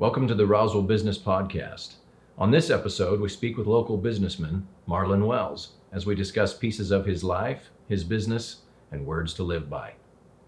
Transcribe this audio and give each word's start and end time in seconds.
Welcome 0.00 0.26
to 0.28 0.34
the 0.34 0.46
Roswell 0.46 0.82
Business 0.84 1.18
Podcast. 1.18 1.96
On 2.38 2.50
this 2.50 2.70
episode, 2.70 3.20
we 3.20 3.28
speak 3.28 3.58
with 3.58 3.66
local 3.66 3.98
businessman 3.98 4.66
Marlin 4.86 5.26
Wells 5.26 5.72
as 5.92 6.06
we 6.06 6.14
discuss 6.14 6.56
pieces 6.56 6.90
of 6.90 7.04
his 7.04 7.22
life, 7.22 7.68
his 7.86 8.02
business, 8.02 8.62
and 8.90 9.04
words 9.04 9.34
to 9.34 9.42
live 9.42 9.68
by. 9.68 9.92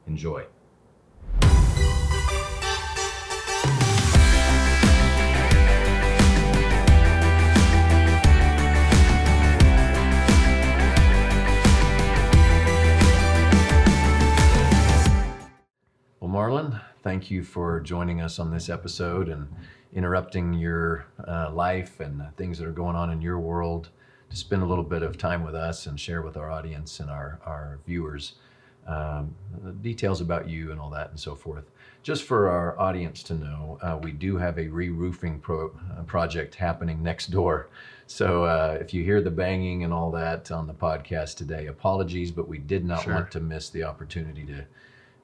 Enjoy. 0.07 0.47
Well, 16.21 16.31
Marlin, 16.31 16.81
thank 17.03 17.31
you 17.31 17.43
for 17.43 17.81
joining 17.81 18.21
us 18.21 18.39
on 18.39 18.51
this 18.51 18.69
episode 18.69 19.29
and 19.29 19.49
interrupting 19.93 20.53
your 20.55 21.07
uh, 21.27 21.51
life 21.53 22.01
and 22.01 22.23
things 22.37 22.59
that 22.59 22.67
are 22.67 22.73
going 22.73 22.97
on 22.97 23.11
in 23.11 23.21
your 23.21 23.39
world 23.39 23.91
to 24.31 24.37
spend 24.37 24.63
a 24.63 24.67
little 24.67 24.85
bit 24.85 25.03
of 25.03 25.19
time 25.19 25.45
with 25.45 25.55
us 25.55 25.87
and 25.87 25.99
share 25.99 26.23
with 26.23 26.37
our 26.37 26.51
audience 26.51 27.01
and 27.01 27.11
our, 27.11 27.41
our 27.45 27.79
viewers 27.87 28.35
um, 28.87 29.35
details 29.81 30.21
about 30.21 30.49
you 30.49 30.73
and 30.73 30.81
all 30.81 30.91
that 30.91 31.11
and 31.11 31.21
so 31.21 31.35
forth. 31.35 31.71
Just 32.03 32.25
for 32.25 32.49
our 32.49 32.79
audience 32.81 33.23
to 33.25 33.35
know, 33.35 33.79
uh, 33.81 33.99
we 34.03 34.11
do 34.11 34.37
have 34.37 34.59
a 34.59 34.67
re 34.67 34.89
roofing 34.89 35.39
pro- 35.39 35.73
uh, 35.97 36.03
project 36.03 36.55
happening 36.57 37.01
next 37.03 37.29
door. 37.29 37.69
So 38.09 38.45
uh, 38.45 38.79
if 38.81 38.93
you 38.93 39.05
hear 39.05 39.21
the 39.23 39.31
banging 39.31 39.85
and 39.85 39.93
all 39.93 40.11
that 40.13 40.51
on 40.51 40.67
the 40.67 40.75
podcast 40.75 41.37
today, 41.37 41.67
apologies, 41.67 42.33
but 42.33 42.49
we 42.49 42.59
did 42.59 42.85
not 42.85 43.03
Sure. 43.03 43.15
want 43.15 43.31
to 43.33 43.41
miss 43.41 43.69
the 43.71 43.85
opportunity 43.85 44.45
to 44.47 44.65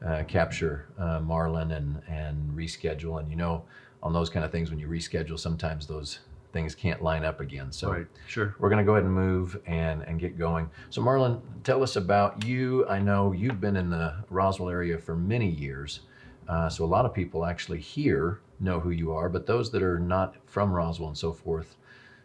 uh, 0.05 0.23
capture 0.25 0.87
uh, 0.98 1.20
Marlin 1.20 1.73
and 1.73 2.02
and 2.09 2.51
reschedule. 2.57 3.20
And 3.20 3.30
you 3.30 3.37
know, 3.37 3.65
on 4.02 4.12
those 4.12 4.30
kind 4.30 4.45
of 4.45 4.52
things, 4.52 4.71
when 4.71 4.79
you 4.79 4.88
reschedule, 4.88 5.38
sometimes 5.38 5.87
those 5.87 6.21
things 6.52 6.74
can't 6.74 7.02
line 7.02 7.24
up 7.24 7.41
again. 7.41 7.71
So 7.71 7.93
Right, 7.93 8.07
sure. 8.27 8.55
we're 8.59 8.71
going 8.71 8.79
to 8.79 8.85
go 8.85 8.93
ahead 8.93 9.05
and 9.05 9.13
move 9.13 9.60
and 9.66 10.02
and 10.02 10.18
get 10.18 10.38
going. 10.38 10.71
So 10.90 11.01
Marlin, 11.02 11.40
tell 11.65 11.82
us 11.82 11.96
about 11.96 12.45
you. 12.45 12.87
I 12.88 12.99
know 12.99 13.32
you've 13.32 13.60
been 13.60 13.77
in 13.77 13.90
the 13.90 14.15
Roswell 14.30 14.71
area 14.71 14.99
for 14.99 15.15
many 15.16 15.49
years. 15.49 16.01
Uh, 16.49 16.68
so 16.68 16.83
a 16.85 16.87
lot 16.87 17.05
of 17.05 17.12
people 17.12 17.45
actually 17.45 17.80
here 17.80 18.40
know 18.59 18.80
who 18.80 18.90
you 18.90 19.12
are, 19.12 19.29
but 19.29 19.46
those 19.46 19.71
that 19.73 19.83
are 19.83 19.99
not 19.99 20.37
from 20.46 20.73
Roswell 20.73 21.09
and 21.09 21.18
so 21.18 21.33
forth 21.33 21.77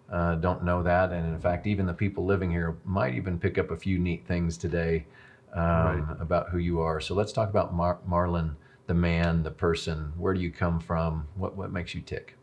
uh, 0.09 0.35
don't 0.35 0.63
know 0.63 0.81
that. 0.81 1.11
And 1.11 1.33
in 1.33 1.39
fact, 1.39 1.67
even 1.67 1.85
the 1.85 1.93
people 1.93 2.25
living 2.25 2.49
here 2.49 2.77
might 2.85 3.15
even 3.15 3.37
pick 3.37 3.57
up 3.57 3.71
a 3.71 3.77
few 3.77 3.99
neat 3.99 4.25
things 4.25 4.57
today 4.57 5.05
um, 5.53 5.61
Right. 5.61 6.03
about 6.19 6.49
who 6.49 6.57
you 6.57 6.79
are. 6.81 6.99
So 6.99 7.13
let's 7.13 7.31
talk 7.31 7.49
about 7.49 7.73
Mar- 7.73 7.99
Marlin, 8.05 8.55
the 8.87 8.93
man, 8.93 9.43
the 9.43 9.51
person. 9.51 10.13
Where 10.17 10.33
do 10.33 10.39
you 10.41 10.51
come 10.51 10.79
from? 10.79 11.27
What 11.35 11.55
what 11.55 11.71
makes 11.71 11.93
you 11.95 12.01
tick? 12.01 12.35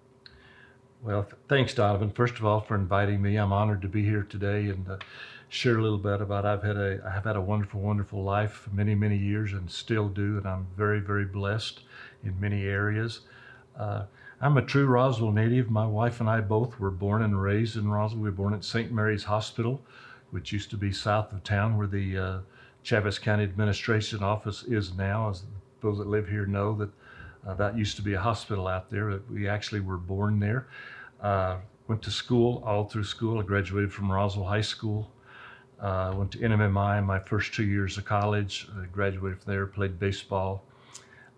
Well, 1.03 1.23
th- 1.25 1.35
thanks, 1.49 1.75
Donovan. 1.75 2.11
First 2.11 2.35
of 2.39 2.45
all, 2.45 2.61
for 2.61 2.75
inviting 2.75 3.23
me. 3.23 3.37
I'm 3.37 3.53
honored 3.53 3.83
to 3.83 3.89
be 3.89 4.05
here 4.05 4.23
today 4.23 4.67
and 4.69 4.89
uh, 4.89 4.99
share 5.49 5.79
a 5.79 5.83
little 5.83 5.99
bit 5.99 6.21
about. 6.21 6.45
I've 6.45 6.63
had 6.63 6.77
a 6.77 7.01
I 7.07 7.11
have 7.11 7.25
had 7.25 7.37
a 7.37 7.41
wonderful, 7.41 7.81
wonderful 7.81 8.23
life 8.23 8.53
for 8.53 8.71
many, 8.71 8.95
many 8.95 9.17
years, 9.17 9.53
and 9.53 9.71
still 9.71 10.09
do. 10.09 10.37
And 10.37 10.47
I'm 10.47 10.67
very, 10.77 11.01
very 11.01 11.25
blessed 11.25 11.81
in 12.23 12.39
many 12.39 12.65
areas. 12.65 13.21
Uh, 13.79 14.05
I'm 14.43 14.57
a 14.57 14.63
true 14.63 14.87
Roswell 14.87 15.33
native. 15.33 15.71
My 15.71 15.87
wife 15.87 16.21
and 16.21 16.29
I 16.29 16.41
both 16.43 16.79
were 16.79 16.91
born 16.91 17.23
and 17.23 17.41
raised 17.41 17.77
in 17.77 17.91
Roswell. 17.91 18.21
We 18.23 18.29
were 18.31 18.37
born 18.37 18.55
at 18.55 18.65
St. 18.65 18.93
Mary's 18.93 19.25
Hospital, 19.25 19.83
which 20.31 20.53
used 20.53 20.71
to 20.71 20.77
be 20.77 20.93
south 20.93 21.33
of 21.33 21.43
town, 21.45 21.77
where 21.79 21.87
the 21.87 22.19
Chaves 22.85 23.21
County 23.21 23.45
Administration 23.45 24.23
Office 24.23 24.63
is 24.65 24.95
now. 24.95 25.31
As 25.31 25.43
those 25.81 25.99
that 25.99 26.07
live 26.07 26.29
here 26.29 26.47
know 26.47 26.75
that 26.77 26.91
uh, 27.47 27.55
that 27.55 27.77
used 27.77 27.97
to 27.97 28.03
be 28.03 28.15
a 28.15 28.21
hospital 28.21 28.67
out 28.69 28.91
there. 28.91 29.13
That 29.13 29.31
We 29.31 29.49
actually 29.49 29.81
were 29.81 29.97
born 29.97 30.41
there. 30.41 30.67
Uh, 31.21 31.57
went 31.89 32.03
to 32.03 32.11
school 32.11 32.63
all 32.67 32.85
through 32.85 33.05
school. 33.05 33.39
I 33.41 33.43
graduated 33.43 33.93
from 33.93 34.11
Roswell 34.13 34.47
High 34.47 34.61
School. 34.61 35.11
Uh, 35.81 36.13
went 36.17 36.31
to 36.33 36.39
NMMI 36.39 37.05
my 37.05 37.19
first 37.19 37.55
two 37.55 37.65
years 37.65 37.97
of 37.97 38.05
college. 38.05 38.69
I 38.79 38.85
graduated 38.87 39.41
from 39.43 39.53
there. 39.53 39.67
Played 39.67 39.99
baseball 39.99 40.63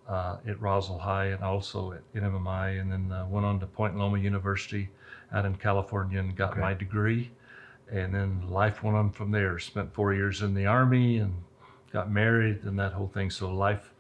uh, 0.09 0.39
at 0.47 0.61
Roswell 0.61 0.99
High 0.99 1.27
and 1.27 1.43
also 1.45 1.93
at 1.93 2.13
NMMI, 2.15 2.81
and 2.81 2.91
then 2.91 3.13
uh, 3.13 3.27
went 3.29 3.47
on 3.47 3.61
to 3.61 3.67
Point 3.67 3.97
Loma 3.97 4.19
University 4.19 4.89
out 5.33 5.47
in 5.47 5.55
California 5.55 6.19
and 6.19 6.37
got 6.37 6.53
Okay. 6.53 6.61
my 6.61 6.75
degree. 6.75 7.31
And 7.93 8.15
then 8.15 8.49
life 8.49 8.83
went 8.83 8.97
on 8.97 9.11
from 9.11 9.31
there. 9.31 9.59
Spent 9.59 9.93
four 9.93 10.15
years 10.15 10.43
in 10.43 10.55
the 10.55 10.67
army 10.67 11.19
and 11.19 11.35
got 11.93 12.11
married 12.11 12.65
and 12.65 12.79
that 12.79 12.93
whole 12.93 13.09
thing. 13.09 13.31
So 13.31 13.55
life. 13.55 13.93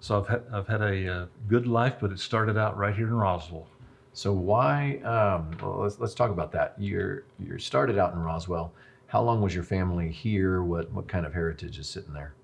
So 0.00 0.20
I've 0.20 0.28
had, 0.28 0.42
I've 0.52 0.68
had 0.68 0.82
a 0.82 1.12
uh, 1.12 1.26
good 1.48 1.66
life, 1.66 1.96
but 2.00 2.12
it 2.12 2.18
started 2.18 2.56
out 2.56 2.76
right 2.76 2.94
here 2.94 3.06
in 3.06 3.14
Roswell. 3.14 3.66
So 4.12 4.32
why? 4.32 4.96
Um, 5.04 5.56
well, 5.62 5.80
let's 5.82 5.98
let's 6.00 6.14
talk 6.14 6.30
about 6.30 6.50
that. 6.52 6.74
You're 6.78 7.24
you 7.38 7.58
started 7.58 7.98
out 7.98 8.12
in 8.12 8.18
Roswell. 8.18 8.72
How 9.06 9.22
long 9.22 9.40
was 9.40 9.54
your 9.54 9.64
family 9.64 10.10
here? 10.10 10.62
What 10.62 10.90
what 10.92 11.06
kind 11.06 11.24
of 11.24 11.32
heritage 11.32 11.78
is 11.78 11.88
sitting 11.88 12.12
there? 12.12 12.34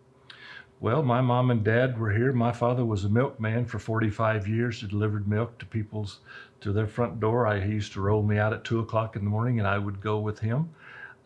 Well, 0.80 1.02
my 1.02 1.20
mom 1.20 1.50
and 1.50 1.64
dad 1.64 1.98
were 1.98 2.12
here. 2.12 2.32
My 2.32 2.52
father 2.52 2.84
was 2.84 3.04
a 3.04 3.08
milkman 3.08 3.64
for 3.64 3.78
45 3.78 4.46
years. 4.46 4.80
He 4.80 4.86
delivered 4.86 5.26
milk 5.26 5.58
to 5.58 5.66
people's 5.66 6.20
to 6.60 6.72
their 6.72 6.86
front 6.86 7.20
door. 7.20 7.46
I, 7.46 7.60
he 7.60 7.72
used 7.72 7.92
to 7.94 8.00
roll 8.00 8.22
me 8.22 8.38
out 8.38 8.52
at 8.52 8.64
two 8.64 8.80
o'clock 8.80 9.16
in 9.16 9.24
the 9.24 9.30
morning, 9.30 9.58
and 9.58 9.68
I 9.68 9.78
would 9.78 10.00
go 10.00 10.18
with 10.18 10.38
him. 10.38 10.68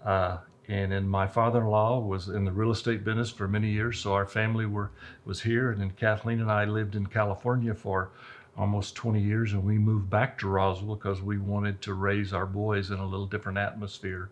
Uh, 0.04 0.38
and 0.69 0.92
then 0.92 1.09
my 1.09 1.26
father-in-law 1.26 2.00
was 2.00 2.28
in 2.28 2.44
the 2.44 2.53
real 2.53 2.70
estate 2.70 3.03
business 3.03 3.31
for 3.31 3.48
many 3.48 3.70
years, 3.70 3.98
so 3.98 4.12
our 4.12 4.26
family 4.26 4.66
were 4.66 4.91
was 5.25 5.41
here. 5.42 5.70
And 5.70 5.81
then 5.81 5.91
Kathleen 5.92 6.41
and 6.41 6.50
I 6.50 6.64
lived 6.66 6.94
in 6.94 7.06
California 7.06 7.75
for 7.75 8.10
almost 8.56 8.94
20 8.97 9.20
years, 9.20 9.53
and 9.53 9.64
we 9.64 9.78
moved 9.78 10.10
back 10.10 10.36
to 10.38 10.48
Roswell 10.48 10.97
because 10.97 11.22
we 11.22 11.38
wanted 11.38 11.81
to 11.82 11.94
raise 11.94 12.32
our 12.32 12.44
boys 12.47 12.91
in 12.91 12.98
a 12.98 13.06
little 13.06 13.26
different 13.26 13.56
atmosphere 13.56 14.28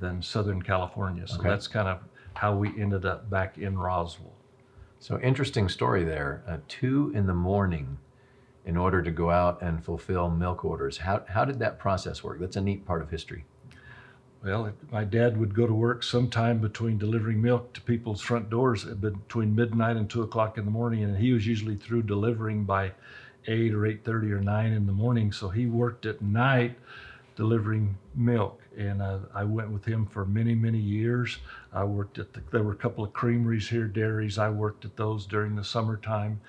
than 0.00 0.20
Southern 0.20 0.60
California. 0.60 1.26
So 1.26 1.38
Okay. 1.38 1.48
that's 1.48 1.68
kind 1.68 1.88
of 1.88 2.00
how 2.34 2.54
we 2.54 2.78
ended 2.80 3.06
up 3.06 3.30
back 3.30 3.56
in 3.58 3.78
Roswell. 3.78 4.34
So 4.98 5.18
interesting 5.20 5.68
story 5.68 6.04
there. 6.04 6.42
Uh, 6.46 6.58
two 6.68 7.12
in 7.14 7.26
the 7.26 7.34
morning, 7.34 7.98
in 8.64 8.76
order 8.76 9.02
to 9.02 9.10
go 9.10 9.30
out 9.30 9.60
and 9.62 9.84
fulfill 9.84 10.30
milk 10.30 10.64
orders. 10.64 10.98
How 10.98 11.24
how 11.28 11.44
did 11.44 11.58
that 11.60 11.78
process 11.78 12.22
work? 12.22 12.38
That's 12.40 12.56
a 12.56 12.60
neat 12.60 12.84
part 12.86 13.02
of 13.02 13.10
history. 13.10 13.44
Well, 14.44 14.72
my 14.90 15.04
dad 15.04 15.36
would 15.36 15.54
go 15.54 15.68
to 15.68 15.72
work 15.72 16.02
sometime 16.02 16.58
between 16.58 16.98
delivering 16.98 17.40
milk 17.40 17.72
to 17.74 17.80
people's 17.80 18.20
front 18.20 18.50
doors 18.50 18.84
between 18.84 19.54
midnight 19.54 19.96
and 19.96 20.10
two 20.10 20.22
o'clock 20.22 20.58
in 20.58 20.64
the 20.64 20.70
morning, 20.70 21.04
and 21.04 21.16
he 21.16 21.32
was 21.32 21.46
usually 21.46 21.76
through 21.76 22.02
delivering 22.02 22.64
by 22.64 22.92
eight 23.46 23.72
or 23.72 23.86
eight 23.86 24.04
thirty 24.04 24.32
or 24.32 24.40
nine 24.40 24.72
in 24.72 24.86
the 24.86 24.92
morning. 24.92 25.30
So 25.30 25.48
he 25.48 25.66
worked 25.66 26.06
at 26.06 26.22
night 26.22 26.76
delivering 27.36 27.96
milk, 28.16 28.60
and 28.76 29.00
uh, 29.00 29.20
I 29.32 29.44
went 29.44 29.70
with 29.70 29.84
him 29.84 30.06
for 30.06 30.24
many, 30.24 30.56
many 30.56 30.78
years. 30.78 31.38
I 31.72 31.84
worked 31.84 32.18
at 32.18 32.32
the, 32.32 32.42
there 32.50 32.64
were 32.64 32.72
a 32.72 32.76
couple 32.76 33.04
of 33.04 33.12
creameries 33.12 33.68
here, 33.68 33.86
dairies. 33.86 34.38
I 34.38 34.50
worked 34.50 34.84
at 34.84 34.96
those 34.96 35.24
during 35.24 35.54
the 35.54 35.64
summertime, 35.64 36.40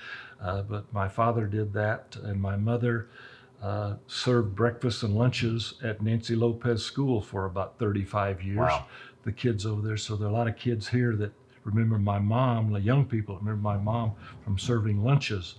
uh, 0.41 0.63
but 0.63 0.91
my 0.91 1.07
father 1.07 1.45
did 1.45 1.73
that, 1.73 2.17
and 2.23 2.41
my 2.41 2.57
mother 2.57 3.07
uh, 3.63 3.95
served 4.07 4.53
breakfasts 4.53 5.03
and 5.03 5.15
lunches 5.15 5.75
at 5.81 6.01
Nancy 6.01 6.35
Lopez 6.35 6.83
School 6.83 7.21
for 7.21 7.45
about 7.45 7.79
35 7.79 8.43
years. 8.43 8.57
Wow. 8.57 8.87
The 9.23 9.31
kids 9.31 9.65
over 9.65 9.81
there. 9.81 9.95
So 9.95 10.17
there 10.17 10.27
are 10.27 10.31
a 10.31 10.33
lot 10.33 10.49
of 10.49 10.57
kids 10.57 10.89
here 10.89 11.15
that 11.15 11.31
remember 11.63 11.97
my 11.97 12.19
mom, 12.19 12.73
the 12.73 12.81
young 12.81 13.05
people 13.05 13.37
remember 13.37 13.61
my 13.61 13.77
mom 13.77 14.11
from 14.43 14.59
serving 14.59 15.01
lunches. 15.01 15.55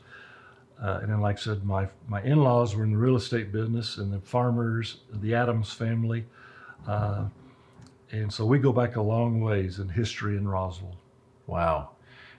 Uh, 0.83 0.99
and 1.01 1.11
then, 1.11 1.23
like 1.23 1.39
I 1.39 1.41
said, 1.41 1.65
my, 1.65 1.89
my 2.07 2.23
in 2.25 2.43
laws 2.43 2.77
were 2.77 2.85
in 2.85 2.91
the 2.91 2.99
real 2.99 3.17
estate 3.17 3.53
business 3.53 3.97
and 3.97 4.13
the 4.13 4.21
farmers, 4.21 4.99
the 5.15 5.35
Adams 5.35 5.73
family. 5.73 6.27
Uh, 6.87 7.25
and 8.13 8.31
so 8.31 8.45
we 8.45 8.59
go 8.59 8.73
back 8.73 8.97
a 8.97 9.01
long 9.01 9.41
ways 9.41 9.79
in 9.79 9.89
history 9.89 10.37
in 10.37 10.47
Roswell. 10.47 10.97
Wow. 11.47 11.91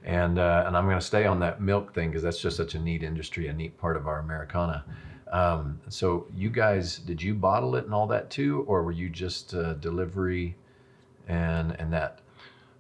And 0.03 0.37
uh, 0.37 0.65
and 0.67 0.77
I'm 0.77 0.85
going 0.85 0.99
to 0.99 1.05
stay 1.05 1.25
on 1.25 1.39
that 1.39 1.59
milk 1.59 1.95
thing 1.95 2.09
because 2.09 2.21
that's 2.21 2.39
just 2.39 2.55
such 2.55 2.75
a 2.75 2.79
neat 2.79 3.01
industry, 3.01 3.47
a 3.47 3.53
neat 3.53 3.75
part 3.79 3.97
of 3.97 4.07
our 4.07 4.19
Americana. 4.19 4.85
Um, 5.31 5.81
so 5.89 6.27
you 6.35 6.49
guys, 6.49 6.99
did 6.99 7.22
you 7.22 7.33
bottle 7.33 7.75
it 7.75 7.85
and 7.85 7.93
all 7.93 8.07
that 8.07 8.29
too, 8.29 8.63
or 8.67 8.83
were 8.83 8.91
you 8.91 9.09
just 9.09 9.53
uh, 9.53 9.73
delivery 9.73 10.55
and 11.27 11.72
and 11.79 11.91
that? 11.93 12.19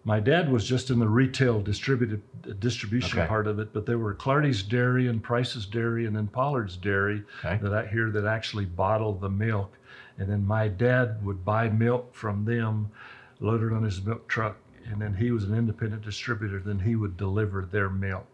My 0.07 0.19
dad 0.19 0.51
was 0.51 0.63
just 0.65 0.91
in 0.91 0.99
the 0.99 1.07
retail 1.07 1.61
distributed 1.61 2.21
distribution 2.59 3.17
Okay. 3.19 3.27
part 3.27 3.47
of 3.47 3.57
it, 3.57 3.73
but 3.73 3.87
there 3.87 3.97
were 3.97 4.13
Clardy's 4.13 4.61
Dairy 4.61 5.07
and 5.07 5.21
Price's 5.23 5.65
Dairy 5.65 6.05
and 6.05 6.15
then 6.15 6.27
Pollard's 6.27 6.77
Dairy 6.77 7.23
Okay. 7.43 7.57
that 7.63 7.73
I 7.73 7.87
hear 7.87 8.11
that 8.11 8.25
actually 8.25 8.65
bottled 8.65 9.19
the 9.19 9.29
milk. 9.31 9.73
And 10.19 10.29
then 10.29 10.45
my 10.45 10.67
dad 10.67 11.25
would 11.25 11.43
buy 11.43 11.69
milk 11.69 12.13
from 12.13 12.45
them, 12.45 12.91
load 13.39 13.63
it 13.63 13.73
on 13.73 13.83
his 13.83 14.05
milk 14.05 14.27
truck, 14.27 14.57
and 14.85 15.01
then 15.01 15.15
he 15.15 15.31
was 15.31 15.43
an 15.45 15.55
independent 15.55 16.03
distributor. 16.03 16.59
Then 16.59 16.79
he 16.79 16.95
would 16.95 17.17
deliver 17.17 17.65
their 17.65 17.89
milk. 17.89 18.27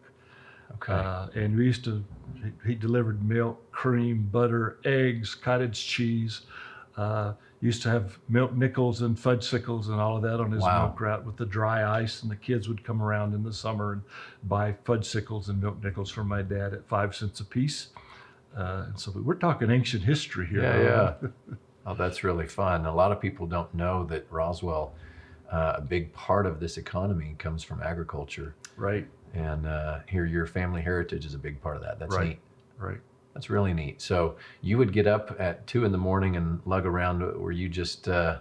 Okay. 0.75 0.93
Uh, 0.93 1.27
and 1.35 1.57
we 1.57 1.65
used 1.65 1.83
to, 1.85 2.03
he, 2.65 2.75
delivered 2.75 3.27
milk, 3.27 3.71
cream, 3.71 4.27
butter, 4.31 4.77
eggs, 4.85 5.35
cottage 5.35 5.85
cheese. 5.85 6.41
Uh, 6.97 7.33
used 7.61 7.83
to 7.83 7.89
have 7.89 8.17
milk 8.27 8.53
nickels 8.53 9.01
and 9.01 9.15
Fudgsicles 9.15 9.87
and 9.87 10.01
all 10.01 10.17
of 10.17 10.23
that 10.23 10.39
on 10.39 10.51
his 10.51 10.63
Wow. 10.63 10.87
milk 10.87 10.99
route 10.99 11.25
with 11.25 11.37
the 11.37 11.45
dry 11.45 11.99
ice. 12.01 12.23
And 12.23 12.31
the 12.31 12.35
kids 12.35 12.67
would 12.67 12.83
come 12.83 13.01
around 13.01 13.33
in 13.33 13.43
the 13.43 13.53
summer 13.53 13.93
and 13.93 14.01
buy 14.43 14.73
Fudgsicles 14.83 15.47
and 15.47 15.61
milk 15.61 15.83
nickels 15.83 16.09
from 16.09 16.27
my 16.27 16.41
dad 16.41 16.73
at 16.73 16.87
five 16.87 17.15
cents 17.15 17.39
a 17.39 17.45
piece. 17.45 17.89
Uh, 18.57 18.85
and 18.87 18.99
so 18.99 19.11
we're 19.15 19.35
talking 19.35 19.69
ancient 19.69 20.03
history 20.03 20.47
here. 20.47 20.63
Yeah, 20.63 21.13
yeah. 21.21 21.55
oh, 21.85 21.93
that's 21.93 22.23
really 22.23 22.47
fun. 22.47 22.85
A 22.85 22.93
lot 22.93 23.11
of 23.11 23.21
people 23.21 23.45
don't 23.45 23.73
know 23.73 24.05
that 24.05 24.25
Roswell, 24.29 24.93
uh, 25.51 25.73
a 25.77 25.81
big 25.81 26.11
part 26.13 26.45
of 26.45 26.59
this 26.59 26.77
economy 26.77 27.35
comes 27.37 27.63
from 27.63 27.81
agriculture. 27.81 28.55
Right. 28.75 29.07
And 29.33 29.65
uh, 29.65 29.99
here, 30.07 30.25
your 30.25 30.45
family 30.45 30.81
heritage 30.81 31.25
is 31.25 31.33
a 31.33 31.39
big 31.39 31.61
part 31.61 31.77
of 31.77 31.83
that. 31.83 31.99
That's 31.99 32.15
right. 32.15 32.29
neat. 32.29 32.39
Right. 32.77 32.99
That's 33.33 33.49
really 33.49 33.73
neat. 33.73 34.01
So 34.01 34.35
you 34.61 34.77
would 34.77 34.91
get 34.91 35.07
up 35.07 35.35
at 35.39 35.65
two 35.67 35.85
in 35.85 35.91
the 35.91 35.97
morning 35.97 36.35
and 36.35 36.61
lug 36.65 36.85
around. 36.85 37.21
Were 37.39 37.51
you 37.51 37.69
just 37.69 38.07
uh, 38.07 38.39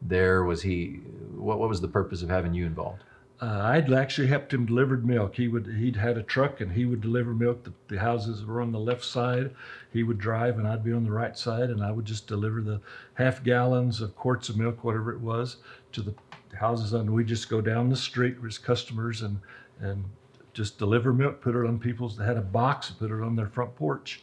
there? 0.00 0.44
Was 0.44 0.62
he? 0.62 1.00
What, 1.34 1.58
what 1.58 1.68
was 1.68 1.80
the 1.80 1.88
purpose 1.88 2.22
of 2.22 2.30
having 2.30 2.54
you 2.54 2.64
involved? 2.64 3.04
Uh, 3.42 3.60
I'd 3.62 3.90
actually 3.90 4.26
helped 4.26 4.52
him 4.52 4.66
deliver 4.66 4.98
milk. 4.98 5.34
He 5.36 5.48
would 5.48 5.66
he'd 5.66 5.96
had 5.96 6.18
a 6.18 6.22
truck 6.22 6.60
and 6.60 6.72
he 6.72 6.84
would 6.84 7.00
deliver 7.00 7.32
milk. 7.32 7.64
The, 7.64 7.72
the, 7.88 7.98
houses 7.98 8.44
were 8.44 8.60
on 8.60 8.70
the 8.70 8.78
left 8.78 9.02
side. 9.02 9.54
He 9.90 10.02
would 10.02 10.18
drive 10.18 10.58
and 10.58 10.68
I'd 10.68 10.84
be 10.84 10.92
on 10.92 11.04
the 11.04 11.10
right 11.10 11.36
side 11.36 11.70
and 11.70 11.82
I 11.82 11.90
would 11.90 12.04
just 12.04 12.26
deliver 12.26 12.60
the 12.60 12.82
half 13.14 13.42
gallons 13.42 14.02
of 14.02 14.14
quarts 14.14 14.50
of 14.50 14.58
milk, 14.58 14.84
whatever 14.84 15.10
it 15.10 15.20
was, 15.20 15.56
to 15.92 16.02
the 16.02 16.14
houses. 16.54 16.92
And 16.92 17.14
we 17.14 17.24
just 17.24 17.48
go 17.48 17.62
down 17.62 17.88
the 17.88 17.96
street 17.96 18.40
with 18.42 18.62
customers 18.62 19.22
and 19.22 19.40
and 19.80 20.04
just 20.52 20.78
deliver 20.78 21.12
milk, 21.12 21.40
put 21.40 21.54
it 21.54 21.66
on 21.66 21.78
people's. 21.78 22.16
They 22.16 22.24
had 22.24 22.36
a 22.36 22.42
box, 22.42 22.90
put 22.90 23.10
it 23.10 23.22
on 23.22 23.36
their 23.36 23.48
front 23.48 23.74
porch, 23.76 24.22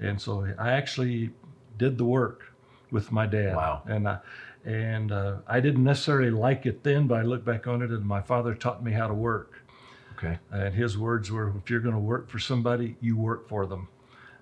and 0.00 0.20
so 0.20 0.46
I 0.58 0.72
actually 0.72 1.30
did 1.76 1.98
the 1.98 2.04
work 2.04 2.52
with 2.90 3.12
my 3.12 3.26
dad. 3.26 3.56
Wow. 3.56 3.82
And 3.86 4.08
I, 4.08 4.18
and 4.64 5.12
uh, 5.12 5.36
I 5.46 5.60
didn't 5.60 5.84
necessarily 5.84 6.30
like 6.30 6.66
it 6.66 6.82
then, 6.82 7.06
but 7.06 7.18
I 7.18 7.22
look 7.22 7.44
back 7.44 7.66
on 7.66 7.82
it, 7.82 7.90
and 7.90 8.04
my 8.04 8.20
father 8.20 8.54
taught 8.54 8.82
me 8.82 8.92
how 8.92 9.06
to 9.06 9.14
work. 9.14 9.62
Okay. 10.16 10.38
And 10.50 10.74
his 10.74 10.98
words 10.98 11.30
were, 11.30 11.52
"If 11.56 11.70
you're 11.70 11.80
going 11.80 11.94
to 11.94 12.00
work 12.00 12.28
for 12.28 12.38
somebody, 12.38 12.96
you 13.00 13.16
work 13.16 13.48
for 13.48 13.66
them." 13.66 13.88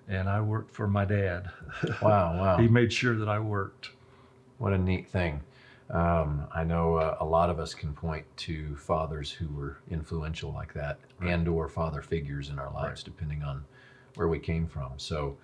And 0.07 0.29
I 0.29 0.41
worked 0.41 0.73
for 0.73 0.87
my 0.87 1.05
dad. 1.05 1.51
Wow, 2.01 2.37
wow. 2.39 2.57
he 2.57 2.67
made 2.67 2.91
sure 2.93 3.15
that 3.17 3.27
I 3.27 3.39
worked. 3.39 3.89
What 4.57 4.73
a 4.73 4.77
neat 4.77 5.07
thing. 5.09 5.41
Um, 5.89 6.47
I 6.53 6.63
know 6.63 6.95
uh, 6.95 7.17
a 7.21 7.25
lot 7.25 7.49
of 7.49 7.59
us 7.59 7.73
can 7.73 7.93
point 7.93 8.25
to 8.37 8.75
fathers 8.75 9.31
who 9.31 9.47
were 9.47 9.77
influential 9.89 10.51
like 10.51 10.73
that, 10.73 10.99
Right. 11.19 11.31
and 11.33 11.47
or 11.47 11.69
father 11.69 12.01
figures 12.01 12.49
in 12.49 12.59
our 12.59 12.71
lives, 12.73 13.01
Right. 13.01 13.05
depending 13.05 13.43
on 13.43 13.63
where 14.15 14.27
we 14.27 14.39
came 14.39 14.67
from. 14.67 14.91
So, 14.97 15.37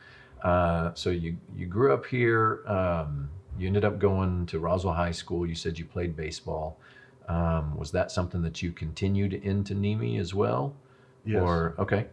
uh, 0.44 0.94
so 0.96 1.10
you 1.12 1.38
you 1.56 1.66
grew 1.66 1.94
up 1.94 2.06
here. 2.06 2.62
Um, 2.68 3.30
you 3.58 3.68
ended 3.68 3.86
up 3.86 4.00
going 4.00 4.46
to 4.48 4.60
Roswell 4.60 4.96
High 4.96 5.12
School. 5.12 5.46
You 5.46 5.56
said 5.56 5.80
you 5.80 5.86
played 5.86 6.16
baseball. 6.16 6.78
Um, 7.30 7.78
was 7.78 7.92
that 7.92 8.12
something 8.12 8.42
that 8.42 8.62
you 8.62 8.72
continued 8.74 9.34
into 9.34 9.74
Nemi 9.76 10.18
as 10.18 10.34
well? 10.34 10.76
Yes. 11.26 11.42
Or 11.42 11.74
okay, 11.80 12.08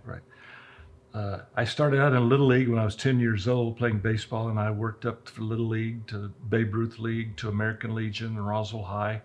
Uh, 1.12 1.40
I 1.56 1.64
started 1.64 2.00
out 2.00 2.12
in 2.12 2.28
Little 2.28 2.46
League 2.46 2.68
when 2.68 2.78
I 2.78 2.84
was 2.84 2.94
10 2.94 3.18
years 3.18 3.48
old 3.48 3.76
playing 3.76 3.98
baseball, 3.98 4.48
and 4.48 4.60
I 4.60 4.70
worked 4.70 5.04
up 5.04 5.24
to 5.34 5.40
Little 5.42 5.66
League, 5.66 6.06
to 6.08 6.30
Babe 6.48 6.72
Ruth 6.72 6.98
League, 7.00 7.36
to 7.38 7.48
American 7.48 7.94
Legion 7.94 8.28
and 8.28 8.46
Roswell 8.46 8.84
High. 8.84 9.22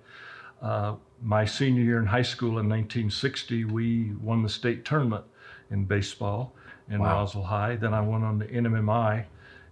Uh, 0.62 0.96
my 1.22 1.46
senior 1.46 1.84
year 1.84 2.00
in 2.00 2.08
high 2.08 2.24
school 2.24 2.58
in 2.60 2.68
1960, 2.68 3.66
we 3.66 4.14
won 4.22 4.42
the 4.42 4.50
state 4.50 4.84
tournament 4.84 5.26
in 5.70 5.86
baseball 5.86 6.54
in 6.90 7.00
Wow. 7.02 7.20
Roswell 7.20 7.44
High. 7.44 7.76
Then 7.76 7.94
I 7.94 8.02
went 8.02 8.24
on 8.24 8.40
to 8.40 8.48
NMMI 8.48 9.26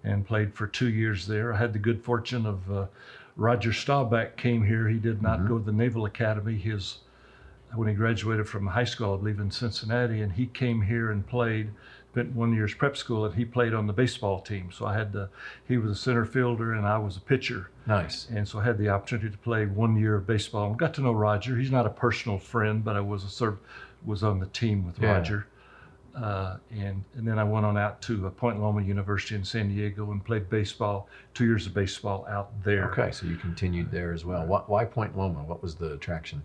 and 0.03 0.25
played 0.25 0.53
for 0.53 0.67
two 0.67 0.89
years 0.89 1.25
there. 1.25 1.51
I 1.53 1.57
had 1.57 1.73
the 1.73 1.79
good 1.79 2.03
fortune 2.03 2.45
of 2.45 2.71
uh, 2.71 2.85
Roger 3.35 3.73
Staubach 3.73 4.37
came 4.37 4.63
here. 4.63 4.87
He 4.87 4.99
did 4.99 5.21
not 5.23 5.39
Mhm. 5.39 5.47
go 5.47 5.57
to 5.57 5.63
the 5.65 5.71
Naval 5.71 6.05
Academy. 6.05 6.57
His 6.57 6.99
when 7.73 7.87
he 7.87 7.95
graduated 7.95 8.47
from 8.47 8.67
high 8.67 8.83
school, 8.83 9.15
I 9.15 9.17
believe 9.17 9.39
in 9.39 9.49
Cincinnati, 9.49 10.21
and 10.21 10.33
he 10.33 10.45
came 10.45 10.83
here 10.83 11.09
and 11.09 11.25
played. 11.25 11.71
Spent 12.13 12.35
one 12.35 12.53
year's 12.53 12.75
prep 12.75 12.95
school, 12.95 13.25
and 13.25 13.33
he 13.33 13.43
played 13.43 13.73
on 13.73 13.87
the 13.87 13.93
baseball 13.93 14.39
team. 14.39 14.69
So 14.71 14.85
I 14.85 14.93
had 14.93 15.11
the 15.11 15.29
he 15.67 15.77
was 15.77 15.89
a 15.89 15.95
center 15.95 16.25
fielder, 16.25 16.73
and 16.73 16.85
I 16.85 16.99
was 16.99 17.17
a 17.17 17.19
pitcher, 17.19 17.71
nice. 17.87 18.27
and 18.29 18.47
so 18.47 18.59
I 18.59 18.63
had 18.65 18.77
the 18.77 18.89
opportunity 18.89 19.31
to 19.31 19.37
play 19.39 19.65
one 19.65 19.95
year 19.97 20.13
of 20.17 20.27
baseball. 20.27 20.67
and 20.67 20.77
Got 20.77 20.93
to 20.95 21.01
know 21.01 21.11
Roger. 21.11 21.57
He's 21.57 21.71
not 21.71 21.87
a 21.87 21.89
personal 21.89 22.37
friend, 22.37 22.83
but 22.85 22.95
I 22.95 22.99
was 22.99 23.23
a 23.23 23.29
sort 23.29 23.53
of 23.53 23.59
was 24.05 24.23
on 24.23 24.39
the 24.39 24.45
team 24.45 24.85
with 24.85 24.99
Yeah. 24.99 25.13
Roger. 25.13 25.47
Uh, 26.15 26.57
and 26.69 27.03
and 27.17 27.27
then 27.27 27.39
I 27.39 27.43
went 27.43 27.65
on 27.65 27.79
out 27.79 27.99
to 28.03 28.27
uh, 28.27 28.29
Point 28.29 28.61
Loma 28.61 28.83
University 28.83 29.33
in 29.33 29.43
San 29.43 29.69
Diego 29.69 30.11
and 30.11 30.23
played 30.23 30.47
baseball. 30.51 31.09
Two 31.33 31.45
years 31.45 31.65
of 31.65 31.73
baseball 31.73 32.27
out 32.29 32.51
there. 32.63 32.91
Okay, 32.91 33.09
so 33.09 33.25
you 33.25 33.37
continued 33.37 33.89
there 33.89 34.13
as 34.13 34.23
well. 34.23 34.45
Why, 34.45 34.59
why 34.67 34.85
Point 34.85 35.17
Loma? 35.17 35.43
What 35.43 35.63
was 35.63 35.73
the 35.73 35.93
attraction? 35.93 36.43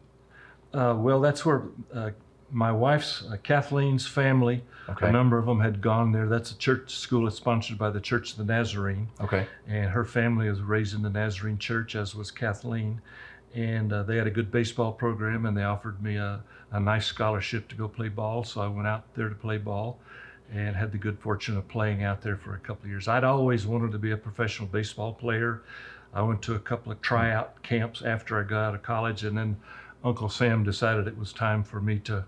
Uh, 0.73 0.95
well, 0.97 1.21
that's 1.21 1.45
where 1.45 1.65
uh, 1.95 2.11
my 2.51 2.73
wife's 2.73 3.23
uh, 3.25 3.37
Kathleen's 3.43 4.07
family, 4.07 4.63
Okay. 4.89 5.09
a 5.09 5.13
number 5.13 5.37
of 5.39 5.45
them 5.45 5.61
had 5.61 5.83
gone 5.83 6.13
there. 6.13 6.27
That's 6.27 6.51
a 6.51 6.57
church 6.57 6.97
school. 6.97 7.27
It's 7.27 7.37
sponsored 7.37 7.77
by 7.77 7.91
the 7.91 8.01
Church 8.01 8.33
of 8.33 8.39
the 8.39 8.45
Nazarene, 8.45 9.09
Okay. 9.21 9.47
and 9.67 9.91
her 9.91 10.05
family 10.05 10.49
was 10.49 10.61
raised 10.63 10.95
in 10.95 11.03
the 11.03 11.11
Nazarene 11.11 11.59
Church, 11.59 11.95
as 11.95 12.15
was 12.15 12.31
Kathleen. 12.31 13.01
And 13.55 13.93
uh, 13.93 14.03
they 14.03 14.17
had 14.17 14.27
a 14.27 14.31
good 14.31 14.51
baseball 14.51 14.93
program, 14.93 15.45
and 15.47 15.57
they 15.57 15.63
offered 15.65 16.03
me 16.03 16.17
a, 16.17 16.43
a 16.71 16.81
nice 16.81 17.07
scholarship 17.07 17.69
to 17.69 17.75
go 17.75 17.87
play 17.89 18.09
ball. 18.09 18.45
So 18.45 18.61
I 18.63 18.69
went 18.69 18.87
out 18.89 19.05
there 19.15 19.29
to 19.29 19.35
play 19.35 19.59
ball, 19.59 19.99
and 20.53 20.75
had 20.75 20.93
the 20.93 20.99
good 20.99 21.19
fortune 21.19 21.57
of 21.59 21.69
playing 21.69 22.03
out 22.05 22.23
there 22.23 22.37
for 22.37 22.55
a 22.55 22.59
couple 22.59 22.85
of 22.85 22.91
years. 22.91 23.09
I'd 23.09 23.25
always 23.25 23.67
wanted 23.67 23.93
to 23.93 23.99
be 23.99 24.13
a 24.13 24.17
professional 24.17 24.69
baseball 24.69 25.13
player. 25.13 25.63
I 26.15 26.23
went 26.23 26.41
to 26.43 26.55
a 26.55 26.59
couple 26.59 26.91
of 26.91 27.03
tryout 27.03 27.63
camps 27.63 28.01
after 28.03 28.41
I 28.41 28.45
got 28.45 28.69
out 28.69 28.75
of 28.75 28.83
college, 28.83 29.25
and 29.25 29.37
then 29.37 29.59
Uncle 30.03 30.31
Sam 30.31 30.65
decided 30.65 31.07
it 31.07 31.19
was 31.19 31.35
time 31.35 31.63
for 31.63 31.83
me 31.83 31.99
to 32.01 32.25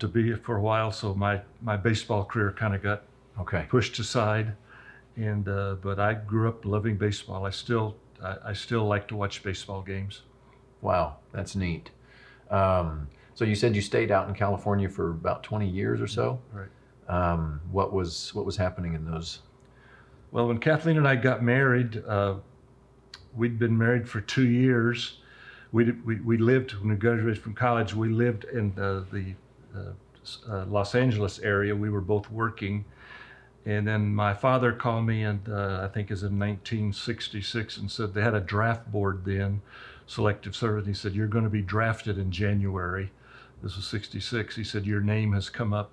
to 0.00 0.08
be 0.08 0.34
for 0.34 0.56
a 0.56 0.60
while. 0.60 0.90
So 0.90 1.14
my 1.14 1.40
my 1.62 1.76
baseball 1.76 2.24
career 2.24 2.52
kind 2.52 2.74
of 2.74 2.82
got 2.82 3.02
Okay. 3.38 3.66
pushed 3.70 3.98
aside, 3.98 4.54
and 5.16 5.48
uh, 5.48 5.76
but 5.80 5.98
I 5.98 6.14
grew 6.14 6.48
up 6.48 6.64
loving 6.64 6.96
baseball. 6.96 7.46
I 7.46 7.50
still 7.50 7.96
I, 8.22 8.36
I 8.46 8.52
still 8.52 8.84
like 8.86 9.08
to 9.08 9.16
watch 9.16 9.42
baseball 9.42 9.82
games. 9.82 10.22
Wow, 10.82 11.16
that's 11.32 11.54
neat. 11.56 11.90
Um, 12.50 13.08
so 13.34 13.44
you 13.44 13.54
said 13.54 13.74
you 13.76 13.82
stayed 13.82 14.10
out 14.10 14.28
in 14.28 14.34
California 14.34 14.88
for 14.88 15.10
about 15.10 15.42
20 15.42 15.68
years 15.68 16.00
or 16.00 16.06
so. 16.06 16.40
Right. 16.52 16.68
Um, 17.08 17.60
what 17.70 17.92
was 17.92 18.34
what 18.34 18.44
was 18.44 18.56
happening 18.56 18.94
in 18.94 19.10
those? 19.10 19.40
Well, 20.32 20.46
when 20.48 20.58
Kathleen 20.58 20.96
and 20.96 21.08
I 21.08 21.16
got 21.16 21.42
married, 21.42 22.02
uh, 22.06 22.36
we'd 23.34 23.58
been 23.58 23.76
married 23.76 24.08
for 24.08 24.20
two 24.20 24.46
years. 24.48 25.18
We, 25.72 25.90
we, 26.04 26.16
we 26.20 26.36
lived, 26.36 26.72
when 26.80 26.90
we 26.90 26.96
graduated 26.96 27.42
from 27.42 27.54
college, 27.54 27.94
we 27.94 28.08
lived 28.08 28.44
in 28.44 28.72
uh, 28.78 29.04
the 29.12 29.34
uh, 29.76 29.92
uh, 30.48 30.64
Los 30.66 30.94
Angeles 30.94 31.38
area. 31.40 31.74
We 31.74 31.90
were 31.90 32.00
both 32.00 32.30
working. 32.30 32.84
And 33.66 33.86
then 33.86 34.14
my 34.14 34.32
father 34.32 34.72
called 34.72 35.06
me, 35.06 35.22
and 35.22 35.46
uh, 35.48 35.80
I 35.82 35.88
think 35.88 36.10
it 36.10 36.14
was 36.14 36.22
in 36.22 36.38
1966, 36.38 37.76
and 37.76 37.90
said 37.90 38.14
they 38.14 38.22
had 38.22 38.34
a 38.34 38.40
draft 38.40 38.90
board 38.90 39.24
then, 39.24 39.60
selective 40.06 40.56
service. 40.56 40.86
And 40.86 40.94
He 40.94 40.98
said, 40.98 41.14
You're 41.14 41.26
going 41.26 41.44
to 41.44 41.50
be 41.50 41.62
drafted 41.62 42.18
in 42.18 42.30
January. 42.30 43.10
This 43.62 43.76
was 43.76 43.86
66. 43.86 44.56
He 44.56 44.64
said, 44.64 44.86
Your 44.86 45.02
name 45.02 45.34
has 45.34 45.50
come 45.50 45.74
up. 45.74 45.90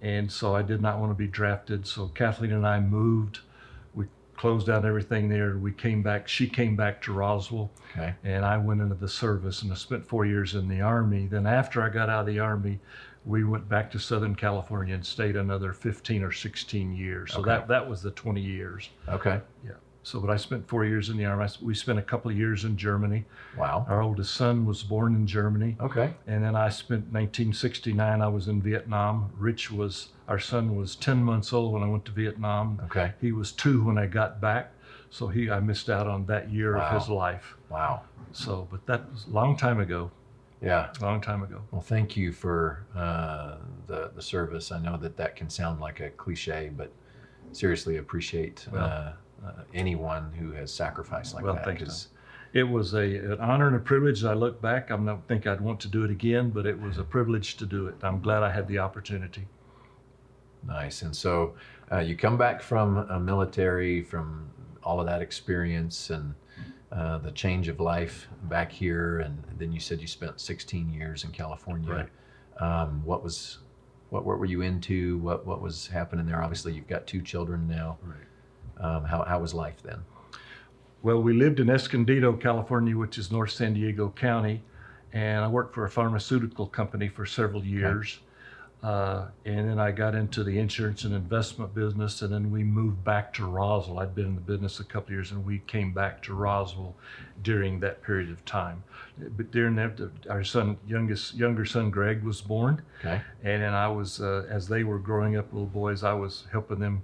And 0.00 0.30
so 0.30 0.54
I 0.54 0.62
did 0.62 0.80
not 0.80 0.98
want 0.98 1.10
to 1.10 1.14
be 1.14 1.26
drafted. 1.26 1.86
So 1.86 2.08
Kathleen 2.08 2.52
and 2.52 2.66
I 2.66 2.80
moved. 2.80 3.40
Closed 4.36 4.68
out 4.68 4.84
everything 4.84 5.28
there. 5.28 5.56
We 5.56 5.72
came 5.72 6.02
back. 6.02 6.28
She 6.28 6.46
came 6.46 6.76
back 6.76 7.00
to 7.02 7.12
Roswell, 7.12 7.70
Okay. 7.92 8.14
and 8.22 8.44
I 8.44 8.58
went 8.58 8.80
into 8.82 8.94
the 8.94 9.08
service 9.08 9.62
and 9.62 9.72
I 9.72 9.76
spent 9.76 10.04
four 10.06 10.26
years 10.26 10.54
in 10.54 10.68
the 10.68 10.80
Army. 10.82 11.26
Then, 11.26 11.46
after 11.46 11.82
I 11.82 11.88
got 11.88 12.10
out 12.10 12.20
of 12.20 12.26
the 12.26 12.38
Army, 12.38 12.78
we 13.24 13.44
went 13.44 13.68
back 13.68 13.90
to 13.92 13.98
Southern 13.98 14.34
California 14.36 14.94
and 14.94 15.04
stayed 15.04 15.36
another 15.36 15.72
15 15.72 16.22
or 16.22 16.32
16 16.32 16.94
years. 16.94 17.32
So 17.32 17.40
Okay. 17.40 17.48
that, 17.50 17.68
that 17.68 17.88
was 17.88 18.02
the 18.02 18.10
20 18.12 18.40
years. 18.40 18.90
Okay. 19.08 19.40
So, 20.06 20.20
but 20.20 20.30
I 20.30 20.36
spent 20.36 20.68
four 20.68 20.84
years 20.84 21.08
in 21.08 21.16
the 21.16 21.24
Army. 21.24 21.48
We 21.60 21.74
spent 21.74 21.98
a 21.98 22.02
couple 22.02 22.30
of 22.30 22.36
years 22.36 22.64
in 22.64 22.76
Germany. 22.76 23.24
Wow. 23.58 23.84
Our 23.88 24.02
oldest 24.02 24.36
son 24.36 24.64
was 24.64 24.84
born 24.84 25.16
in 25.16 25.26
Germany. 25.26 25.76
Okay. 25.80 26.14
And 26.28 26.44
then 26.44 26.54
I 26.54 26.68
spent 26.68 27.00
1969, 27.12 28.22
I 28.22 28.28
was 28.28 28.46
in 28.46 28.62
Vietnam. 28.62 29.32
Rich 29.36 29.72
was, 29.72 30.10
our 30.28 30.38
son 30.38 30.76
was 30.76 30.94
10 30.94 31.24
months 31.24 31.52
old 31.52 31.72
when 31.72 31.82
I 31.82 31.88
went 31.88 32.04
to 32.04 32.12
Vietnam. 32.12 32.80
Okay. 32.84 33.14
He 33.20 33.32
was 33.32 33.50
two 33.50 33.82
when 33.82 33.98
I 33.98 34.06
got 34.06 34.40
back. 34.40 34.70
So 35.10 35.26
he, 35.26 35.50
I 35.50 35.58
missed 35.58 35.90
out 35.90 36.06
on 36.06 36.24
that 36.26 36.52
year 36.52 36.76
of 36.76 37.00
his 37.00 37.08
life. 37.08 37.56
Wow. 37.68 38.02
So, 38.30 38.68
but 38.70 38.86
that 38.86 39.10
was 39.10 39.26
a 39.26 39.30
long 39.30 39.56
time 39.56 39.80
ago, 39.80 40.12
Yeah. 40.62 40.92
a 41.00 41.04
long 41.04 41.20
time 41.20 41.42
ago. 41.42 41.62
Well, 41.72 41.82
thank 41.82 42.16
you 42.16 42.30
for 42.30 42.86
uh, 42.94 43.56
the 43.88 44.12
the 44.14 44.22
service. 44.22 44.70
I 44.70 44.78
know 44.78 44.96
that 44.98 45.16
that 45.16 45.34
can 45.34 45.50
sound 45.50 45.80
like 45.80 45.98
a 45.98 46.10
cliche, 46.10 46.70
but 46.76 46.92
seriously 47.50 47.96
appreciate 47.96 48.68
Well- 48.70 48.84
uh, 48.84 49.12
uh, 49.44 49.52
anyone 49.74 50.32
who 50.32 50.52
has 50.52 50.72
sacrificed 50.72 51.34
like 51.34 51.44
Well, 51.44 51.54
that. 51.54 51.64
thanks, 51.64 51.82
'cause- 51.82 52.08
It 52.52 52.62
was 52.64 52.94
a, 52.94 53.32
an 53.32 53.40
honor 53.40 53.66
and 53.66 53.76
a 53.76 53.80
privilege. 53.80 54.24
I 54.24 54.32
look 54.32 54.62
back, 54.62 54.90
I 54.90 54.96
don't 54.96 55.26
think 55.28 55.46
I'd 55.46 55.60
want 55.60 55.80
to 55.80 55.88
do 55.88 56.04
it 56.04 56.10
again, 56.10 56.50
but 56.50 56.64
it 56.64 56.80
was 56.80 56.96
a 56.96 57.04
privilege 57.04 57.56
to 57.58 57.66
do 57.66 57.86
it. 57.88 57.96
I'm 58.02 58.20
glad 58.20 58.42
I 58.42 58.50
had 58.50 58.66
the 58.66 58.78
opportunity. 58.78 59.46
Nice. 60.66 61.02
And 61.02 61.14
so 61.14 61.54
uh, 61.92 61.98
you 61.98 62.16
come 62.16 62.36
back 62.38 62.62
from 62.62 62.96
a 63.10 63.20
military, 63.20 64.02
from 64.02 64.48
all 64.82 65.00
of 65.00 65.06
that 65.06 65.20
experience 65.22 66.10
and 66.10 66.34
uh, 66.92 67.18
the 67.18 67.32
change 67.32 67.68
of 67.68 67.78
life 67.80 68.26
back 68.44 68.70
here, 68.72 69.18
and 69.20 69.42
then 69.58 69.70
you 69.72 69.80
said 69.80 70.00
you 70.00 70.06
spent 70.06 70.40
16 70.40 70.90
years 70.92 71.24
in 71.24 71.30
California. 71.32 71.92
Right. 71.92 72.08
Um, 72.62 73.02
what 73.04 73.22
was 73.22 73.58
What 74.10 74.24
what 74.24 74.38
were 74.38 74.46
you 74.46 74.62
into? 74.62 75.18
What 75.18 75.44
what 75.46 75.60
was 75.60 75.88
happening 75.88 76.24
there? 76.26 76.40
Obviously, 76.42 76.72
you've 76.72 76.86
got 76.88 77.06
two 77.06 77.20
children 77.20 77.66
now. 77.68 77.98
Right. 78.02 78.16
Um, 78.78 79.04
how 79.04 79.24
how 79.24 79.40
was 79.40 79.54
life 79.54 79.82
then? 79.82 80.04
Well, 81.02 81.22
we 81.22 81.32
lived 81.34 81.60
in 81.60 81.70
Escondido, 81.70 82.32
California, 82.34 82.96
which 82.96 83.16
is 83.18 83.30
North 83.30 83.52
San 83.52 83.74
Diego 83.74 84.12
County, 84.16 84.62
and 85.12 85.44
I 85.44 85.48
worked 85.48 85.74
for 85.74 85.84
a 85.84 85.90
pharmaceutical 85.90 86.66
company 86.66 87.08
for 87.08 87.24
several 87.26 87.64
years. 87.64 88.18
Uh, 88.82 89.28
and 89.46 89.68
then 89.68 89.78
I 89.80 89.90
got 89.90 90.14
into 90.14 90.44
the 90.44 90.58
insurance 90.58 91.04
and 91.04 91.14
investment 91.14 91.74
business, 91.74 92.22
and 92.22 92.32
then 92.32 92.50
we 92.50 92.62
moved 92.62 93.02
back 93.02 93.32
to 93.34 93.46
Roswell. 93.46 93.98
I'd 94.00 94.14
been 94.14 94.26
in 94.26 94.34
the 94.34 94.40
business 94.40 94.78
a 94.80 94.84
couple 94.84 95.08
of 95.08 95.10
years, 95.12 95.30
and 95.32 95.44
we 95.44 95.60
came 95.66 95.92
back 95.92 96.22
to 96.24 96.34
Roswell 96.34 96.94
during 97.42 97.80
that 97.80 98.02
period 98.02 98.30
of 98.30 98.44
time. 98.44 98.82
But 99.18 99.50
during 99.50 99.74
that, 99.76 99.98
our 100.28 100.44
son, 100.44 100.76
youngest 100.86 101.34
younger 101.34 101.64
son 101.64 101.90
Greg, 101.90 102.22
was 102.22 102.40
born, 102.42 102.82
Okay. 103.00 103.20
and 103.42 103.62
then 103.62 103.72
I 103.74 103.88
was, 103.88 104.20
uh, 104.20 104.46
as 104.50 104.68
they 104.68 104.84
were 104.84 104.98
growing 104.98 105.36
up, 105.36 105.52
little 105.52 105.66
boys, 105.66 106.04
I 106.04 106.12
was 106.12 106.46
helping 106.52 106.78
them. 106.78 107.02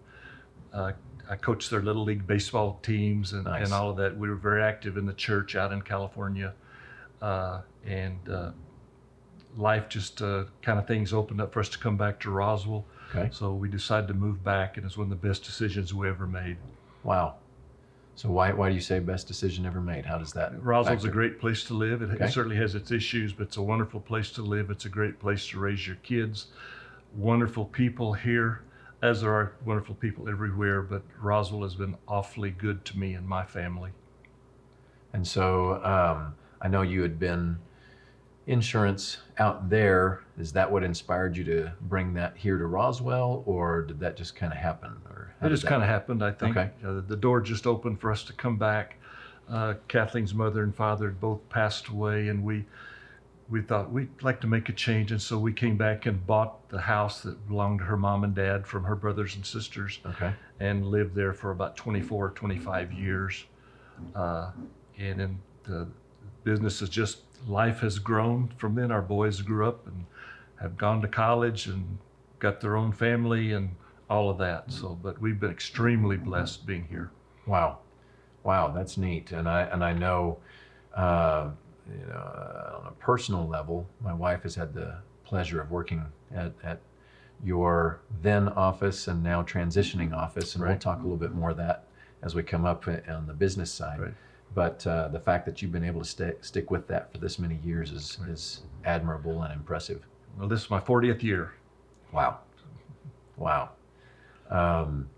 Uh, 0.72 0.92
I 1.32 1.36
coached 1.36 1.70
their 1.70 1.80
little 1.80 2.04
league 2.04 2.26
baseball 2.26 2.78
teams 2.82 3.32
and, 3.32 3.44
Nice. 3.44 3.64
and 3.64 3.72
all 3.72 3.88
of 3.88 3.96
that. 3.96 4.14
We 4.18 4.28
were 4.28 4.36
very 4.36 4.62
active 4.62 4.98
in 4.98 5.06
the 5.06 5.14
church 5.14 5.56
out 5.56 5.72
in 5.72 5.80
California, 5.80 6.52
uh, 7.22 7.62
and 7.86 8.28
uh, 8.28 8.50
life 9.56 9.88
just 9.88 10.20
uh, 10.20 10.44
kind 10.60 10.78
of 10.78 10.86
things 10.86 11.14
opened 11.14 11.40
up 11.40 11.50
for 11.50 11.60
us 11.60 11.70
to 11.70 11.78
come 11.78 11.96
back 11.96 12.20
to 12.20 12.30
Roswell. 12.30 12.84
Okay. 13.14 13.30
So 13.32 13.54
we 13.54 13.70
decided 13.70 14.08
to 14.08 14.14
move 14.14 14.44
back, 14.44 14.76
and 14.76 14.84
it's 14.84 14.98
one 14.98 15.10
of 15.10 15.22
the 15.22 15.26
best 15.28 15.42
decisions 15.42 15.94
we 15.94 16.06
ever 16.06 16.26
made. 16.26 16.58
Wow. 17.02 17.36
So 18.14 18.28
why 18.28 18.52
why 18.52 18.68
do 18.68 18.74
you 18.74 18.82
say 18.82 18.98
best 18.98 19.26
decision 19.26 19.64
ever 19.64 19.80
made? 19.80 20.04
How 20.04 20.18
does 20.18 20.34
that? 20.34 20.62
Roswell's 20.62 21.06
a 21.06 21.08
great 21.08 21.40
place 21.40 21.64
to 21.64 21.74
live. 21.74 22.02
It, 22.02 22.20
it 22.20 22.30
certainly 22.30 22.56
has 22.58 22.74
its 22.74 22.90
issues, 22.90 23.32
but 23.32 23.44
it's 23.44 23.56
a 23.56 23.62
wonderful 23.62 24.00
place 24.00 24.30
to 24.32 24.42
live. 24.42 24.70
It's 24.70 24.84
a 24.84 24.90
great 24.90 25.18
place 25.18 25.46
to 25.48 25.58
raise 25.58 25.86
your 25.86 25.96
kids. 25.96 26.48
Wonderful 27.16 27.64
people 27.64 28.12
here, 28.12 28.64
as 29.02 29.20
there 29.20 29.32
are 29.32 29.52
wonderful 29.64 29.96
people 29.96 30.28
everywhere, 30.28 30.80
but 30.80 31.02
Roswell 31.20 31.62
has 31.62 31.74
been 31.74 31.96
awfully 32.06 32.50
good 32.50 32.84
to 32.86 32.98
me 32.98 33.14
and 33.14 33.26
my 33.26 33.44
family. 33.44 33.90
And 35.12 35.26
so 35.26 35.82
um, 35.84 36.34
I 36.60 36.68
know 36.68 36.82
you 36.82 37.02
had 37.02 37.18
been 37.18 37.58
insurance 38.46 39.18
out 39.38 39.68
there. 39.68 40.22
Is 40.38 40.52
that 40.52 40.70
what 40.70 40.84
inspired 40.84 41.36
you 41.36 41.44
to 41.44 41.72
bring 41.82 42.14
that 42.14 42.36
here 42.36 42.56
to 42.58 42.66
Roswell, 42.66 43.42
or 43.44 43.82
did 43.82 44.00
that 44.00 44.16
just 44.16 44.36
kind 44.36 44.52
of 44.52 44.58
happen? 44.58 44.96
Or 45.10 45.34
It 45.42 45.48
just 45.48 45.66
kind 45.66 45.82
of 45.82 45.88
happened, 45.88 46.24
I 46.24 46.30
think. 46.30 46.56
Okay. 46.56 46.70
Uh, 46.84 47.02
the 47.06 47.16
door 47.16 47.40
just 47.40 47.66
opened 47.66 48.00
for 48.00 48.10
us 48.10 48.22
to 48.24 48.32
come 48.32 48.56
back. 48.56 48.96
Uh, 49.48 49.74
Kathleen's 49.88 50.32
mother 50.32 50.62
and 50.62 50.74
father 50.74 51.06
had 51.06 51.20
both 51.20 51.46
passed 51.48 51.88
away, 51.88 52.28
and 52.28 52.42
we 52.44 52.64
we 53.52 53.60
thought 53.60 53.92
we'd 53.92 54.08
like 54.22 54.40
to 54.40 54.46
make 54.46 54.70
a 54.70 54.72
change, 54.72 55.12
and 55.12 55.20
so 55.20 55.38
we 55.38 55.52
came 55.52 55.76
back 55.76 56.06
and 56.06 56.26
bought 56.26 56.66
the 56.70 56.80
house 56.80 57.20
that 57.20 57.46
belonged 57.46 57.80
to 57.80 57.84
her 57.84 57.98
mom 57.98 58.24
and 58.24 58.34
dad 58.34 58.66
from 58.66 58.82
her 58.84 58.96
brothers 58.96 59.36
and 59.36 59.44
sisters, 59.44 60.00
Okay. 60.06 60.32
and 60.58 60.86
lived 60.86 61.14
there 61.14 61.34
for 61.34 61.50
about 61.50 61.76
24, 61.76 62.30
25 62.30 62.92
years. 62.92 63.44
Uh, 64.14 64.52
and 64.98 65.20
then 65.20 65.38
the 65.64 65.86
business 66.44 66.80
is 66.80 66.88
just 66.88 67.18
life 67.46 67.80
has 67.80 67.98
grown 67.98 68.48
from 68.56 68.74
then. 68.74 68.90
Our 68.90 69.02
boys 69.02 69.42
grew 69.42 69.68
up 69.68 69.86
and 69.86 70.06
have 70.58 70.78
gone 70.78 71.02
to 71.02 71.08
college 71.08 71.66
and 71.66 71.98
got 72.38 72.62
their 72.62 72.74
own 72.74 72.90
family 72.90 73.52
and 73.52 73.76
all 74.08 74.30
of 74.30 74.38
that. 74.38 74.72
So, 74.72 74.98
but 75.02 75.20
we've 75.20 75.38
been 75.38 75.50
extremely 75.50 76.16
blessed 76.16 76.64
being 76.64 76.86
here. 76.88 77.10
Wow, 77.46 77.80
wow, 78.44 78.68
that's 78.68 78.96
neat. 78.96 79.30
And 79.30 79.46
I 79.46 79.62
and 79.64 79.84
I 79.84 79.92
know, 79.92 80.38
uh, 80.94 81.50
you 81.90 82.06
know, 82.06 82.14
uh, 82.14 82.78
on 82.80 82.86
a 82.86 82.92
personal 82.92 83.46
level, 83.46 83.86
my 84.00 84.12
wife 84.12 84.42
has 84.42 84.54
had 84.54 84.74
the 84.74 84.96
pleasure 85.24 85.60
of 85.60 85.70
working 85.70 86.04
at, 86.34 86.52
at 86.62 86.80
your 87.44 88.00
then 88.22 88.48
office 88.50 89.08
and 89.08 89.22
now 89.22 89.42
transitioning 89.42 90.12
office, 90.14 90.54
and 90.54 90.64
we'll 90.64 90.76
talk 90.76 90.98
a 91.00 91.02
little 91.02 91.16
bit 91.16 91.32
more 91.34 91.50
of 91.50 91.56
that 91.56 91.84
as 92.22 92.34
we 92.34 92.42
come 92.42 92.64
up 92.64 92.86
on 92.86 93.26
the 93.26 93.32
business 93.32 93.72
side. 93.72 94.00
Right. 94.00 94.14
But 94.54 94.86
uh, 94.86 95.08
the 95.08 95.18
fact 95.18 95.46
that 95.46 95.62
you've 95.62 95.72
been 95.72 95.84
able 95.84 96.02
to 96.02 96.06
stay, 96.06 96.34
stick 96.42 96.70
with 96.70 96.86
that 96.88 97.10
for 97.10 97.18
this 97.18 97.38
many 97.38 97.58
years 97.64 97.90
is, 97.90 98.18
Right. 98.20 98.30
is 98.30 98.62
admirable 98.84 99.42
and 99.42 99.52
impressive. 99.52 100.04
Well, 100.38 100.46
this 100.48 100.62
is 100.64 100.70
my 100.70 100.78
40th 100.80 101.22
year. 101.22 101.52
Wow. 102.12 102.38
Wow. 103.36 103.70
Um, 104.50 105.08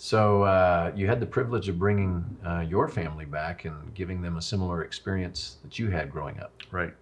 so 0.00 0.44
uh, 0.44 0.92
you 0.96 1.06
had 1.06 1.20
the 1.20 1.26
privilege 1.26 1.68
of 1.68 1.78
bringing 1.78 2.24
uh, 2.46 2.60
your 2.66 2.88
family 2.88 3.26
back 3.26 3.66
and 3.66 3.92
giving 3.92 4.22
them 4.22 4.38
a 4.38 4.42
similar 4.42 4.82
experience 4.82 5.58
that 5.62 5.78
you 5.78 5.90
had 5.90 6.10
growing 6.10 6.40
up. 6.40 6.54
Right. 6.70 6.94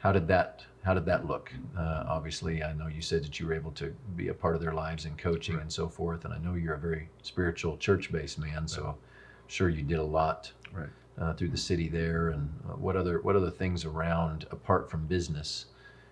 How 0.00 0.12
did 0.12 0.28
that 0.28 0.62
How 0.82 0.92
did 0.92 1.06
that 1.06 1.26
look? 1.26 1.50
Uh, 1.74 2.04
obviously, 2.06 2.62
I 2.62 2.74
know 2.74 2.88
you 2.88 3.00
said 3.00 3.24
that 3.24 3.40
you 3.40 3.46
were 3.46 3.54
able 3.54 3.70
to 3.72 3.94
be 4.16 4.28
a 4.28 4.34
part 4.34 4.54
of 4.54 4.60
their 4.60 4.74
lives 4.74 5.06
in 5.06 5.16
coaching 5.16 5.54
Right. 5.54 5.62
and 5.62 5.72
so 5.72 5.88
forth. 5.88 6.26
And 6.26 6.34
I 6.34 6.38
know 6.38 6.54
you're 6.56 6.74
a 6.74 6.78
very 6.78 7.08
spiritual, 7.22 7.78
church-based 7.78 8.38
man, 8.38 8.68
so 8.68 8.98
sure 9.46 9.70
you 9.70 9.82
did 9.82 9.98
a 9.98 10.04
lot 10.04 10.52
Right. 10.74 10.90
uh, 11.18 11.32
through 11.32 11.48
the 11.48 11.56
city 11.56 11.88
there. 11.88 12.28
And 12.28 12.50
uh, 12.68 12.74
what 12.74 12.96
other 12.96 13.22
what 13.22 13.34
other 13.34 13.50
things 13.50 13.86
around 13.86 14.46
apart 14.50 14.90
from 14.90 15.06
business 15.06 15.66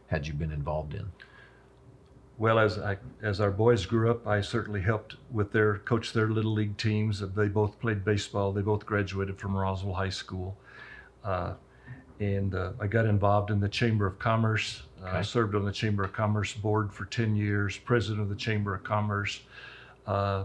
had 0.06 0.26
you 0.26 0.32
been 0.32 0.52
involved 0.52 0.94
in? 0.94 1.12
Well, 2.38 2.60
as 2.60 2.78
I, 2.78 2.96
as 3.20 3.40
our 3.40 3.50
boys 3.50 3.84
grew 3.84 4.10
up, 4.12 4.24
I 4.26 4.40
certainly 4.40 4.80
helped 4.80 5.16
with 5.32 5.50
their 5.50 5.78
coach 5.78 6.12
their 6.12 6.28
little 6.28 6.52
league 6.52 6.76
teams. 6.76 7.18
They 7.20 7.48
both 7.48 7.80
played 7.80 8.04
baseball. 8.04 8.52
They 8.52 8.62
both 8.62 8.86
graduated 8.86 9.38
from 9.40 9.56
Roswell 9.56 9.94
High 9.94 10.08
School, 10.10 10.56
uh, 11.24 11.54
and 12.20 12.54
uh, 12.54 12.72
I 12.80 12.86
got 12.86 13.06
involved 13.06 13.50
in 13.50 13.58
the 13.58 13.68
Chamber 13.68 14.06
of 14.06 14.20
Commerce. 14.20 14.82
Uh, 15.02 15.08
I 15.08 15.22
served 15.22 15.56
on 15.56 15.64
the 15.64 15.72
Chamber 15.72 16.04
of 16.04 16.12
Commerce 16.12 16.54
board 16.54 16.92
for 16.92 17.06
ten 17.06 17.34
years, 17.34 17.76
president 17.76 18.20
of 18.20 18.28
the 18.28 18.36
Chamber 18.36 18.72
of 18.72 18.84
Commerce. 18.84 19.40
Uh, 20.06 20.44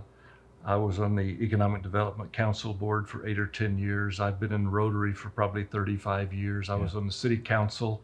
I 0.65 0.75
was 0.77 0.99
on 0.99 1.15
the 1.15 1.21
Economic 1.43 1.83
Development 1.83 2.31
Council 2.33 2.73
board 2.73 3.07
for 3.07 3.27
eight 3.27 3.37
or 3.37 3.47
ten 3.47 3.77
years. 3.77 4.19
I've 4.19 4.39
been 4.39 4.53
in 4.53 4.67
Rotary 4.67 5.13
for 5.13 5.29
probably 5.29 5.63
thirty-five 5.63 6.33
years. 6.33 6.71
I 6.71 6.75
Yeah. 6.75 6.81
was 6.83 6.95
on 6.95 7.05
the 7.05 7.13
City 7.13 7.37
Council. 7.37 8.01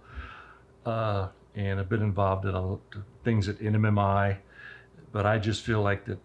Uh, 0.86 1.30
and 1.56 1.80
I've 1.80 1.90
been 1.90 2.02
involved 2.02 2.46
in 2.46 2.56
a, 2.56 2.78
things 3.24 3.48
at 3.50 3.60
NMMI, 3.60 4.38
but 5.12 5.26
I 5.26 5.38
just 5.40 5.64
feel 5.64 5.82
like 5.82 6.06
that 6.06 6.20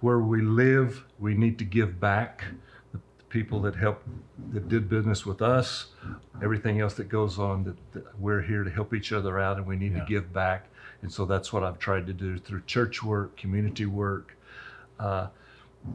where 0.00 0.18
we 0.20 0.40
live, 0.40 1.04
we 1.18 1.34
need 1.34 1.58
to 1.58 1.64
give 1.64 2.00
back. 2.00 2.44
The 2.92 3.00
people 3.28 3.60
that 3.60 3.76
help, 3.76 4.02
that 4.52 4.68
did 4.68 4.88
business 4.88 5.26
with 5.26 5.42
us, 5.42 5.88
everything 6.42 6.80
else 6.80 6.94
that 6.94 7.08
goes 7.08 7.38
on, 7.38 7.64
that, 7.64 7.92
that 7.92 8.18
we're 8.18 8.40
here 8.42 8.64
to 8.64 8.70
help 8.70 8.94
each 8.94 9.12
other 9.12 9.38
out, 9.38 9.58
and 9.58 9.66
we 9.66 9.76
need 9.76 9.92
Yeah. 9.92 10.00
to 10.00 10.06
give 10.06 10.32
back. 10.32 10.68
And 11.02 11.12
so 11.12 11.24
that's 11.26 11.52
what 11.52 11.62
I've 11.62 11.78
tried 11.78 12.06
to 12.08 12.12
do 12.12 12.38
through 12.38 12.62
church 12.66 13.02
work, 13.02 13.36
community 13.36 13.86
work, 13.86 14.36
uh, 14.98 15.28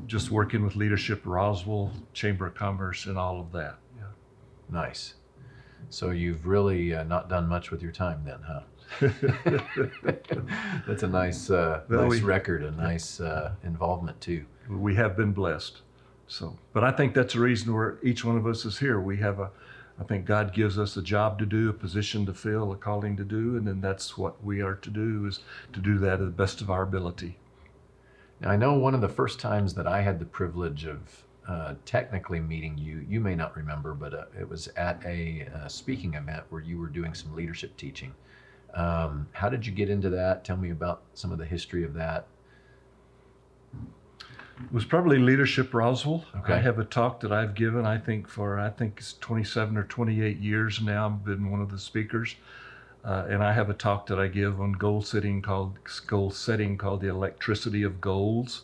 just 0.08 0.32
working 0.32 0.64
with 0.64 0.76
leadership, 0.76 1.22
Roswell 1.26 1.92
Chamber 2.14 2.48
of 2.48 2.56
Commerce, 2.56 3.06
and 3.06 3.18
all 3.18 3.40
of 3.40 3.52
that. 3.52 3.78
Yeah. 3.98 4.04
Nice. 4.70 5.16
So 5.90 6.12
you've 6.12 6.46
really 6.46 6.94
uh, 6.94 7.04
not 7.04 7.30
done 7.30 7.48
much 7.48 7.72
with 7.72 7.82
your 7.82 7.92
time 7.92 8.24
then, 8.26 8.40
huh? 8.46 8.62
That's 10.88 11.04
a 11.04 11.08
nice, 11.08 11.50
uh, 11.50 11.82
Well, 11.90 12.04
nice 12.10 12.22
we- 12.22 12.28
record, 12.28 12.64
a 12.64 12.72
nice 12.72 13.20
uh, 13.20 13.54
involvement 13.64 14.20
too. 14.22 14.46
we 14.70 14.96
have 14.96 15.16
been 15.18 15.32
blessed. 15.32 15.82
So, 16.28 16.58
but 16.74 16.84
I 16.84 16.92
think 16.92 17.14
that's 17.14 17.34
the 17.36 17.40
reason 17.40 17.72
where 17.74 18.00
each 18.02 18.26
one 18.26 18.36
of 18.36 18.48
us 18.48 18.66
is 18.66 18.80
here. 18.80 19.00
We 19.00 19.18
have 19.18 19.40
a, 19.40 19.52
I 20.00 20.04
think 20.04 20.26
God 20.26 20.54
gives 20.54 20.80
us 20.80 20.98
a 20.98 21.02
job 21.04 21.38
to 21.40 21.46
do, 21.46 21.70
a 21.70 21.74
position 21.74 22.26
to 22.26 22.34
fill, 22.34 22.72
a 22.72 22.76
calling 22.76 23.16
to 23.18 23.24
do, 23.24 23.56
and 23.56 23.68
then 23.68 23.80
that's 23.80 24.18
what 24.18 24.44
we 24.44 24.60
are 24.62 24.74
to 24.76 24.90
do 24.90 25.28
is 25.28 25.42
to 25.74 25.80
do 25.80 26.00
that 26.00 26.18
to 26.18 26.26
the 26.26 26.32
best 26.32 26.62
of 26.62 26.72
our 26.72 26.82
ability. 26.82 27.38
Now, 28.42 28.50
I 28.50 28.56
know 28.58 28.74
one 28.74 28.96
of 28.96 29.02
the 29.02 29.08
first 29.10 29.40
times 29.40 29.76
that 29.76 29.86
I 29.88 30.02
had 30.02 30.18
the 30.20 30.26
privilege 30.26 30.86
of 30.86 31.25
uh, 31.48 31.76
technically 31.86 32.40
meeting 32.40 32.78
you, 32.78 33.06
you 33.08 33.20
may 33.20 33.36
not 33.36 33.56
remember, 33.56 33.94
but 33.94 34.14
uh, 34.14 34.26
it 34.40 34.48
was 34.48 34.68
at 34.76 35.02
a 35.06 35.48
uh, 35.56 35.68
speaking 35.68 36.16
event 36.16 36.44
where 36.50 36.62
you 36.62 36.80
were 36.80 36.88
doing 36.88 37.14
some 37.14 37.36
leadership 37.36 37.76
teaching. 37.78 38.14
Um, 38.74 39.28
how 39.32 39.50
did 39.50 39.66
you 39.66 39.72
get 39.72 39.90
into 39.90 40.10
that? 40.10 40.44
Tell 40.44 40.58
me 40.58 40.72
about 40.72 41.04
some 41.14 41.32
of 41.32 41.38
the 41.38 41.46
history 41.46 41.84
of 41.84 41.94
that. 41.94 42.28
It 43.74 44.72
was 44.72 44.86
probably 44.86 45.20
Leadership 45.20 45.74
Roswell. 45.74 46.26
Okay. 46.38 46.54
I 46.54 46.58
have 46.60 46.80
a 46.80 46.86
talk 46.86 47.20
that 47.22 47.32
I've 47.32 47.56
given, 47.56 47.86
I 47.86 47.98
think, 47.98 48.28
for 48.28 48.58
I 48.58 48.70
think 48.70 48.96
it's 48.98 49.14
27 49.14 49.78
or 49.78 49.84
28 49.84 50.40
years 50.40 50.82
now. 50.82 51.08
I've 51.08 51.26
been 51.26 51.52
one 51.52 51.62
of 51.62 51.70
the 51.70 51.78
speakers. 51.78 52.36
Uh, 53.04 53.28
and 53.30 53.44
I 53.44 53.54
have 53.54 53.70
a 53.70 53.74
talk 53.74 54.08
that 54.08 54.20
I 54.20 54.28
give 54.28 54.60
on 54.60 54.72
goal 54.72 55.02
setting 55.02 55.42
called 55.42 55.78
goal 56.08 56.32
setting 56.32 56.76
called 56.76 57.02
the 57.02 57.10
electricity 57.10 57.84
of 57.84 58.02
goals, 58.02 58.64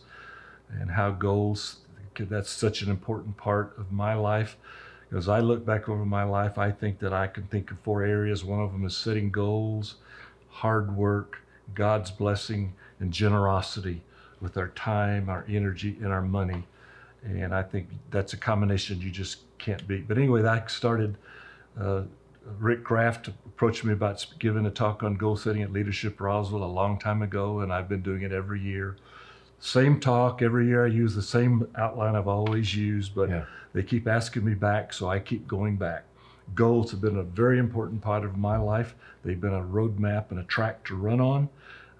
and 0.68 0.90
how 0.90 1.12
goals 1.12 1.76
that's 2.16 2.50
such 2.50 2.82
an 2.82 2.90
important 2.90 3.36
part 3.36 3.76
of 3.78 3.92
my 3.92 4.14
life. 4.14 4.56
As 5.14 5.28
I 5.28 5.40
look 5.40 5.64
back 5.66 5.88
over 5.88 6.04
my 6.04 6.24
life, 6.24 6.56
I 6.56 6.70
think 6.70 6.98
that 7.00 7.12
I 7.12 7.26
can 7.26 7.44
think 7.44 7.70
of 7.70 7.78
four 7.80 8.02
areas. 8.02 8.44
One 8.44 8.60
of 8.60 8.72
them 8.72 8.84
is 8.86 8.96
setting 8.96 9.30
goals, 9.30 9.96
hard 10.48 10.96
work, 10.96 11.40
God's 11.74 12.10
blessing, 12.10 12.72
and 12.98 13.12
generosity 13.12 14.02
with 14.40 14.56
our 14.56 14.68
time, 14.68 15.28
our 15.28 15.44
energy, 15.48 15.98
and 16.00 16.08
our 16.08 16.22
money. 16.22 16.64
And 17.24 17.54
I 17.54 17.62
think 17.62 17.88
that's 18.10 18.32
a 18.32 18.36
combination 18.36 19.00
you 19.00 19.10
just 19.10 19.40
can't 19.58 19.86
beat. 19.86 20.08
But 20.08 20.18
anyway, 20.18 20.44
I 20.44 20.66
started 20.66 21.16
uh, 21.78 22.02
Rick 22.58 22.84
Kraft 22.84 23.28
approached 23.28 23.84
me 23.84 23.92
about 23.92 24.26
giving 24.38 24.66
a 24.66 24.70
talk 24.70 25.02
on 25.02 25.14
goal 25.14 25.36
setting 25.36 25.62
at 25.62 25.72
Leadership 25.72 26.20
Roswell 26.20 26.64
a 26.64 26.66
long 26.66 26.98
time 26.98 27.22
ago, 27.22 27.60
and 27.60 27.72
I've 27.72 27.88
been 27.88 28.02
doing 28.02 28.22
it 28.22 28.32
every 28.32 28.60
year. 28.60 28.96
Same 29.64 30.00
talk 30.00 30.42
every 30.42 30.66
year. 30.66 30.84
I 30.84 30.88
use 30.88 31.14
the 31.14 31.22
same 31.22 31.68
outline 31.76 32.16
I've 32.16 32.26
always 32.26 32.74
used, 32.74 33.14
but 33.14 33.30
Yeah. 33.30 33.44
they 33.72 33.84
keep 33.84 34.08
asking 34.08 34.44
me 34.44 34.54
back, 34.54 34.92
so 34.92 35.08
I 35.08 35.20
keep 35.20 35.46
going 35.46 35.76
back. 35.76 36.02
Goals 36.56 36.90
have 36.90 37.00
been 37.00 37.16
a 37.16 37.22
very 37.22 37.60
important 37.60 38.00
part 38.02 38.24
of 38.24 38.36
my 38.36 38.56
life. 38.56 38.96
They've 39.22 39.40
been 39.40 39.54
a 39.54 39.62
roadmap 39.62 40.32
and 40.32 40.40
a 40.40 40.42
track 40.42 40.82
to 40.86 40.96
run 40.96 41.20
on. 41.20 41.48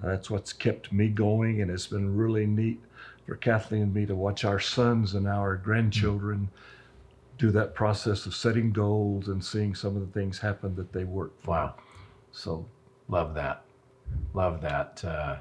Uh, 0.02 0.09
that's 0.09 0.28
what's 0.28 0.52
kept 0.52 0.92
me 0.92 1.07
going, 1.07 1.62
and 1.62 1.71
it's 1.71 1.87
been 1.87 2.16
really 2.16 2.47
neat 2.47 2.81
for 3.28 3.37
Kathleen 3.37 3.83
and 3.83 3.95
me 3.95 4.07
to 4.07 4.16
watch 4.16 4.45
our 4.45 4.59
sons 4.59 5.14
and 5.14 5.28
our 5.28 5.54
grandchildren 5.54 6.49
do 7.38 7.52
that 7.52 7.76
process 7.76 8.26
of 8.26 8.35
setting 8.35 8.73
goals 8.73 9.28
and 9.28 9.42
seeing 9.45 9.76
some 9.76 9.95
of 9.95 10.00
the 10.04 10.21
things 10.21 10.40
happen 10.40 10.75
that 10.75 10.92
they 10.92 11.04
work 11.04 11.33
for. 11.40 11.50
Wow. 11.52 11.75
So 12.33 12.66
Love 13.09 13.35
that. 13.35 13.62
Love 14.35 14.61
that. 14.62 15.04
Uh, 15.04 15.37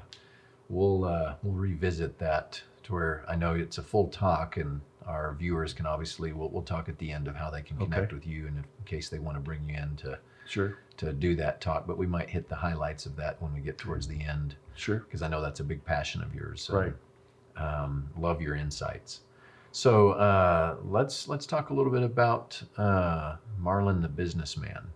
we'll 0.68 1.04
uh, 1.04 1.34
we'll 1.42 1.54
revisit 1.54 2.18
that 2.18 2.62
to 2.84 2.92
where 2.92 3.24
I 3.28 3.36
know 3.36 3.54
it's 3.54 3.78
a 3.78 3.82
full 3.82 4.08
talk, 4.08 4.56
and 4.56 4.80
our 5.06 5.34
viewers 5.38 5.72
can 5.72 5.86
obviously 5.86 6.32
we'll, 6.32 6.48
we'll 6.48 6.62
talk 6.62 6.88
at 6.88 6.98
the 6.98 7.10
end 7.10 7.28
of 7.28 7.36
how 7.36 7.50
they 7.50 7.62
can 7.62 7.76
connect 7.76 8.06
Okay. 8.06 8.14
with 8.14 8.26
you, 8.26 8.46
and 8.46 8.58
if, 8.58 8.64
in 8.78 8.84
case 8.84 9.08
they 9.08 9.18
want 9.18 9.36
to 9.36 9.40
bring 9.40 9.68
you 9.68 9.76
in 9.76 9.96
to 9.96 10.18
sure, 10.46 10.78
to 10.96 11.12
do 11.12 11.34
that 11.36 11.60
talk. 11.60 11.86
But 11.86 11.98
we 11.98 12.06
might 12.06 12.30
hit 12.30 12.48
the 12.48 12.56
highlights 12.56 13.06
of 13.06 13.16
that 13.16 13.40
when 13.40 13.52
we 13.52 13.60
get 13.60 13.78
towards 13.78 14.06
the 14.08 14.22
end, 14.22 14.56
sure, 14.74 14.98
because 14.98 15.22
I 15.22 15.28
know 15.28 15.40
that's 15.40 15.60
a 15.60 15.64
big 15.64 15.84
passion 15.84 16.22
of 16.22 16.34
yours. 16.34 16.62
So, 16.62 16.74
right. 16.74 16.94
um, 17.56 18.08
love 18.16 18.40
your 18.42 18.56
insights. 18.56 19.20
So 19.74 20.10
uh, 20.10 20.76
let's 20.84 21.28
let's 21.28 21.46
talk 21.46 21.70
a 21.70 21.74
little 21.74 21.92
bit 21.92 22.02
about 22.02 22.62
uh, 22.76 23.36
Marlin 23.58 24.02
the 24.02 24.08
businessman. 24.08 24.88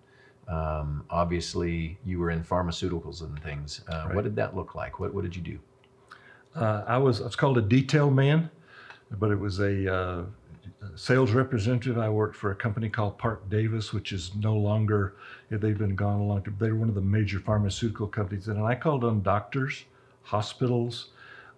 Um, 0.48 1.04
obviously, 1.10 1.98
you 2.04 2.18
were 2.20 2.30
in 2.30 2.42
pharmaceuticals 2.44 3.22
and 3.22 3.42
things. 3.42 3.82
Uh, 3.90 4.04
Right. 4.06 4.14
What 4.14 4.24
did 4.24 4.36
that 4.36 4.54
look 4.54 4.74
like? 4.74 5.00
What 5.00 5.12
what 5.12 5.24
did 5.24 5.34
you 5.34 5.42
do? 5.42 5.58
Uh, 6.54 6.84
I 6.86 6.96
was, 6.98 7.20
it's 7.20 7.36
called 7.36 7.58
a 7.58 7.62
detail 7.62 8.10
man, 8.10 8.50
but 9.18 9.30
it 9.30 9.38
was 9.38 9.60
a 9.60 9.94
uh, 9.94 10.24
sales 10.94 11.32
representative. 11.32 11.98
I 11.98 12.08
worked 12.08 12.34
for 12.34 12.50
a 12.50 12.54
company 12.54 12.88
called 12.88 13.18
Parke-Davis, 13.18 13.92
which 13.92 14.12
is 14.12 14.34
no 14.36 14.56
longer, 14.56 15.16
they've 15.50 15.76
been 15.76 15.94
gone 15.94 16.20
a 16.20 16.24
long 16.24 16.42
time. 16.42 16.56
They're 16.58 16.74
one 16.74 16.88
of 16.88 16.94
the 16.94 17.02
major 17.02 17.40
pharmaceutical 17.40 18.06
companies. 18.06 18.48
And 18.48 18.62
I 18.62 18.74
called 18.74 19.04
on 19.04 19.22
doctors, 19.22 19.84
hospitals, 20.22 21.08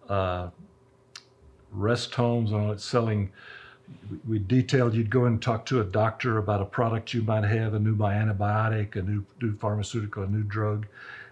uh, 0.09 0.49
rest 1.71 2.15
homes, 2.15 2.51
and 2.51 2.61
all 2.61 2.69
that 2.71 2.81
selling. 2.81 3.31
We- 4.27 4.39
detailed 4.39 4.95
you'd 4.95 5.11
go 5.11 5.25
and 5.27 5.41
talk 5.43 5.67
to 5.67 5.81
a 5.81 5.85
doctor 5.85 6.39
about 6.39 6.61
a 6.61 6.65
product 6.65 7.13
you 7.15 7.23
might 7.23 7.45
have, 7.45 7.75
a 7.75 7.79
new 7.79 7.97
antibiotic, 7.97 8.97
a 8.97 9.03
new, 9.03 9.25
new 9.43 9.55
pharmaceutical, 9.57 10.23
a 10.23 10.27
new 10.27 10.43
drug, 10.43 10.87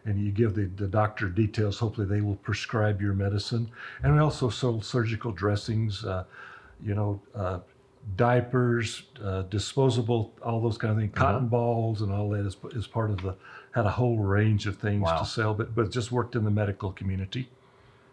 and 0.05 0.21
you 0.23 0.31
give 0.31 0.55
the, 0.55 0.67
the 0.77 0.87
doctor 0.87 1.29
details. 1.29 1.79
Hopefully, 1.79 2.07
they 2.07 2.21
will 2.21 2.37
prescribe 2.37 3.01
your 3.01 3.13
medicine. 3.15 3.69
And 4.03 4.13
we 4.15 4.21
also 4.21 4.49
sold 4.51 4.85
surgical 4.85 5.33
dressings, 5.33 6.05
uh, 6.05 6.25
you 6.83 6.95
know, 6.95 7.21
uh, 7.35 7.61
diapers, 8.17 9.03
uh, 9.23 9.43
disposable, 9.43 10.33
all 10.43 10.61
those 10.61 10.79
kind 10.79 10.93
of 10.93 10.99
things, 10.99 11.13
Uh-huh. 11.17 11.33
cotton 11.33 11.49
balls, 11.49 12.03
and 12.03 12.13
all 12.13 12.31
that 12.31 12.47
is, 12.47 12.57
is 12.73 12.87
part 12.87 13.11
of 13.11 13.21
the, 13.23 13.35
had 13.73 13.85
a 13.85 13.91
whole 13.91 14.19
range 14.19 14.67
of 14.67 14.77
things 14.77 15.03
Wow. 15.03 15.19
to 15.19 15.25
sell, 15.25 15.55
but, 15.55 15.75
but 15.75 15.91
just 15.91 16.13
worked 16.13 16.37
in 16.37 16.45
the 16.45 16.51
medical 16.51 16.93
community. 16.93 17.49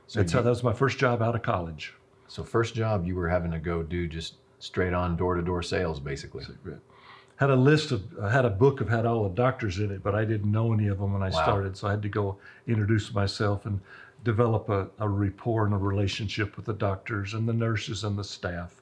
So, 0.07 0.19
That's 0.19 0.33
you- 0.33 0.39
how, 0.39 0.43
that 0.43 0.49
was 0.49 0.63
my 0.63 0.73
first 0.73 0.97
job 0.97 1.21
out 1.21 1.35
of 1.35 1.43
college. 1.43 1.93
So 2.33 2.43
first 2.43 2.73
job 2.73 3.05
you 3.05 3.15
were 3.15 3.29
having 3.29 3.51
to 3.51 3.59
go 3.59 3.83
do 3.83 4.07
just 4.07 4.37
straight 4.57 4.91
on 4.93 5.15
door 5.15 5.35
to 5.35 5.43
door 5.43 5.61
sales, 5.61 5.99
basically. 5.99 6.43
Had 7.35 7.51
a 7.51 7.55
list 7.55 7.91
of, 7.91 8.01
I 8.19 8.31
had 8.31 8.43
a 8.43 8.49
book 8.49 8.81
of 8.81 8.89
had 8.89 9.05
all 9.05 9.29
the 9.29 9.35
doctors 9.35 9.77
in 9.77 9.91
it, 9.91 10.01
but 10.01 10.15
I 10.15 10.25
didn't 10.25 10.51
know 10.51 10.73
any 10.73 10.87
of 10.87 10.97
them 10.97 11.13
when 11.13 11.21
I 11.21 11.29
Wow. 11.29 11.43
started. 11.43 11.77
So 11.77 11.87
I 11.87 11.91
had 11.91 12.01
to 12.01 12.09
go 12.09 12.37
introduce 12.65 13.13
myself 13.13 13.67
and 13.67 13.81
develop 14.23 14.69
a, 14.69 14.87
a 14.97 15.07
rapport 15.07 15.65
and 15.65 15.75
a 15.75 15.77
relationship 15.77 16.55
with 16.55 16.65
the 16.65 16.73
doctors 16.73 17.35
and 17.35 17.47
the 17.47 17.53
nurses 17.53 18.03
and 18.03 18.17
the 18.17 18.23
staff. 18.23 18.81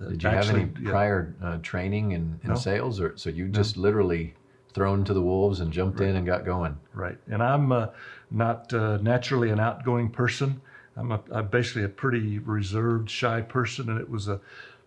Did 0.00 0.24
you 0.24 0.28
have 0.30 0.38
actually, 0.38 0.62
any 0.62 0.72
yeah, 0.80 0.90
prior 0.90 1.34
uh, 1.40 1.58
training 1.62 2.10
in, 2.10 2.40
in 2.42 2.50
No. 2.50 2.54
sales, 2.56 3.00
or 3.00 3.16
so 3.16 3.30
you 3.30 3.46
just 3.48 3.76
literally 3.76 4.34
thrown 4.72 5.04
to 5.04 5.14
the 5.14 5.22
wolves 5.22 5.60
and 5.60 5.72
jumped 5.72 6.00
in 6.00 6.16
and 6.16 6.26
got 6.26 6.44
going? 6.44 6.76
Right. 6.92 7.18
And 7.30 7.40
I'm 7.40 7.70
uh, 7.70 7.86
not 8.32 8.72
uh, 8.74 8.98
naturally 9.00 9.50
an 9.50 9.60
outgoing 9.60 10.10
person. 10.10 10.60
I'm, 10.96 11.12
a, 11.12 11.20
I'm 11.32 11.48
basically 11.48 11.84
a 11.84 11.88
pretty 11.88 12.38
reserved, 12.38 13.10
shy 13.10 13.40
person. 13.40 13.88
And 13.88 14.00
it 14.00 14.08
was 14.08 14.28
a 14.28 14.40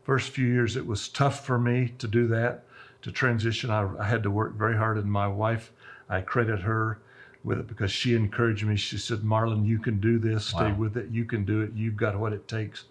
first 0.04 0.30
few 0.30 0.48
years, 0.48 0.76
it 0.78 0.86
was 0.86 1.10
tough 1.10 1.46
for 1.46 1.60
me 1.60 1.93
to 2.00 2.08
do 2.08 2.28
that, 2.28 2.63
to 3.02 3.12
transition. 3.12 3.70
I, 3.70 3.89
I 4.00 4.06
had 4.06 4.24
to 4.24 4.32
work 4.32 4.54
very 4.56 4.78
hard. 4.78 4.98
And 4.98 5.12
my 5.12 5.28
wife, 5.28 5.72
I 6.10 6.22
credit 6.22 6.62
her 6.62 7.00
with 7.43 7.60
it 7.60 7.67
because 7.67 7.91
she 7.91 8.15
encouraged 8.15 8.65
me. 8.65 8.76
She 8.76 8.98
said, 8.98 9.24
Marlin, 9.24 9.65
you 9.65 9.80
can 9.80 10.00
do 10.00 10.17
this. 10.20 10.46
Stay 10.46 10.72
Wow. 10.72 10.76
with 10.76 10.98
it. 10.98 11.10
You 11.10 11.26
can 11.26 11.46
do 11.46 11.62
it. 11.62 11.72
You've 11.76 11.98
got 11.98 12.17
what 12.17 12.34
it 12.34 12.48
takes. 12.48 12.86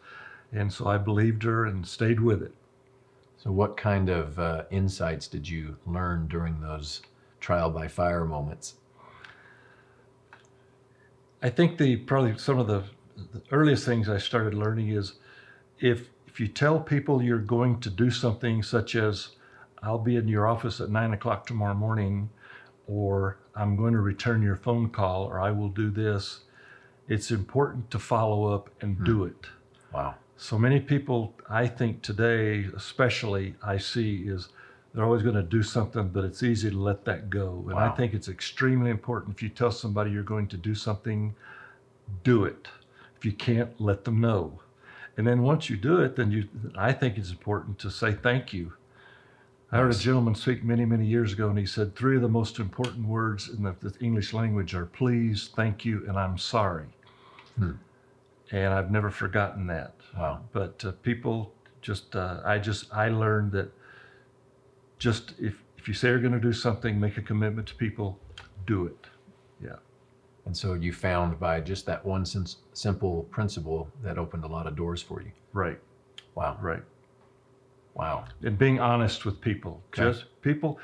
And 0.52 0.72
so 0.72 0.87
I 0.87 0.98
believed 0.98 1.42
her 1.42 1.66
and 1.66 1.87
stayed 1.87 2.20
with 2.20 2.42
it. 2.42 2.55
So, 3.38 3.52
what 3.52 3.76
kind 3.76 4.09
of 4.09 4.38
uh, 4.38 4.64
insights 4.70 5.29
did 5.29 5.48
you 5.48 5.76
learn 5.87 6.26
during 6.26 6.61
those 6.61 7.02
trial 7.40 7.70
by 7.70 7.87
fire 7.87 8.24
moments? 8.24 8.74
I 11.42 11.50
think 11.50 11.79
the 11.79 11.96
probably 11.96 12.37
some 12.38 12.59
of 12.59 12.66
the, 12.66 12.83
the 13.33 13.42
earliest 13.50 13.85
things 13.85 14.09
I 14.09 14.18
started 14.18 14.55
learning 14.55 14.90
is 14.90 15.14
if 15.79 16.09
if 16.26 16.40
you 16.40 16.48
tell 16.48 16.79
people 16.79 17.22
you're 17.22 17.38
going 17.38 17.81
to 17.81 17.88
do 17.88 18.11
something 18.11 18.62
such 18.62 18.94
as 18.94 19.31
I'll 19.83 19.98
be 19.98 20.16
in 20.16 20.29
your 20.29 20.46
office 20.46 20.81
at 20.81 20.90
nine 20.90 21.14
o'clock 21.14 21.46
tomorrow 21.46 21.74
morning, 21.74 22.29
or 22.87 23.38
I'm 23.55 23.76
going 23.76 23.94
to 23.94 24.00
return 24.00 24.42
your 24.42 24.57
phone 24.57 24.90
call, 24.90 25.24
or 25.24 25.40
I 25.40 25.50
will 25.50 25.70
do 25.70 25.90
this, 25.90 26.40
it's 27.09 27.31
important 27.31 27.90
to 27.90 27.98
follow 27.98 28.52
up 28.52 28.68
and 28.83 29.02
do 29.05 29.24
hmm. 29.24 29.29
it. 29.29 29.46
Wow. 29.94 30.16
So 30.37 30.59
many 30.59 30.81
people, 30.81 31.35
I 31.48 31.66
think 31.66 32.02
today, 32.02 32.66
especially, 32.76 33.55
I 33.62 33.79
see 33.79 34.24
is 34.26 34.50
they're 34.92 35.05
always 35.05 35.22
going 35.22 35.37
to 35.37 35.42
do 35.42 35.62
something, 35.62 36.09
but 36.09 36.24
it's 36.24 36.42
easy 36.42 36.70
to 36.70 36.79
let 36.79 37.05
that 37.07 37.31
go. 37.31 37.64
And 37.70 37.79
I 37.79 37.90
think 37.90 38.12
it's 38.12 38.29
extremely 38.29 38.90
important 38.90 39.35
if 39.35 39.42
you 39.42 39.48
tell 39.48 39.70
somebody 39.70 40.11
you're 40.11 40.22
going 40.22 40.48
to 40.48 40.59
do 40.59 40.74
something, 40.74 41.35
do 42.22 42.44
it. 42.44 42.68
If 43.18 43.24
you 43.24 43.33
can't, 43.33 43.79
let 43.81 44.05
them 44.05 44.20
know. 44.20 44.61
And 45.16 45.26
then 45.26 45.42
once 45.42 45.70
you 45.70 45.76
do 45.76 46.00
it, 46.00 46.16
then 46.16 46.31
you, 46.31 46.48
I 46.76 46.92
think 46.92 47.16
it's 47.16 47.31
important 47.31 47.79
to 47.81 47.90
say 47.90 48.12
thank 48.12 48.52
you. 48.52 48.74
I 49.72 49.79
heard 49.79 49.92
a 49.94 49.98
gentleman 49.98 50.35
speak 50.35 50.62
many, 50.62 50.85
many 50.85 51.07
years 51.07 51.33
ago, 51.33 51.48
and 51.48 51.59
he 51.59 51.66
said 51.66 51.96
three 51.96 52.16
of 52.16 52.22
the 52.22 52.29
most 52.29 52.59
important 52.59 53.09
words 53.09 53.48
in 53.48 53.62
the, 53.64 53.74
the 53.81 53.92
English 54.00 54.33
language 54.33 54.74
are 54.74 54.87
please, 54.87 55.50
thank 55.57 55.85
you, 55.85 56.05
and 56.09 56.16
I'm 56.18 56.38
sorry. 56.38 56.87
Hmm. 57.59 57.72
And 58.52 58.72
I've 58.72 58.90
never 58.92 59.11
forgotten 59.11 59.66
that 59.68 59.96
Wow. 60.16 60.40
but 60.52 60.83
uh, 60.85 60.92
people 61.02 61.52
just 61.83 62.16
uh, 62.16 62.40
i 62.44 62.59
just 62.59 62.92
i 62.94 63.09
learned 63.09 63.52
that 63.52 63.70
just 64.98 65.35
if 65.38 65.62
if 65.76 65.87
you 65.88 65.94
say 65.94 66.09
you're 66.09 66.20
going 66.20 66.33
to 66.33 66.40
do 66.40 66.52
something 66.52 66.98
make 66.98 67.16
a 67.18 67.22
commitment 67.22 67.68
to 67.68 67.74
people 67.74 68.18
do 68.66 68.87
it 68.87 69.07
And 70.46 70.56
so 70.56 70.74
you 70.74 70.92
found 70.92 71.38
by 71.40 71.61
just 71.61 71.87
that 71.87 72.04
one 72.06 72.24
sim- 72.24 72.46
simple 72.72 73.24
principle 73.24 73.90
that 74.02 74.16
opened 74.16 74.44
a 74.44 74.48
lot 74.48 74.66
of 74.66 74.76
doors 74.76 75.02
for 75.02 75.20
you. 75.20 75.32
right 75.52 75.78
Wow. 76.35 76.56
right 76.61 76.82
Wow. 77.94 78.24
and 78.42 78.59
being 78.59 78.78
honest 78.78 79.24
with 79.24 79.40
people 79.40 79.82
Okay. 79.92 80.04
just 80.11 80.26
people 80.42 80.78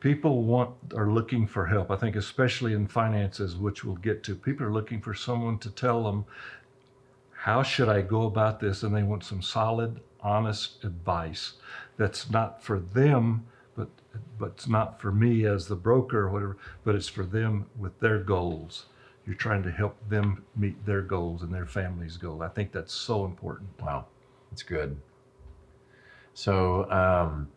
people 0.00 0.42
want 0.42 0.74
are 0.96 1.10
looking 1.10 1.46
for 1.46 1.66
help 1.66 1.90
i 1.90 1.96
think 1.96 2.16
especially 2.16 2.72
in 2.72 2.86
finances 2.86 3.56
which 3.56 3.84
we'll 3.84 3.96
get 3.96 4.22
to 4.24 4.34
people 4.34 4.66
are 4.66 4.72
looking 4.72 5.00
for 5.00 5.14
someone 5.14 5.58
to 5.58 5.70
tell 5.70 6.02
them 6.04 6.24
how 7.32 7.62
should 7.62 7.88
i 7.88 8.00
go 8.00 8.22
about 8.22 8.60
this 8.60 8.82
and 8.82 8.94
they 8.94 9.02
want 9.02 9.22
some 9.24 9.42
solid 9.42 10.00
honest 10.20 10.82
advice 10.84 11.54
that's 11.98 12.30
not 12.30 12.62
for 12.62 12.78
them 12.80 13.44
but 13.76 13.88
but 14.38 14.46
it's 14.56 14.68
not 14.68 14.98
for 15.00 15.12
me 15.12 15.44
as 15.44 15.66
the 15.68 15.76
broker 15.76 16.20
or 16.20 16.30
whatever 16.30 16.56
but 16.84 16.94
it's 16.94 17.08
for 17.08 17.24
them 17.24 17.66
with 17.78 17.98
their 18.00 18.18
goals 18.18 18.86
you're 19.26 19.34
trying 19.34 19.62
to 19.62 19.70
help 19.70 19.96
them 20.08 20.44
meet 20.56 20.84
their 20.84 21.02
goals 21.02 21.42
and 21.42 21.52
their 21.52 21.66
family's 21.66 22.16
goal 22.16 22.42
i 22.42 22.48
think 22.48 22.72
that's 22.72 22.92
so 22.92 23.24
important 23.24 23.68
Wow. 23.80 24.06
That's 24.54 24.62
good. 24.62 24.96
So, 26.32 26.88
um, 26.88 27.48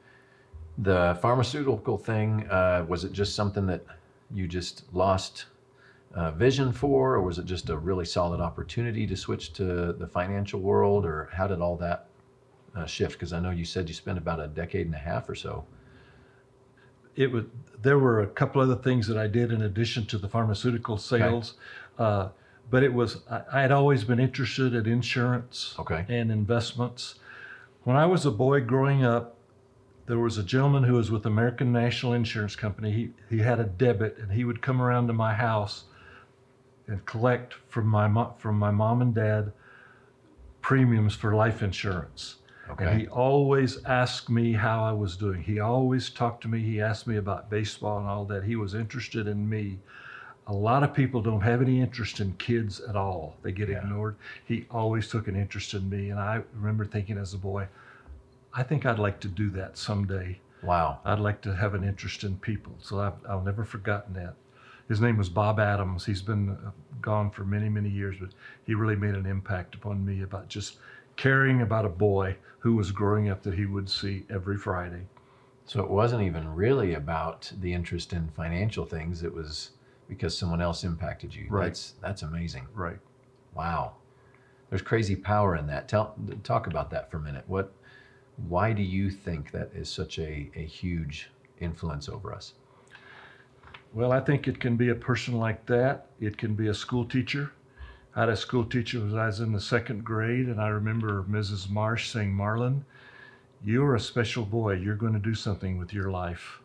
the 0.79 1.15
pharmaceutical 1.21 1.95
thing, 1.95 2.49
uh, 2.49 2.87
was 2.89 3.03
it 3.03 3.11
just 3.11 3.35
something 3.35 3.67
that 3.67 3.85
you 4.33 4.47
just 4.47 4.91
lost 4.93 5.45
uh, 6.15 6.31
vision 6.31 6.73
for, 6.73 7.13
or 7.13 7.21
was 7.21 7.37
it 7.37 7.45
just 7.45 7.69
a 7.69 7.77
really 7.77 8.03
solid 8.03 8.41
opportunity 8.41 9.05
to 9.05 9.15
switch 9.15 9.53
to 9.53 9.93
the 9.93 10.07
financial 10.07 10.59
world, 10.59 11.05
or 11.05 11.29
how 11.33 11.45
did 11.45 11.61
all 11.61 11.77
that 11.77 12.07
uh, 12.75 12.87
shift? 12.87 13.13
Because 13.13 13.31
I 13.31 13.39
know 13.39 13.51
you 13.51 13.63
said 13.63 13.87
you 13.87 13.93
spent 13.93 14.17
about 14.17 14.39
a 14.39 14.47
decade 14.47 14.87
and 14.87 14.95
a 14.95 14.97
half 14.97 15.29
or 15.29 15.35
so. 15.35 15.65
It 17.17 17.31
would 17.31 17.49
there 17.81 17.99
were 17.99 18.21
a 18.21 18.27
couple 18.27 18.61
other 18.61 18.75
things 18.75 19.07
that 19.07 19.17
I 19.17 19.27
did 19.27 19.51
in 19.51 19.61
addition 19.61 20.05
to 20.07 20.17
the 20.17 20.27
pharmaceutical 20.27 20.97
sales, 20.97 21.53
uh, 21.99 22.29
but 22.69 22.83
it 22.83 22.93
was 22.93 23.17
I, 23.29 23.41
I 23.51 23.61
had 23.61 23.71
always 23.71 24.03
been 24.03 24.19
interested 24.19 24.73
in 24.73 24.85
insurance 24.87 25.75
Okay. 25.79 26.05
and 26.07 26.31
investments. 26.31 27.15
When 27.83 27.95
I 27.97 28.05
was 28.05 28.25
a 28.25 28.31
boy 28.31 28.61
growing 28.61 29.03
up, 29.03 29.35
there 30.07 30.19
was 30.19 30.37
a 30.37 30.43
gentleman 30.43 30.83
who 30.83 30.93
was 30.93 31.11
with 31.11 31.25
American 31.25 31.71
National 31.71 32.13
Insurance 32.13 32.55
Company. 32.55 32.91
He, 32.91 33.09
he 33.35 33.41
had 33.41 33.59
a 33.59 33.63
debit 33.65 34.17
and 34.17 34.31
he 34.31 34.43
would 34.43 34.61
come 34.61 34.81
around 34.81 35.07
to 35.07 35.13
my 35.13 35.33
house 35.33 35.85
and 36.87 37.05
collect 37.05 37.53
from 37.67 37.87
my, 37.87 38.07
mo- 38.07 38.33
from 38.37 38.57
my 38.57 38.71
mom 38.71 39.01
and 39.01 39.13
dad 39.13 39.51
premiums 40.61 41.13
for 41.13 41.33
life 41.35 41.61
insurance. 41.61 42.37
Okay. 42.69 42.85
And 42.85 42.99
he 43.01 43.07
always 43.07 43.83
asked 43.85 44.29
me 44.29 44.53
how 44.53 44.83
I 44.83 44.91
was 44.91 45.15
doing. 45.15 45.41
He 45.41 45.59
always 45.59 46.09
talked 46.09 46.41
to 46.43 46.47
me. 46.47 46.59
He 46.61 46.81
asked 46.81 47.07
me 47.07 47.17
about 47.17 47.49
baseball 47.49 47.99
and 47.99 48.07
all 48.07 48.25
that. 48.25 48.43
He 48.43 48.55
was 48.55 48.73
interested 48.73 49.27
in 49.27 49.47
me. 49.47 49.79
A 50.47 50.53
lot 50.53 50.83
of 50.83 50.93
people 50.93 51.21
don't 51.21 51.41
have 51.41 51.61
any 51.61 51.81
interest 51.81 52.19
in 52.19 52.33
kids 52.33 52.79
at 52.81 52.95
all. 52.95 53.35
They 53.41 53.51
get 53.51 53.69
Yeah. 53.69 53.79
ignored. 53.79 54.15
He 54.45 54.65
always 54.71 55.07
took 55.07 55.27
an 55.27 55.35
interest 55.35 55.73
in 55.73 55.89
me. 55.89 56.09
And 56.09 56.19
I 56.19 56.41
remember 56.53 56.85
thinking 56.85 57.17
as 57.17 57.33
a 57.33 57.37
boy, 57.37 57.67
I 58.53 58.63
think 58.63 58.85
I'd 58.85 58.99
like 58.99 59.19
to 59.21 59.27
do 59.27 59.49
that 59.51 59.77
someday. 59.77 60.39
wow. 60.63 60.99
I'd 61.05 61.19
like 61.19 61.41
to 61.41 61.55
have 61.55 61.73
an 61.75 61.83
interest 61.83 62.23
in 62.23 62.37
people. 62.37 62.73
So 62.79 62.99
I've, 62.99 63.13
I'll 63.29 63.41
never 63.43 63.63
forgotten 63.63 64.13
that. 64.15 64.33
His 64.87 64.99
name 65.01 65.17
was 65.17 65.29
Bob 65.29 65.59
Adams. 65.59 66.05
He's 66.05 66.21
been 66.21 66.49
uh, 66.49 66.71
gone 67.01 67.29
for 67.29 67.43
many, 67.43 67.69
many 67.69 67.89
years, 67.89 68.15
but 68.19 68.29
he 68.65 68.73
really 68.73 68.95
made 68.95 69.13
an 69.15 69.25
impact 69.25 69.75
upon 69.75 70.03
me 70.05 70.23
about 70.23 70.47
just 70.47 70.77
caring 71.17 71.61
about 71.61 71.85
a 71.85 71.89
boy 71.89 72.37
who 72.59 72.75
was 72.75 72.91
growing 72.91 73.29
up 73.29 73.43
that 73.43 73.55
he 73.55 73.65
would 73.65 73.89
see 73.89 74.25
every 74.29 74.57
Friday. 74.57 75.07
So 75.65 75.83
it 75.83 75.89
wasn't 75.89 76.23
even 76.23 76.55
really 76.55 76.93
about 76.93 77.51
the 77.59 77.73
interest 77.73 78.13
in 78.13 78.29
financial 78.29 78.85
things. 78.85 79.23
It 79.23 79.33
was 79.33 79.71
because 80.07 80.37
someone 80.37 80.61
else 80.61 80.85
impacted 80.85 81.35
you. 81.35 81.47
Right. 81.49 81.65
That's 81.65 81.93
that's 82.01 82.21
amazing. 82.21 82.67
Right. 82.73 82.99
Wow. 83.53 83.95
There's 84.69 84.81
crazy 84.81 85.15
power 85.15 85.57
in 85.57 85.67
that. 85.67 85.89
Tell 85.89 86.15
talk 86.43 86.67
about 86.67 86.89
that 86.91 87.11
for 87.11 87.17
a 87.17 87.21
minute. 87.21 87.43
What 87.47 87.73
why 88.47 88.71
do 88.71 88.83
you 88.83 89.09
think 89.09 89.51
that 89.51 89.71
is 89.73 89.89
such 89.89 90.19
a, 90.19 90.49
a 90.55 90.63
huge 90.63 91.29
influence 91.59 92.07
over 92.07 92.33
us? 92.33 92.53
Well, 93.93 94.11
I 94.11 94.19
think 94.19 94.47
it 94.47 94.59
can 94.59 94.75
be 94.77 94.89
a 94.89 94.95
person 94.95 95.35
like 95.35 95.65
that. 95.65 96.07
It 96.19 96.37
can 96.37 96.53
be 96.53 96.67
a 96.67 96.73
school 96.73 97.03
teacher. 97.03 97.51
I 98.17 98.21
had 98.21 98.29
a 98.29 98.35
school 98.35 98.65
teacher 98.65 98.99
when 98.99 99.15
I 99.15 99.27
was 99.27 99.41
in 99.41 99.51
the 99.51 99.61
second 99.61 100.03
grade, 100.03 100.47
and 100.47 100.59
I 100.59 100.69
remember 100.69 101.23
Mrs. 101.29 101.69
Marsh 101.69 102.09
saying, 102.09 102.33
Marlin, 102.33 102.83
you're 103.63 103.93
a 103.93 103.99
special 103.99 104.43
boy. 104.43 104.73
You're 104.73 104.95
going 104.95 105.13
to 105.13 105.19
do 105.19 105.35
something 105.35 105.77
with 105.77 105.93
your 105.93 106.09
life. 106.09 106.59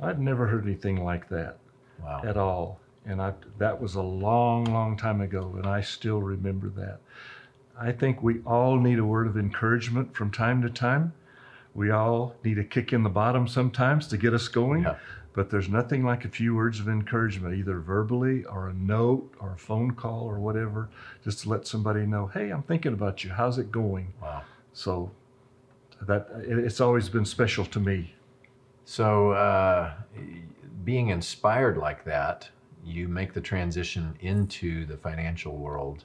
I'd 0.00 0.20
never 0.20 0.46
heard 0.46 0.64
anything 0.64 1.02
like 1.02 1.28
that 1.30 1.58
Wow. 2.00 2.22
at 2.24 2.36
all. 2.36 2.78
And 3.04 3.20
I, 3.20 3.32
that 3.58 3.82
was 3.82 3.96
a 3.96 4.00
long, 4.02 4.66
long 4.66 4.96
time 4.96 5.20
ago, 5.20 5.54
and 5.56 5.66
I 5.66 5.80
still 5.80 6.22
remember 6.22 6.68
that. 6.68 7.00
I 7.76 7.90
think 7.90 8.22
we 8.22 8.38
all 8.46 8.76
need 8.78 9.00
a 9.00 9.04
word 9.04 9.26
of 9.26 9.36
encouragement 9.36 10.14
from 10.14 10.30
time 10.30 10.62
to 10.62 10.70
time. 10.70 11.14
We 11.74 11.90
all 11.90 12.36
need 12.44 12.58
a 12.60 12.64
kick 12.64 12.92
in 12.92 13.02
the 13.02 13.10
bottom 13.10 13.48
sometimes 13.48 14.06
to 14.08 14.16
get 14.16 14.34
us 14.34 14.46
going. 14.46 14.82
Yeah. 14.82 14.98
But 15.38 15.50
there's 15.50 15.68
nothing 15.68 16.04
like 16.04 16.24
a 16.24 16.28
few 16.28 16.56
words 16.56 16.80
of 16.80 16.88
encouragement, 16.88 17.54
either 17.54 17.78
verbally 17.78 18.44
or 18.46 18.70
a 18.70 18.74
note 18.74 19.32
or 19.38 19.52
a 19.52 19.56
phone 19.56 19.92
call 19.92 20.22
or 20.24 20.40
whatever, 20.40 20.88
just 21.22 21.42
to 21.42 21.48
let 21.48 21.64
somebody 21.64 22.06
know, 22.06 22.26
hey, 22.26 22.50
I'm 22.50 22.64
thinking 22.64 22.92
about 22.92 23.22
you. 23.22 23.30
How's 23.30 23.56
it 23.56 23.70
going? 23.70 24.12
Wow. 24.20 24.42
So 24.72 25.12
that 26.00 26.26
it's 26.42 26.80
always 26.80 27.08
been 27.08 27.24
special 27.24 27.64
to 27.66 27.78
me. 27.78 28.16
So 28.84 29.30
uh, 29.30 29.92
being 30.84 31.10
inspired 31.10 31.78
like 31.78 32.02
that, 32.02 32.48
you 32.84 33.06
make 33.06 33.32
the 33.32 33.40
transition 33.40 34.16
into 34.18 34.86
the 34.86 34.96
financial 34.96 35.56
world. 35.56 36.02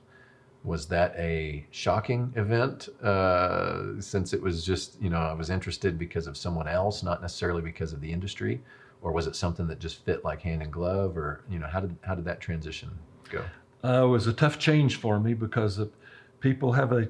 Was 0.63 0.86
that 0.89 1.15
a 1.17 1.65
shocking 1.72 2.32
event? 2.36 2.88
Uh, 3.02 4.00
since 4.00 4.32
it 4.32 4.41
was 4.43 4.63
just, 4.63 5.02
you 5.02 5.10
know, 5.10 5.17
I 5.17 5.34
was 5.34 5.50
interested 5.50 5.98
because 5.98 6.28
of 6.28 6.38
someone 6.38 6.67
else, 6.67 7.02
not 7.02 7.19
necessarily 7.19 7.63
because 7.63 7.93
of 7.93 8.00
the 8.00 8.12
industry, 8.12 8.62
or 9.04 9.12
was 9.12 9.28
it 9.28 9.36
something 9.36 9.68
that 9.68 9.80
just 9.80 10.04
fit 10.06 10.24
like 10.24 10.42
hand 10.42 10.63
in 10.63 10.72
glove, 10.72 11.18
or 11.18 11.42
you 11.50 11.60
know, 11.60 11.68
how 11.68 11.82
did 11.82 11.96
how 12.02 12.16
did 12.16 12.26
that 12.26 12.39
transition 12.39 12.89
go? 13.30 13.44
uh, 13.84 14.06
it 14.06 14.08
was 14.08 14.28
a 14.28 14.34
tough 14.34 14.58
change 14.58 14.96
for 14.96 15.20
me 15.20 15.34
because 15.34 15.80
people 16.39 16.74
have 16.74 16.92
a 16.92 17.10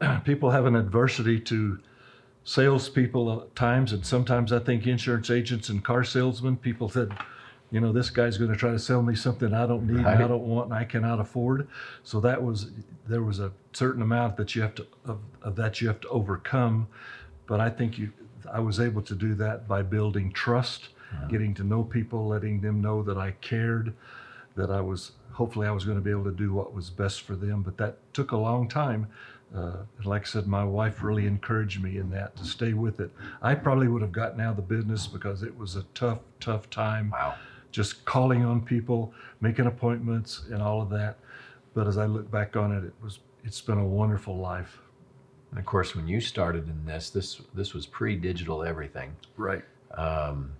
people 0.24 0.50
have 0.50 0.66
an 0.66 0.74
adversity 0.74 1.38
to 1.40 1.78
salespeople 2.44 3.42
at 3.42 3.56
times, 3.56 3.92
and 3.92 4.04
sometimes 4.04 4.52
I 4.52 4.58
think 4.58 4.86
insurance 4.86 5.30
agents 5.30 5.68
and 5.68 5.84
car 5.84 6.04
salesmen. 6.04 6.56
People 6.56 6.88
said, 6.88 7.12
you 7.70 7.80
know, 7.80 7.92
this 7.92 8.10
guy's 8.10 8.36
going 8.38 8.50
to 8.50 8.56
try 8.56 8.70
to 8.70 8.78
sell 8.78 9.02
me 9.02 9.14
something 9.14 9.52
I 9.52 9.66
don't 9.66 9.86
need, 9.86 9.98
and 9.98 10.06
I 10.06 10.26
don't 10.26 10.46
want, 10.46 10.66
and 10.70 10.74
I 10.74 10.84
cannot 10.84 11.20
afford. 11.20 11.68
So 12.04 12.20
that 12.20 12.42
was 12.42 12.70
there 13.06 13.22
was 13.22 13.38
a 13.38 13.52
certain 13.72 14.02
amount 14.02 14.36
that 14.38 14.54
you 14.54 14.62
have 14.62 14.74
to 14.76 14.86
of, 15.04 15.20
of 15.42 15.56
that 15.56 15.80
you 15.80 15.88
have 15.88 16.00
to 16.00 16.08
overcome. 16.08 16.88
But 17.46 17.60
I 17.60 17.68
think 17.68 17.98
you, 17.98 18.10
I 18.50 18.60
was 18.60 18.80
able 18.80 19.02
to 19.02 19.14
do 19.14 19.34
that 19.34 19.68
by 19.68 19.82
building 19.82 20.32
trust, 20.32 20.88
getting 21.28 21.54
to 21.54 21.64
know 21.64 21.82
people, 21.82 22.26
letting 22.26 22.60
them 22.60 22.80
know 22.80 23.02
that 23.02 23.16
I 23.18 23.32
cared, 23.40 23.94
that 24.56 24.70
I 24.70 24.80
was 24.80 25.12
hopefully 25.32 25.66
I 25.66 25.72
was 25.72 25.84
going 25.84 25.98
to 25.98 26.02
be 26.04 26.10
able 26.10 26.24
to 26.24 26.30
do 26.32 26.52
what 26.52 26.72
was 26.72 26.90
best 26.90 27.22
for 27.22 27.34
them. 27.34 27.62
But 27.62 27.76
that 27.78 27.96
took 28.14 28.32
a 28.32 28.36
long 28.36 28.68
time. 28.68 29.08
Uh, 29.54 29.78
and 29.98 30.06
like 30.06 30.22
I 30.22 30.24
said, 30.24 30.46
my 30.46 30.64
wife 30.64 31.02
really 31.02 31.26
encouraged 31.26 31.82
me 31.82 31.98
in 31.98 32.10
that 32.10 32.34
to 32.36 32.44
stay 32.44 32.72
with 32.72 33.00
it. 33.00 33.10
I 33.42 33.54
probably 33.54 33.88
would 33.88 34.02
have 34.02 34.12
gotten 34.12 34.40
out 34.40 34.50
of 34.50 34.56
the 34.56 34.62
business 34.62 35.06
because 35.06 35.42
it 35.42 35.56
was 35.56 35.76
a 35.76 35.84
tough, 35.94 36.18
tough 36.40 36.68
time 36.70 37.10
Wow. 37.10 37.34
just 37.70 38.04
calling 38.04 38.44
on 38.44 38.62
people, 38.62 39.12
making 39.40 39.66
appointments, 39.66 40.42
and 40.50 40.60
all 40.62 40.82
of 40.82 40.90
that. 40.90 41.18
But 41.74 41.86
as 41.86 41.98
I 41.98 42.06
look 42.06 42.30
back 42.30 42.56
on 42.56 42.72
it, 42.72 42.84
it 42.84 42.94
was 43.02 43.20
it's 43.44 43.60
been 43.60 43.78
a 43.78 43.84
wonderful 43.86 44.36
life. 44.36 44.78
And 45.50 45.58
of 45.60 45.66
course, 45.66 45.94
when 45.94 46.08
you 46.08 46.20
started 46.20 46.68
in 46.68 46.84
this, 46.84 47.10
this 47.10 47.40
this 47.54 47.74
was 47.74 47.86
pre-digital 47.86 48.64
everything. 48.64 49.14
Right. 49.36 49.62
Um, 49.96 50.52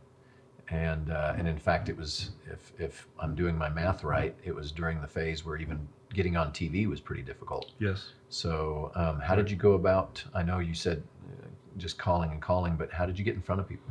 and 0.71 1.11
uh, 1.11 1.35
and 1.37 1.47
in 1.47 1.59
fact, 1.59 1.89
it 1.89 1.97
was 1.97 2.31
if 2.51 2.73
if 2.79 3.07
I'm 3.19 3.35
doing 3.35 3.57
my 3.57 3.69
math 3.69 4.05
right, 4.05 4.35
it 4.45 4.55
was 4.55 4.73
during 4.73 5.01
the 5.01 5.09
phase 5.09 5.45
where 5.45 5.57
even 5.57 5.87
getting 6.13 6.37
on 6.37 6.53
TV 6.53 6.87
was 6.87 7.01
pretty 7.01 7.23
difficult. 7.23 7.73
Yes. 7.79 8.13
So 8.29 8.93
um, 8.95 9.21
how 9.21 9.35
did 9.35 9.51
you 9.51 9.57
go 9.57 9.73
about? 9.73 10.23
I 10.35 10.43
know 10.43 10.61
you 10.61 10.75
said 10.75 11.03
uh, 11.29 11.47
just 11.77 11.99
calling 11.99 12.31
and 12.31 12.41
calling, 12.41 12.77
but 12.77 12.93
how 12.93 13.05
did 13.07 13.19
you 13.19 13.25
get 13.25 13.35
in 13.35 13.43
front 13.43 13.61
of 13.61 13.69
people? 13.69 13.87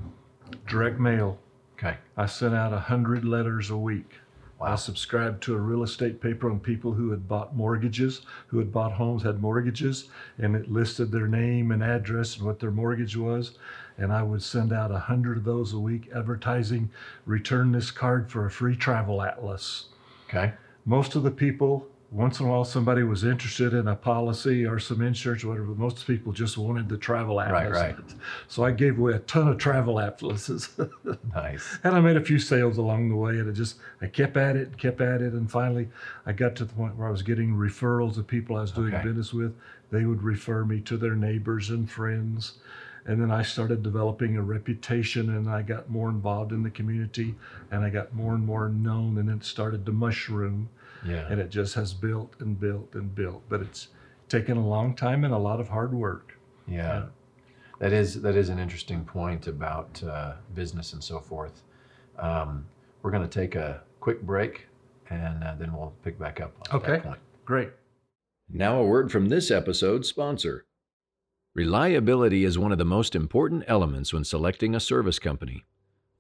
Direct 0.67 0.99
mail. 0.99 1.37
Okay. 1.77 1.97
I 2.17 2.25
sent 2.25 2.55
out 2.55 2.73
a 2.73 2.79
hundred 2.79 3.25
letters 3.25 3.69
a 3.69 3.77
week. 3.77 4.15
I 4.61 4.75
subscribed 4.75 5.43
to 5.43 5.55
a 5.55 5.57
real 5.57 5.83
estate 5.83 6.21
paper 6.21 6.49
on 6.49 6.59
people 6.59 6.93
who 6.93 7.11
had 7.11 7.27
bought 7.27 7.53
mortgages, 7.55 8.21
who 8.47 8.59
had 8.59 8.71
bought 8.71 8.93
homes, 8.93 9.23
had 9.23 9.41
mortgages, 9.41 10.09
and 10.37 10.55
it 10.55 10.71
listed 10.71 11.11
their 11.11 11.27
name 11.27 11.71
and 11.71 11.83
address 11.83 12.37
and 12.37 12.45
what 12.45 12.59
their 12.59 12.71
mortgage 12.71 13.17
was. 13.17 13.57
And 13.97 14.11
I 14.11 14.23
would 14.23 14.41
send 14.41 14.73
out 14.73 14.91
a 14.91 14.99
hundred 14.99 15.37
of 15.37 15.43
those 15.43 15.73
a 15.73 15.79
week 15.79 16.09
advertising, 16.15 16.89
return 17.25 17.71
this 17.71 17.91
card 17.91 18.29
for 18.31 18.45
a 18.45 18.51
free 18.51 18.75
travel 18.75 19.21
atlas. 19.21 19.85
Okay. 20.29 20.53
most 20.85 21.13
of 21.15 21.21
the 21.23 21.31
people 21.31 21.87
once 22.09 22.39
in 22.39 22.45
a 22.45 22.49
while 22.49 22.63
somebody 22.65 23.01
was 23.03 23.23
interested 23.23 23.73
in 23.73 23.87
a 23.87 23.95
policy 23.95 24.65
or 24.65 24.77
some 24.79 25.01
insurance 25.01 25.43
or 25.43 25.47
whatever 25.49 25.67
but 25.67 25.77
most 25.77 26.05
people 26.07 26.31
just 26.31 26.57
wanted 26.57 26.87
the 26.89 26.97
travel 26.97 27.39
atlas 27.39 27.71
right. 27.71 27.95
right. 27.97 28.13
so 28.47 28.63
i 28.63 28.71
gave 28.71 28.97
away 28.99 29.13
a 29.13 29.19
ton 29.19 29.47
of 29.47 29.57
travel 29.57 29.99
atlases 29.99 30.69
Nice. 31.35 31.77
and 31.83 31.95
i 31.95 31.99
made 31.99 32.17
a 32.17 32.21
few 32.21 32.37
sales 32.39 32.77
along 32.77 33.09
the 33.09 33.15
way 33.15 33.37
and 33.39 33.49
I 33.49 33.53
just 33.53 33.77
i 34.01 34.07
kept 34.07 34.37
at 34.37 34.55
it 34.55 34.67
and 34.69 34.77
kept 34.77 35.01
at 35.01 35.21
it 35.21 35.33
and 35.33 35.49
finally 35.49 35.87
i 36.25 36.31
got 36.31 36.55
to 36.57 36.65
the 36.65 36.73
point 36.73 36.95
where 36.95 37.07
i 37.07 37.11
was 37.11 37.21
getting 37.23 37.55
referrals 37.55 38.17
of 38.17 38.25
people 38.27 38.57
i 38.57 38.61
was 38.61 38.71
doing 38.71 38.93
Okay. 38.93 39.03
business 39.03 39.33
with 39.33 39.55
they 39.91 40.05
would 40.05 40.21
refer 40.23 40.65
me 40.65 40.79
to 40.81 40.97
their 40.97 41.15
neighbors 41.15 41.69
and 41.69 41.89
friends 41.89 42.53
and 43.05 43.21
then 43.21 43.31
i 43.31 43.41
started 43.41 43.83
developing 43.83 44.37
a 44.37 44.41
reputation 44.41 45.35
and 45.35 45.49
i 45.49 45.61
got 45.61 45.89
more 45.89 46.09
involved 46.09 46.51
in 46.51 46.63
the 46.63 46.69
community 46.69 47.35
and 47.71 47.83
i 47.83 47.89
got 47.89 48.13
more 48.13 48.33
and 48.35 48.45
more 48.45 48.69
known 48.69 49.17
and 49.17 49.29
it 49.29 49.43
started 49.45 49.85
to 49.85 49.91
mushroom 49.91 50.69
Yeah. 51.05 51.27
and 51.29 51.39
it 51.39 51.49
just 51.49 51.75
has 51.75 51.93
built 51.93 52.33
and 52.39 52.57
built 52.59 52.95
and 52.95 53.13
built. 53.13 53.41
But 53.49 53.61
it's 53.61 53.89
taken 54.29 54.55
a 54.57 54.65
long 54.65 54.95
time 54.95 55.25
and 55.25 55.33
a 55.33 55.37
lot 55.37 55.59
of 55.59 55.67
hard 55.67 55.93
work. 55.93 56.37
Yeah, 56.67 57.07
that 57.79 57.91
is 57.91 58.21
that 58.21 58.35
is 58.37 58.47
an 58.49 58.57
interesting 58.57 59.03
point 59.03 59.47
about 59.47 60.01
uh, 60.03 60.33
business 60.55 60.93
and 60.93 61.03
so 61.03 61.19
forth. 61.19 61.61
Um, 62.17 62.65
we're 63.01 63.11
going 63.11 63.27
to 63.29 63.39
take 63.41 63.55
a 63.55 63.81
quick 63.99 64.21
break, 64.21 64.67
and 65.09 65.43
uh, 65.43 65.55
then 65.59 65.73
we'll 65.73 65.93
pick 66.05 66.17
back 66.17 66.39
up 66.39 66.53
on 66.71 66.77
Okay. 66.79 66.91
that 66.93 67.03
point. 67.03 67.19
Great. 67.43 67.69
Now, 68.49 68.79
a 68.79 68.85
word 68.85 69.11
from 69.11 69.27
this 69.27 69.51
episode's 69.51 70.07
sponsor. 70.07 70.63
Reliability 71.55 72.45
is 72.45 72.57
one 72.57 72.71
of 72.71 72.79
the 72.79 72.85
most 72.85 73.13
important 73.13 73.63
elements 73.67 74.11
when 74.11 74.23
selecting 74.23 74.73
a 74.73 74.79
service 74.79 75.19
company. 75.19 75.63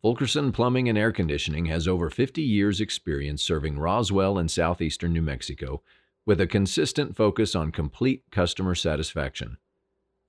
Fulkerson 0.03 0.51
Plumbing 0.51 0.87
and 0.87 0.95
Air 0.95 1.11
Conditioning 1.11 1.65
has 1.65 1.87
over 1.87 2.11
50 2.11 2.43
years' 2.43 2.79
experience 2.79 3.41
serving 3.41 3.79
Roswell 3.79 4.37
and 4.37 4.51
southeastern 4.51 5.11
New 5.11 5.23
Mexico 5.23 5.81
with 6.23 6.39
a 6.39 6.45
consistent 6.45 7.15
focus 7.15 7.55
on 7.55 7.71
complete 7.71 8.21
customer 8.29 8.75
satisfaction. 8.75 9.57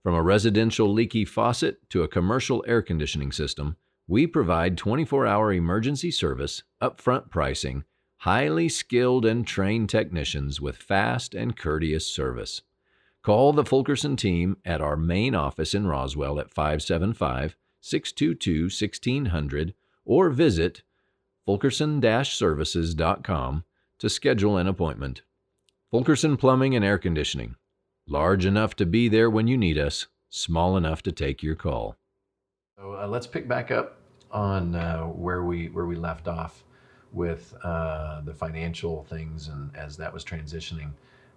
From 0.02 0.14
a 0.14 0.22
residential 0.22 0.90
leaky 0.90 1.26
faucet 1.26 1.86
to 1.90 2.02
a 2.02 2.08
commercial 2.08 2.64
air 2.66 2.80
conditioning 2.80 3.30
system, 3.30 3.76
we 4.08 4.26
provide 4.26 4.78
24 4.78 5.26
hour 5.26 5.52
emergency 5.52 6.10
service, 6.10 6.62
upfront 6.80 7.28
pricing, 7.28 7.84
highly 8.20 8.70
skilled 8.70 9.26
and 9.26 9.46
trained 9.46 9.90
technicians 9.90 10.62
with 10.62 10.76
fast 10.76 11.34
and 11.34 11.58
courteous 11.58 12.06
service. 12.06 12.62
Call 13.24 13.54
the 13.54 13.64
Fulkerson 13.64 14.16
team 14.16 14.58
at 14.66 14.82
our 14.82 14.98
main 14.98 15.34
office 15.34 15.72
in 15.72 15.86
Roswell 15.86 16.38
at 16.38 16.52
575 16.52 17.56
622 17.80 18.64
1600 18.64 19.72
or 20.04 20.28
visit 20.28 20.82
fulkerson 21.46 22.02
services.com 22.02 23.64
to 23.98 24.10
schedule 24.10 24.58
an 24.58 24.66
appointment. 24.66 25.22
Fulkerson 25.90 26.36
Plumbing 26.36 26.76
and 26.76 26.84
Air 26.84 26.98
Conditioning. 26.98 27.56
Large 28.06 28.44
enough 28.44 28.76
to 28.76 28.84
be 28.84 29.08
there 29.08 29.30
when 29.30 29.46
you 29.46 29.56
need 29.56 29.78
us, 29.78 30.06
small 30.28 30.76
enough 30.76 31.02
to 31.04 31.12
take 31.12 31.42
your 31.42 31.54
call. 31.54 31.96
So 32.76 32.94
uh, 33.00 33.06
let's 33.06 33.26
pick 33.26 33.48
back 33.48 33.70
up 33.70 34.00
on 34.32 34.74
uh, 34.74 35.04
where 35.04 35.44
we 35.44 35.68
where 35.68 35.86
we 35.86 35.96
left 35.96 36.28
off 36.28 36.62
with 37.10 37.54
uh, 37.64 38.20
the 38.20 38.34
financial 38.34 39.04
things 39.04 39.48
and 39.48 39.74
as 39.74 39.96
that 39.96 40.12
was 40.12 40.26
transitioning. 40.26 40.90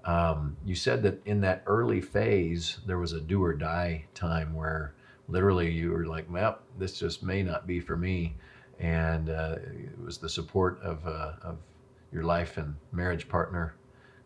Um, 0.08 0.56
you 0.66 0.74
said 0.74 1.04
that 1.04 1.22
in 1.26 1.42
that 1.42 1.64
early 1.68 2.00
phase 2.00 2.78
there 2.88 2.98
was 2.98 3.12
a 3.12 3.20
do 3.20 3.44
or 3.44 3.54
die 3.54 4.06
time 4.16 4.54
where 4.54 4.94
literally 5.28 5.70
you 5.70 5.92
were 5.92 6.06
like, 6.06 6.26
"Well, 6.32 6.60
this 6.80 6.98
just 6.98 7.22
may 7.22 7.44
not 7.44 7.68
be 7.68 7.80
for 7.80 7.98
me," 7.98 8.36
and 8.80 9.30
uh, 9.30 9.58
it 9.62 10.00
was 10.04 10.18
the 10.18 10.30
support 10.30 10.82
of 10.82 11.06
uh, 11.06 11.34
of 11.42 11.58
your 12.14 12.24
life 12.24 12.58
and 12.58 12.76
marriage 12.94 13.28
partner, 13.28 13.76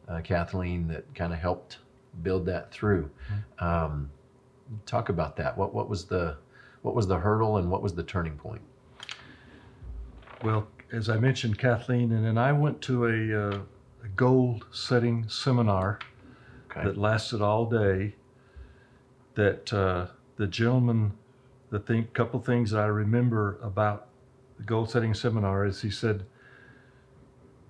uh, 0.08 0.22
Kathleen, 0.24 0.88
that 0.88 1.14
kind 1.16 1.34
of 1.34 1.40
helped 1.40 1.80
build 2.22 2.46
that 2.46 2.72
through. 2.72 3.10
Mm-hmm. 3.60 3.66
Um, 3.66 4.12
talk 4.86 5.10
about 5.10 5.36
that. 5.38 5.58
What 5.58 5.74
what 5.74 5.90
was 5.90 6.06
the 6.06 6.38
what 6.84 6.96
was 6.96 7.08
the 7.08 7.18
hurdle 7.18 7.58
and 7.58 7.70
what 7.70 7.82
was 7.82 7.96
the 7.96 8.04
turning 8.04 8.38
point? 8.38 8.62
Well, 10.44 10.68
as 10.92 11.10
I 11.10 11.18
mentioned, 11.18 11.58
Kathleen 11.58 12.12
and 12.12 12.26
then 12.26 12.38
I 12.38 12.52
went 12.52 12.82
to 12.84 13.06
a, 13.06 13.50
uh, 13.50 13.60
a 14.04 14.08
goal 14.10 14.62
setting 14.72 15.28
seminar 15.30 16.00
okay. 16.70 16.84
that 16.84 16.98
lasted 16.98 17.42
all 17.42 17.66
day. 17.66 18.16
That 19.36 19.72
uh, 19.72 20.08
the 20.36 20.48
gentleman, 20.48 21.14
the 21.70 21.80
thing, 21.80 22.08
couple 22.14 22.40
things 22.42 22.72
that 22.72 22.82
I 22.82 22.88
remember 22.88 23.58
about 23.64 24.08
the 24.58 24.64
goal 24.64 24.86
setting 24.86 25.14
seminar 25.14 25.66
is 25.66 25.82
he 25.82 25.90
said, 25.90 26.26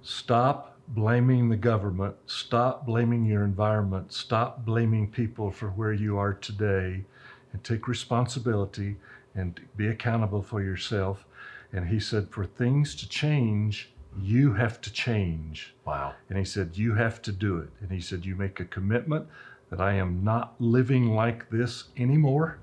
"Stop 0.01 0.71
blaming 0.87 1.49
the 1.49 1.55
government, 1.55 2.15
stop 2.25 2.85
blaming 2.85 3.25
your 3.25 3.43
environment, 3.43 4.11
stop 4.11 4.65
blaming 4.65 5.09
people 5.09 5.51
for 5.51 5.69
where 5.69 5.93
you 5.93 6.17
are 6.17 6.33
today, 6.33 7.05
and 7.53 7.63
take 7.63 7.87
responsibility 7.87 8.97
and 9.35 9.59
be 9.77 9.87
accountable 9.87 10.41
for 10.41 10.61
yourself. 10.61 11.25
And 11.71 11.87
he 11.87 11.99
said, 11.99 12.29
for 12.29 12.45
things 12.45 12.95
to 12.95 13.07
change, 13.07 13.91
you 14.19 14.53
have 14.53 14.81
to 14.81 14.91
change. 14.91 15.73
Wow. 15.85 16.15
And 16.29 16.37
he 16.37 16.45
said, 16.45 16.77
you 16.77 16.95
have 16.95 17.21
to 17.23 17.31
do 17.31 17.57
it. 17.57 17.69
And 17.79 17.91
he 17.91 18.01
said, 18.01 18.25
you 18.25 18.35
make 18.35 18.59
a 18.59 18.65
commitment 18.65 19.27
that 19.69 19.79
I 19.79 19.93
am 19.93 20.23
not 20.23 20.55
living 20.59 21.15
like 21.15 21.49
this 21.49 21.85
anymore. 21.97 22.57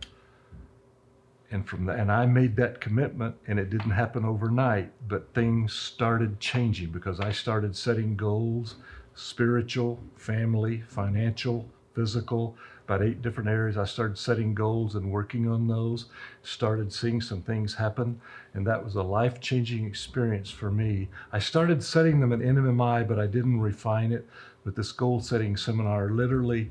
And 1.50 1.66
from 1.66 1.86
the, 1.86 1.94
and 1.94 2.12
I 2.12 2.26
made 2.26 2.56
that 2.56 2.80
commitment 2.80 3.34
and 3.46 3.58
it 3.58 3.70
didn't 3.70 3.92
happen 3.92 4.24
overnight, 4.24 4.92
but 5.08 5.32
things 5.34 5.72
started 5.72 6.38
changing 6.38 6.90
because 6.90 7.20
I 7.20 7.32
started 7.32 7.74
setting 7.74 8.16
goals, 8.16 8.76
spiritual, 9.14 9.98
family, 10.16 10.82
financial, 10.86 11.66
physical, 11.94 12.56
about 12.88 13.02
eight 13.02 13.20
different 13.20 13.50
areas. 13.50 13.76
I 13.76 13.84
started 13.84 14.16
setting 14.16 14.54
goals 14.54 14.94
and 14.94 15.12
working 15.12 15.46
on 15.46 15.68
those, 15.68 16.06
started 16.42 16.90
seeing 16.90 17.20
some 17.20 17.42
things 17.42 17.74
happen, 17.74 18.18
and 18.54 18.66
that 18.66 18.82
was 18.82 18.94
a 18.94 19.02
life 19.02 19.40
changing 19.40 19.84
experience 19.84 20.50
for 20.50 20.70
me. 20.70 21.10
I 21.30 21.38
started 21.38 21.84
setting 21.84 22.18
them 22.18 22.32
at 22.32 22.38
NMMI, 22.38 23.06
but 23.06 23.18
I 23.18 23.26
didn't 23.26 23.60
refine 23.60 24.10
it. 24.10 24.26
But 24.64 24.74
this 24.74 24.90
goal 24.90 25.20
setting 25.20 25.54
seminar 25.54 26.10
literally 26.10 26.70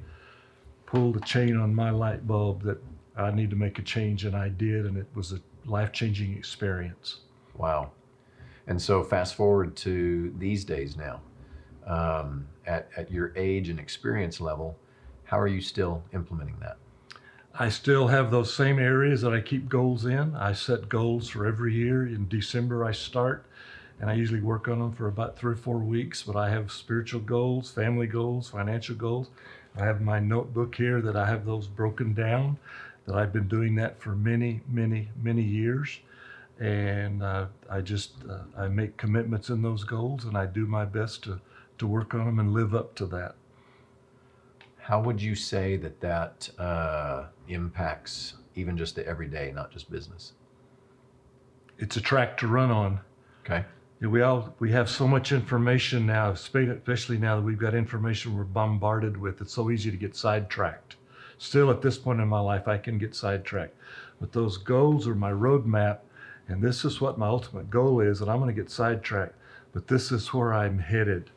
pulled 0.88 1.18
a 1.18 1.20
chain 1.20 1.56
on 1.56 1.76
my 1.76 1.92
light 1.92 2.26
bulb 2.26 2.64
that 2.64 2.84
I 3.16 3.30
need 3.30 3.52
to 3.52 3.56
make 3.56 3.78
a 3.78 3.84
change, 3.84 4.26
and 4.26 4.36
I 4.36 4.50
did, 4.50 4.88
and 4.88 4.98
it 4.98 5.08
was 5.14 5.34
a 5.34 5.40
life 5.66 5.92
changing 5.92 6.36
experience. 6.36 7.20
Wow. 7.56 7.92
And 8.66 8.82
so, 8.82 9.04
fast 9.04 9.36
forward 9.36 9.76
to 9.78 10.34
these 10.40 10.66
days 10.66 10.98
now, 10.98 11.22
um, 11.86 12.48
at, 12.66 12.90
at 12.98 13.12
your 13.12 13.34
age 13.36 13.70
and 13.70 13.80
experience 13.80 14.42
level, 14.42 14.78
how 15.28 15.40
are 15.40 15.48
you 15.48 15.62
still 15.62 16.04
implementing 16.14 16.58
that? 16.62 16.78
I 17.60 17.70
still 17.70 18.08
have 18.08 18.30
those 18.30 18.54
same 18.54 18.80
areas 18.80 19.22
that 19.22 19.34
I 19.34 19.42
keep 19.42 19.68
goals 19.68 20.06
in. 20.06 20.36
I 20.36 20.54
set 20.54 20.90
goals 20.90 21.28
for 21.30 21.46
every 21.46 21.74
year. 21.74 22.06
In 22.06 22.28
December, 22.28 22.86
I 22.86 22.92
start, 22.92 23.46
and 24.00 24.10
I 24.10 24.14
usually 24.14 24.42
work 24.42 24.68
on 24.68 24.80
them 24.80 24.94
for 24.94 25.08
about 25.08 25.38
three 25.38 25.54
or 25.54 25.58
four 25.58 25.80
weeks. 25.80 26.22
But 26.24 26.36
I 26.36 26.50
have 26.50 26.72
spiritual 26.72 27.22
goals, 27.22 27.72
family 27.72 28.08
goals, 28.08 28.50
financial 28.50 28.96
goals. 28.96 29.30
I 29.76 29.84
have 29.84 30.02
my 30.02 30.20
notebook 30.20 30.76
here 30.76 31.02
that 31.02 31.16
I 31.16 31.26
have 31.26 31.46
those 31.46 31.68
broken 31.68 32.14
down. 32.14 32.58
That 33.06 33.16
I've 33.16 33.34
been 33.34 33.48
doing 33.48 33.76
that 33.76 34.00
for 34.00 34.16
many, 34.16 34.62
many, 34.70 35.10
many 35.22 35.42
years, 35.42 36.00
and 36.60 37.24
uh, 37.24 37.48
I 37.70 37.82
just 37.82 38.12
uh, 38.30 38.40
I 38.56 38.68
make 38.68 38.98
commitments 38.98 39.50
in 39.50 39.62
those 39.62 39.84
goals, 39.84 40.26
and 40.26 40.38
I 40.38 40.46
do 40.46 40.66
my 40.68 40.86
best 40.86 41.24
to 41.24 41.40
to 41.80 41.88
work 41.88 42.14
on 42.14 42.26
them 42.26 42.40
and 42.40 42.54
live 42.54 42.76
up 42.76 42.96
to 42.96 43.06
that. 43.08 43.36
How 44.88 45.02
would 45.02 45.22
you 45.22 45.36
say 45.36 45.76
that 45.76 46.00
that 46.00 46.50
uh, 46.58 47.26
impacts 47.50 48.36
even 48.56 48.78
just 48.78 48.96
the 48.96 49.06
everyday, 49.06 49.52
not 49.52 49.70
just 49.70 49.92
business? 49.92 50.32
It's 51.78 51.98
a 51.98 52.02
track 52.02 52.38
to 52.38 52.48
run 52.48 52.72
on. 52.72 53.02
Okay. 53.44 53.66
We 54.00 54.22
all 54.22 54.56
we 54.60 54.72
have 54.72 54.90
so 54.90 55.06
much 55.06 55.34
information 55.34 56.06
now, 56.06 56.32
especially 56.32 57.18
now 57.18 57.36
that 57.36 57.42
we've 57.42 57.58
got 57.60 57.76
information 57.76 58.38
we're 58.38 58.46
bombarded 58.46 59.18
with. 59.18 59.42
It's 59.42 59.52
so 59.52 59.72
easy 59.72 59.92
to 59.92 59.98
get 59.98 60.16
sidetracked. 60.16 60.96
Still, 61.38 61.70
at 61.70 61.82
this 61.82 61.98
point 61.98 62.22
in 62.22 62.30
my 62.30 62.40
life, 62.40 62.70
I 62.70 62.78
can 62.78 62.98
get 62.98 63.14
sidetracked. 63.14 63.76
But 64.22 64.32
those 64.32 64.56
goals 64.56 65.06
are 65.06 65.16
my 65.16 65.32
roadmap, 65.32 65.98
and 66.48 66.64
this 66.64 66.86
is 66.86 67.02
what 67.02 67.18
my 67.18 67.28
ultimate 67.28 67.70
goal 67.70 68.00
is. 68.00 68.22
And 68.22 68.32
I'm 68.32 68.40
going 68.40 68.56
to 68.56 68.62
get 68.62 68.72
sidetracked, 68.72 69.36
but 69.74 69.90
this 69.90 70.14
is 70.14 70.34
where 70.34 70.54
I'm 70.54 70.80
headed 70.80 71.30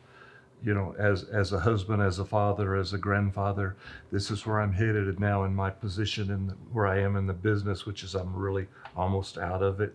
you 0.63 0.75
know, 0.75 0.95
as 0.99 1.25
as 1.25 1.53
a 1.53 1.61
husband, 1.61 2.03
as 2.03 2.19
a 2.19 2.25
father, 2.25 2.77
as 2.77 2.93
a 2.93 2.99
grandfather, 2.99 3.77
this 4.13 4.31
is 4.31 4.47
where 4.47 4.61
I'm 4.61 4.73
headed 4.73 5.19
now 5.19 5.45
in 5.45 5.55
my 5.55 5.71
position 5.71 6.31
and 6.31 6.53
where 6.73 6.87
I 6.87 7.01
am 7.01 7.17
in 7.17 7.27
the 7.27 7.33
business, 7.33 7.87
which 7.87 8.03
is 8.03 8.15
I'm 8.15 8.35
really 8.35 8.67
almost 8.97 9.39
out 9.39 9.63
of 9.63 9.81
it. 9.81 9.95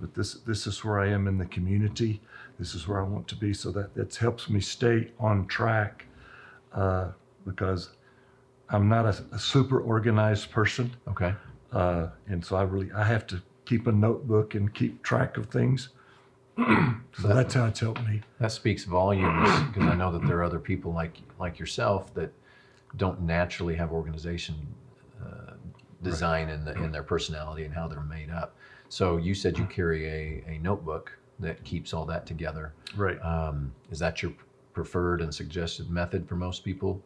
But 0.00 0.14
this 0.14 0.34
this 0.34 0.66
is 0.66 0.84
where 0.84 1.00
I 1.00 1.08
am 1.08 1.26
in 1.26 1.38
the 1.38 1.46
community. 1.46 2.20
This 2.58 2.74
is 2.74 2.86
where 2.86 3.00
I 3.00 3.04
want 3.04 3.26
to 3.28 3.36
be. 3.36 3.52
So 3.52 3.72
that 3.72 3.94
that 3.94 4.14
helps 4.14 4.48
me 4.48 4.60
stay 4.60 5.10
on 5.18 5.46
track 5.46 6.06
uh, 6.72 7.10
because 7.44 7.90
I'm 8.70 8.88
not 8.88 9.06
a, 9.06 9.24
a, 9.32 9.38
super 9.38 9.80
organized 9.80 10.50
person. 10.50 10.94
Okay. 11.08 11.34
Uh, 11.72 12.08
and 12.28 12.44
so 12.44 12.56
I 12.56 12.62
really 12.62 12.92
I 12.92 13.04
have 13.04 13.26
to 13.28 13.42
keep 13.64 13.86
a 13.86 13.92
notebook 13.92 14.54
and 14.54 14.72
keep 14.72 15.02
track 15.02 15.36
of 15.36 15.46
things 15.46 15.90
so 16.58 17.28
that's 17.28 17.54
how 17.54 17.66
it's 17.66 17.80
helped 17.80 18.06
me. 18.06 18.20
That 18.40 18.52
speaks 18.52 18.84
volumes 18.84 19.48
because 19.68 19.88
I 19.88 19.94
know 19.94 20.10
that 20.12 20.26
there 20.26 20.38
are 20.38 20.44
other 20.44 20.58
people 20.58 20.92
like 20.92 21.16
like 21.38 21.58
yourself 21.58 22.12
that 22.14 22.32
don't 22.96 23.20
naturally 23.22 23.74
have 23.76 23.92
organization 23.92 24.56
uh, 25.22 25.52
design 26.02 26.46
right. 26.46 26.54
in 26.54 26.64
the, 26.64 26.72
in 26.82 26.90
their 26.90 27.02
personality 27.02 27.64
and 27.64 27.74
how 27.74 27.86
they're 27.86 28.00
made 28.00 28.30
up. 28.30 28.56
So 28.88 29.18
you 29.18 29.34
said 29.34 29.58
you 29.58 29.66
carry 29.66 30.06
a, 30.06 30.44
a 30.48 30.58
notebook 30.58 31.16
that 31.40 31.62
keeps 31.64 31.92
all 31.92 32.04
that 32.06 32.26
together. 32.26 32.72
Right. 32.96 33.22
Um, 33.22 33.72
is 33.90 33.98
that 33.98 34.22
your 34.22 34.32
preferred 34.72 35.20
and 35.20 35.34
suggested 35.34 35.90
method 35.90 36.28
for 36.28 36.36
most 36.36 36.64
people? 36.64 37.02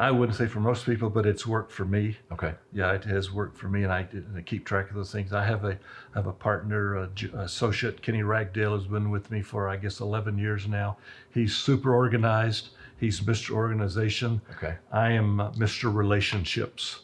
I 0.00 0.10
wouldn't 0.10 0.38
say 0.38 0.46
for 0.46 0.60
most 0.60 0.86
people, 0.86 1.10
but 1.10 1.26
it's 1.26 1.46
worked 1.46 1.70
for 1.70 1.84
me. 1.84 2.16
Okay. 2.32 2.54
Yeah, 2.72 2.92
it 2.92 3.04
has 3.04 3.30
worked 3.30 3.58
for 3.58 3.68
me, 3.68 3.82
and 3.82 3.92
I, 3.92 4.08
and 4.12 4.34
I 4.34 4.40
keep 4.40 4.64
track 4.64 4.88
of 4.88 4.96
those 4.96 5.12
things. 5.12 5.34
I 5.34 5.44
have 5.44 5.66
a 5.66 5.78
have 6.14 6.26
a 6.26 6.32
partner, 6.32 6.96
a, 6.96 7.10
associate 7.34 8.00
Kenny 8.00 8.22
Ragdale, 8.22 8.72
has 8.74 8.86
been 8.86 9.10
with 9.10 9.30
me 9.30 9.42
for 9.42 9.68
I 9.68 9.76
guess 9.76 10.00
11 10.00 10.38
years 10.38 10.66
now. 10.66 10.96
He's 11.34 11.54
super 11.54 11.94
organized. 11.94 12.70
He's 12.98 13.20
Mr. 13.20 13.50
Organization. 13.50 14.40
Okay. 14.52 14.76
I 14.90 15.10
am 15.10 15.38
uh, 15.38 15.52
Mr. 15.52 15.94
Relationships. 15.94 17.00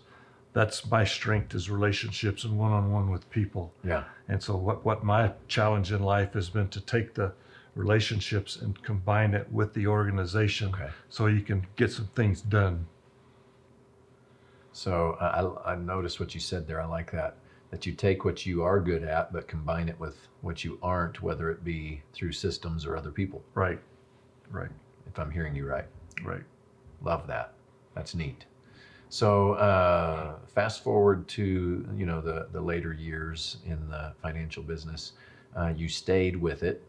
That's 0.55 0.91
my 0.91 1.05
strength 1.05 1.55
is 1.55 1.69
relationships 1.69 2.45
and 2.45 2.59
one-on-one 2.59 3.11
with 3.11 3.29
people. 3.29 3.75
Yeah. 3.85 4.05
And 4.29 4.43
so 4.43 4.57
what 4.57 4.87
what 4.87 5.05
my 5.05 5.33
challenge 5.49 5.93
in 5.93 6.03
life 6.03 6.33
has 6.33 6.49
been 6.49 6.69
to 6.69 6.81
take 6.81 7.13
the 7.13 7.33
relationships 7.77 8.57
and 8.57 8.83
combine 8.83 9.35
it 9.35 9.47
with 9.53 9.73
the 9.75 9.87
organization 9.87 10.75
okay. 10.75 10.89
so 11.11 11.27
you 11.27 11.43
can 11.43 11.65
get 11.77 11.93
some 11.93 12.09
things 12.17 12.41
done. 12.41 12.87
So 14.73 15.17
I, 15.21 15.73
I 15.73 15.77
noticed 15.77 16.19
what 16.19 16.35
you 16.35 16.41
said 16.41 16.67
there. 16.67 16.81
I 16.81 16.87
like 16.87 17.13
that. 17.13 17.37
That 17.71 17.85
you 17.85 17.93
take 17.93 18.25
what 18.25 18.47
you 18.47 18.63
are 18.63 18.81
good 18.81 19.03
at, 19.03 19.33
but 19.33 19.49
combine 19.49 19.89
it 19.89 19.99
with 20.01 20.17
what 20.41 20.65
you 20.65 20.79
aren't, 20.83 21.23
whether 21.23 21.51
it 21.51 21.65
be 21.65 22.03
through 22.13 22.33
systems 22.33 22.87
or 22.87 22.97
other 22.97 23.11
people. 23.11 23.43
Right. 23.55 23.81
Right. 24.51 24.71
If 25.07 25.19
I'm 25.19 25.31
hearing 25.31 25.55
you 25.55 25.67
right. 25.67 25.87
Right. 26.23 26.45
Love 27.03 27.27
that. 27.27 27.53
That's 27.95 28.15
neat. 28.15 28.47
So 29.09 29.53
uh, 29.55 30.37
fast 30.55 30.83
forward 30.83 31.29
to 31.29 31.89
you 31.97 32.07
know 32.07 32.21
the 32.21 32.49
the 32.53 32.61
later 32.61 32.93
years 32.93 33.59
in 33.65 33.89
the 33.89 34.13
financial 34.23 34.63
business. 34.63 35.13
Uh, 35.57 35.73
you 35.75 35.89
stayed 35.89 36.37
with 36.37 36.63
it 36.63 36.83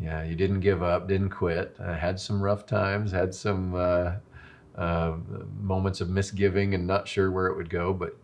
yeah, 0.00 0.22
you 0.24 0.34
didn't 0.34 0.60
give 0.60 0.82
up, 0.82 1.08
didn't 1.08 1.30
quit. 1.30 1.74
Uh, 1.78 1.94
had 1.94 2.20
some 2.20 2.42
rough 2.42 2.66
times, 2.66 3.12
had 3.12 3.34
some 3.34 3.74
uh, 3.74 4.12
uh, 4.76 5.16
moments 5.60 6.00
of 6.00 6.10
misgiving 6.10 6.74
and 6.74 6.86
not 6.86 7.08
sure 7.08 7.30
where 7.30 7.46
it 7.46 7.56
would 7.56 7.70
go, 7.70 7.92
but 7.92 8.16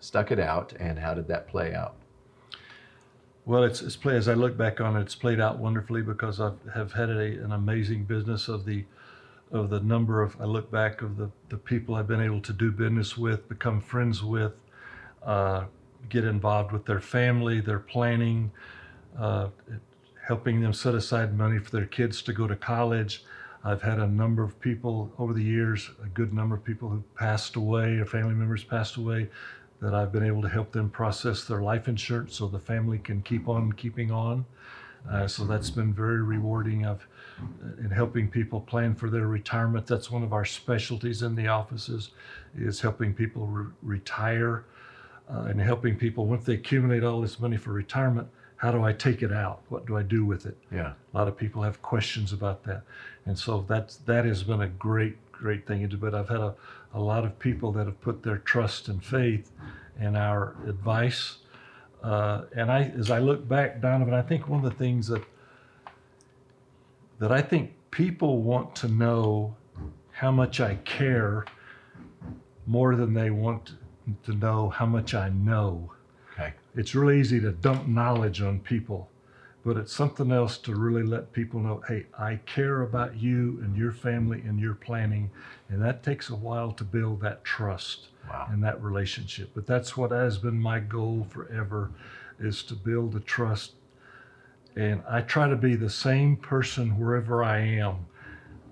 stuck 0.00 0.30
it 0.30 0.38
out. 0.38 0.72
And 0.78 0.98
how 0.98 1.14
did 1.14 1.26
that 1.28 1.48
play 1.48 1.74
out? 1.74 1.96
Well, 3.44 3.64
it's, 3.64 3.80
it's 3.80 3.96
play 3.96 4.16
as 4.16 4.28
I 4.28 4.34
look 4.34 4.56
back 4.56 4.80
on 4.80 4.96
it, 4.96 5.00
it's 5.00 5.14
played 5.14 5.40
out 5.40 5.58
wonderfully 5.58 6.02
because 6.02 6.40
I 6.40 6.52
have 6.74 6.92
had 6.92 7.08
a, 7.08 7.42
an 7.42 7.52
amazing 7.52 8.04
business 8.04 8.48
of 8.48 8.64
the 8.64 8.84
of 9.50 9.70
the 9.70 9.80
number 9.80 10.22
of 10.22 10.38
I 10.38 10.44
look 10.44 10.70
back 10.70 11.00
of 11.00 11.16
the 11.16 11.30
the 11.48 11.56
people 11.56 11.94
I've 11.94 12.06
been 12.06 12.20
able 12.20 12.42
to 12.42 12.52
do 12.52 12.70
business 12.70 13.16
with, 13.16 13.48
become 13.48 13.80
friends 13.80 14.22
with, 14.22 14.52
uh, 15.22 15.64
get 16.10 16.24
involved 16.24 16.72
with 16.72 16.84
their 16.84 17.00
family, 17.00 17.62
their 17.62 17.78
planning, 17.78 18.50
uh, 19.18 19.48
helping 20.28 20.60
them 20.60 20.74
set 20.74 20.94
aside 20.94 21.36
money 21.36 21.58
for 21.58 21.70
their 21.70 21.86
kids 21.86 22.20
to 22.20 22.34
go 22.34 22.46
to 22.46 22.54
college. 22.54 23.24
I've 23.64 23.80
had 23.80 23.98
a 23.98 24.06
number 24.06 24.44
of 24.44 24.60
people 24.60 25.10
over 25.18 25.32
the 25.32 25.42
years, 25.42 25.90
a 26.04 26.06
good 26.08 26.34
number 26.34 26.54
of 26.54 26.62
people 26.62 26.90
who 26.90 27.02
passed 27.16 27.56
away 27.56 27.96
or 27.96 28.04
family 28.04 28.34
members 28.34 28.62
passed 28.62 28.96
away 28.96 29.30
that 29.80 29.94
I've 29.94 30.12
been 30.12 30.26
able 30.26 30.42
to 30.42 30.48
help 30.48 30.70
them 30.70 30.90
process 30.90 31.44
their 31.44 31.62
life 31.62 31.88
insurance 31.88 32.36
so 32.36 32.46
the 32.46 32.58
family 32.58 32.98
can 32.98 33.22
keep 33.22 33.48
on 33.48 33.72
keeping 33.72 34.10
on. 34.10 34.44
Uh, 35.10 35.26
so 35.26 35.46
that's 35.46 35.70
been 35.70 35.94
very 35.94 36.22
rewarding 36.22 36.84
of 36.84 37.06
uh, 37.40 37.82
in 37.82 37.90
helping 37.90 38.28
people 38.28 38.60
plan 38.60 38.94
for 38.94 39.08
their 39.08 39.28
retirement. 39.28 39.86
That's 39.86 40.10
one 40.10 40.22
of 40.22 40.34
our 40.34 40.44
specialties 40.44 41.22
in 41.22 41.36
the 41.36 41.48
offices 41.48 42.10
is 42.54 42.82
helping 42.82 43.14
people 43.14 43.46
re- 43.46 43.72
retire 43.82 44.66
uh, 45.30 45.44
and 45.44 45.58
helping 45.58 45.96
people 45.96 46.26
once 46.26 46.44
they 46.44 46.54
accumulate 46.54 47.02
all 47.02 47.22
this 47.22 47.40
money 47.40 47.56
for 47.56 47.72
retirement. 47.72 48.28
How 48.58 48.72
do 48.72 48.82
I 48.82 48.92
take 48.92 49.22
it 49.22 49.32
out? 49.32 49.62
What 49.68 49.86
do 49.86 49.96
I 49.96 50.02
do 50.02 50.24
with 50.24 50.44
it? 50.44 50.56
Yeah. 50.70 50.92
A 51.14 51.16
lot 51.16 51.28
of 51.28 51.36
people 51.36 51.62
have 51.62 51.80
questions 51.80 52.32
about 52.32 52.64
that, 52.64 52.82
and 53.24 53.38
so 53.38 53.64
that's 53.68 53.96
that 53.98 54.24
has 54.24 54.42
been 54.42 54.60
a 54.60 54.68
great 54.68 55.16
great 55.32 55.66
thing. 55.66 55.88
But 56.00 56.14
I've 56.14 56.28
had 56.28 56.40
a, 56.40 56.54
a 56.92 57.00
lot 57.00 57.24
of 57.24 57.38
people 57.38 57.72
that 57.72 57.86
have 57.86 58.00
put 58.00 58.22
their 58.22 58.38
trust 58.38 58.88
and 58.88 59.02
faith 59.02 59.50
in 60.00 60.16
our 60.16 60.56
advice. 60.66 61.38
Uh, 62.02 62.42
and 62.54 62.70
I, 62.70 62.92
as 62.96 63.10
I 63.10 63.18
look 63.18 63.48
back, 63.48 63.80
Donovan, 63.80 64.14
I 64.14 64.22
think 64.22 64.48
one 64.48 64.64
of 64.64 64.70
the 64.70 64.76
things 64.76 65.08
that 65.08 65.22
that 67.18 67.32
I 67.32 67.42
think 67.42 67.72
people 67.90 68.42
want 68.42 68.74
to 68.76 68.88
know 68.88 69.56
how 70.12 70.30
much 70.30 70.60
I 70.60 70.76
care 70.84 71.44
more 72.66 72.96
than 72.96 73.14
they 73.14 73.30
want 73.30 73.72
to 74.24 74.32
know 74.32 74.68
how 74.68 74.86
much 74.86 75.14
I 75.14 75.28
know. 75.28 75.92
Okay. 76.38 76.52
It's 76.76 76.94
really 76.94 77.18
easy 77.20 77.40
to 77.40 77.50
dump 77.50 77.86
knowledge 77.86 78.40
on 78.40 78.60
people 78.60 79.08
but 79.64 79.76
it's 79.76 79.92
something 79.92 80.30
else 80.30 80.56
to 80.56 80.74
really 80.76 81.02
let 81.02 81.32
people 81.32 81.58
know 81.58 81.82
hey 81.88 82.06
i 82.16 82.36
care 82.46 82.82
about 82.82 83.16
you 83.16 83.58
and 83.62 83.76
your 83.76 83.90
family 83.90 84.40
and 84.46 84.60
your 84.60 84.74
planning 84.74 85.28
and 85.68 85.82
that 85.82 86.02
takes 86.02 86.30
a 86.30 86.34
while 86.34 86.70
to 86.70 86.84
build 86.84 87.20
that 87.20 87.42
trust 87.44 88.08
wow. 88.28 88.46
and 88.50 88.62
that 88.62 88.82
relationship. 88.82 89.50
But 89.54 89.66
that's 89.66 89.96
what 89.96 90.10
has 90.10 90.38
been 90.38 90.58
my 90.58 90.80
goal 90.80 91.26
forever 91.30 91.90
is 92.38 92.62
to 92.64 92.74
build 92.74 93.12
the 93.12 93.20
trust. 93.20 93.72
And 94.76 95.02
i 95.08 95.20
try 95.20 95.48
to 95.48 95.56
be 95.56 95.74
the 95.74 95.90
same 95.90 96.36
person 96.36 96.98
wherever 96.98 97.42
i 97.42 97.58
am. 97.58 98.06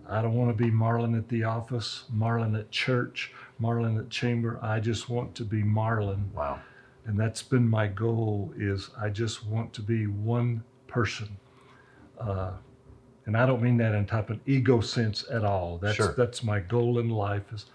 I 0.09 0.23
don't 0.23 0.35
want 0.35 0.57
to 0.57 0.65
be 0.65 0.71
Marlin 0.71 1.17
at 1.17 1.29
the 1.29 1.45
office 1.45 2.05
Marlin 2.11 2.55
at 2.55 2.71
church 2.71 3.33
Marlin 3.59 3.99
at 3.99 4.11
chamber. 4.11 4.59
I 4.63 4.79
just 4.79 5.09
want 5.09 5.35
to 5.37 5.45
be 5.45 5.63
Marlin 5.63 6.31
wow 6.35 6.61
and 7.07 7.19
that's 7.19 7.42
been 7.42 7.69
my 7.69 7.87
goal 7.87 8.53
is 8.57 8.90
i 9.01 9.09
just 9.09 9.47
want 9.47 9.73
to 9.73 9.83
be 9.83 10.07
one 10.07 10.62
person. 10.87 11.37
Uh, 12.21 12.53
and 13.27 13.37
I 13.37 13.45
don't 13.45 13.61
mean 13.61 13.77
that 13.79 13.95
in 13.95 14.07
type 14.07 14.31
of 14.31 14.38
ego 14.47 14.81
sense 14.81 15.25
at 15.31 15.45
all. 15.45 15.79
That's 15.79 15.97
Sure. 15.97 16.14
that's 16.16 16.42
my 16.45 16.61
goal 16.61 16.99
in 16.99 17.11
life 17.11 17.53
is 17.53 17.66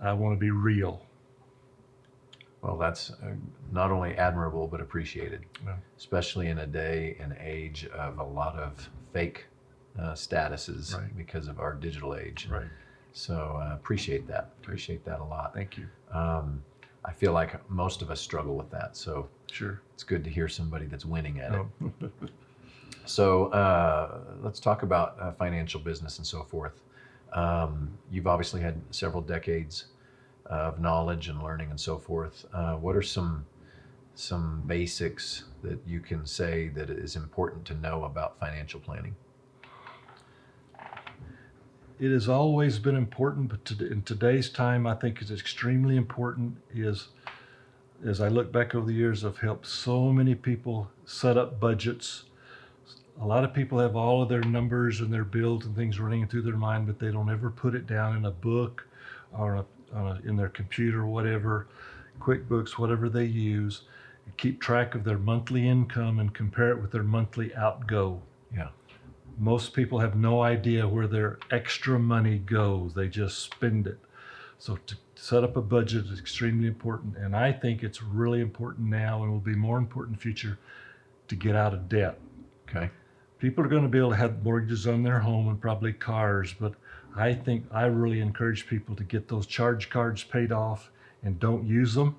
I 0.00 0.12
want 0.12 0.34
to 0.36 0.40
be 0.40 0.50
real. 0.50 1.02
Well, 2.62 2.78
that's 2.78 3.10
uh, 3.10 3.34
not 3.72 3.90
only 3.90 4.14
admirable 4.16 4.68
but 4.68 4.80
appreciated, 4.80 5.44
Yeah. 5.64 5.76
especially 5.98 6.48
in 6.48 6.58
a 6.58 6.66
day 6.66 7.16
and 7.20 7.36
age 7.40 7.86
of 7.86 8.18
a 8.18 8.24
lot 8.24 8.56
of 8.56 8.88
fake 9.12 9.46
uh, 9.98 10.12
statuses 10.12 10.96
Right. 10.96 11.14
because 11.16 11.48
of 11.48 11.58
our 11.60 11.74
digital 11.74 12.14
age. 12.14 12.48
Right. 12.50 12.68
So 13.12 13.60
uh, 13.60 13.74
appreciate 13.74 14.26
that. 14.28 14.50
Appreciate 14.62 15.04
that 15.04 15.20
a 15.20 15.24
lot. 15.24 15.52
Thank 15.52 15.76
you. 15.76 15.86
Um, 16.12 16.62
I 17.04 17.12
feel 17.12 17.32
like 17.32 17.68
most 17.70 18.02
of 18.02 18.10
us 18.10 18.20
struggle 18.20 18.54
with 18.56 18.70
that. 18.70 18.96
So 18.96 19.28
Sure. 19.50 19.80
it's 19.94 20.04
good 20.04 20.22
to 20.24 20.30
hear 20.30 20.48
somebody 20.48 20.86
that's 20.86 21.04
winning 21.04 21.40
at 21.40 21.52
it. 21.52 21.66
Oh. 21.82 22.10
So 23.04 23.46
uh, 23.46 24.20
let's 24.42 24.60
talk 24.60 24.84
about 24.84 25.16
uh, 25.20 25.32
financial 25.32 25.80
business 25.80 26.18
and 26.18 26.26
so 26.26 26.44
forth. 26.44 26.80
Um, 27.32 27.90
you've 28.10 28.26
obviously 28.28 28.60
had 28.60 28.80
several 28.90 29.22
decades 29.22 29.86
of 30.46 30.78
knowledge 30.80 31.28
and 31.28 31.42
learning 31.42 31.70
and 31.70 31.80
so 31.80 31.98
forth. 31.98 32.44
Uh, 32.52 32.74
what 32.74 32.94
are 32.94 33.02
some 33.02 33.44
some 34.14 34.62
basics 34.66 35.44
that 35.62 35.78
you 35.86 35.98
can 35.98 36.26
say 36.26 36.68
that 36.68 36.90
is 36.90 37.16
important 37.16 37.64
to 37.64 37.74
know 37.74 38.04
about 38.04 38.38
financial 38.38 38.78
planning? 38.78 39.16
It 41.98 42.10
has 42.10 42.28
always 42.28 42.78
been 42.78 42.96
important, 42.96 43.48
but 43.48 43.64
to, 43.66 43.90
in 43.90 44.02
today's 44.02 44.50
time, 44.50 44.86
I 44.86 44.94
think 44.94 45.20
it's 45.20 45.30
extremely 45.30 45.96
important. 45.96 46.56
Is 46.74 47.08
as 48.04 48.20
I 48.20 48.28
look 48.28 48.52
back 48.52 48.74
over 48.74 48.86
the 48.86 48.92
years, 48.92 49.24
I've 49.24 49.38
helped 49.38 49.66
so 49.66 50.12
many 50.12 50.34
people 50.34 50.90
set 51.04 51.36
up 51.36 51.60
budgets. 51.60 52.24
A 53.20 53.26
lot 53.26 53.44
of 53.44 53.54
people 53.54 53.78
have 53.78 53.94
all 53.94 54.22
of 54.22 54.28
their 54.28 54.42
numbers 54.42 55.00
and 55.00 55.12
their 55.12 55.24
bills 55.24 55.66
and 55.66 55.76
things 55.76 56.00
running 56.00 56.26
through 56.26 56.42
their 56.42 56.56
mind, 56.56 56.86
but 56.86 56.98
they 56.98 57.12
don't 57.12 57.30
ever 57.30 57.50
put 57.50 57.74
it 57.74 57.86
down 57.86 58.16
in 58.16 58.24
a 58.24 58.30
book 58.30 58.86
or 59.32 59.56
a, 59.56 59.64
a, 59.94 60.18
in 60.24 60.36
their 60.36 60.48
computer, 60.48 61.06
whatever, 61.06 61.68
QuickBooks, 62.20 62.78
whatever 62.78 63.08
they 63.08 63.24
use. 63.24 63.82
Keep 64.36 64.60
track 64.60 64.94
of 64.94 65.04
their 65.04 65.18
monthly 65.18 65.68
income 65.68 66.18
and 66.18 66.34
compare 66.34 66.70
it 66.70 66.80
with 66.80 66.90
their 66.90 67.02
monthly 67.02 67.54
outgo 67.54 68.22
Yeah. 68.54 68.68
Most 69.38 69.72
people 69.72 69.98
have 69.98 70.16
no 70.16 70.42
idea 70.42 70.86
where 70.86 71.06
their 71.06 71.38
extra 71.50 71.98
money 71.98 72.38
goes. 72.38 72.94
They 72.94 73.08
just 73.08 73.38
spend 73.38 73.86
it. 73.86 73.98
So 74.58 74.76
to 74.86 74.96
set 75.14 75.44
up 75.44 75.56
a 75.56 75.62
budget 75.62 76.06
is 76.06 76.18
extremely 76.18 76.68
important, 76.68 77.16
and 77.16 77.34
I 77.34 77.52
think 77.52 77.82
it's 77.82 78.02
really 78.02 78.40
important 78.40 78.88
now, 78.88 79.22
and 79.22 79.32
will 79.32 79.40
be 79.40 79.54
more 79.54 79.78
important 79.78 80.14
in 80.14 80.18
the 80.18 80.22
future, 80.22 80.58
to 81.28 81.36
get 81.36 81.56
out 81.56 81.74
of 81.74 81.88
debt. 81.88 82.18
Okay. 82.68 82.90
People 83.38 83.64
are 83.64 83.68
going 83.68 83.82
to 83.82 83.88
be 83.88 83.98
able 83.98 84.10
to 84.10 84.16
have 84.16 84.42
mortgages 84.44 84.86
on 84.86 85.02
their 85.02 85.18
home 85.18 85.48
and 85.48 85.60
probably 85.60 85.92
cars, 85.92 86.54
but 86.58 86.74
I 87.16 87.34
think 87.34 87.64
I 87.72 87.86
really 87.86 88.20
encourage 88.20 88.66
people 88.66 88.94
to 88.96 89.04
get 89.04 89.28
those 89.28 89.46
charge 89.46 89.90
cards 89.90 90.22
paid 90.24 90.52
off 90.52 90.90
and 91.22 91.38
don't 91.38 91.66
use 91.66 91.94
them. 91.94 92.16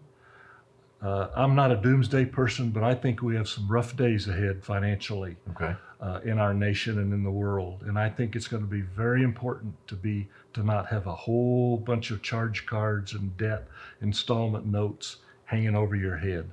Uh, 1.01 1.27
I'm 1.35 1.55
not 1.55 1.71
a 1.71 1.75
doomsday 1.75 2.25
person, 2.25 2.69
but 2.69 2.83
I 2.83 2.95
think 2.95 3.21
we 3.21 3.35
have 3.35 3.49
some 3.49 3.67
rough 3.67 3.95
days 3.95 4.27
ahead 4.27 4.63
financially 4.63 5.35
Okay. 5.51 5.75
Uh, 6.03 6.19
in 6.25 6.37
our 6.37 6.53
nation 6.53 6.99
and 6.99 7.13
in 7.13 7.23
the 7.23 7.31
world. 7.31 7.83
And 7.87 7.97
I 7.97 8.09
think 8.09 8.35
it's 8.35 8.47
going 8.49 8.63
to 8.63 8.69
be 8.69 8.81
very 8.81 9.23
important 9.23 9.73
to 9.87 9.95
be 9.95 10.27
to 10.53 10.61
not 10.61 10.87
have 10.87 11.07
a 11.07 11.15
whole 11.15 11.77
bunch 11.77 12.11
of 12.11 12.21
charge 12.21 12.65
cards 12.65 13.13
and 13.13 13.35
debt 13.37 13.67
installment 14.01 14.65
notes 14.65 15.17
hanging 15.45 15.75
over 15.75 15.95
your 15.95 16.17
head. 16.17 16.51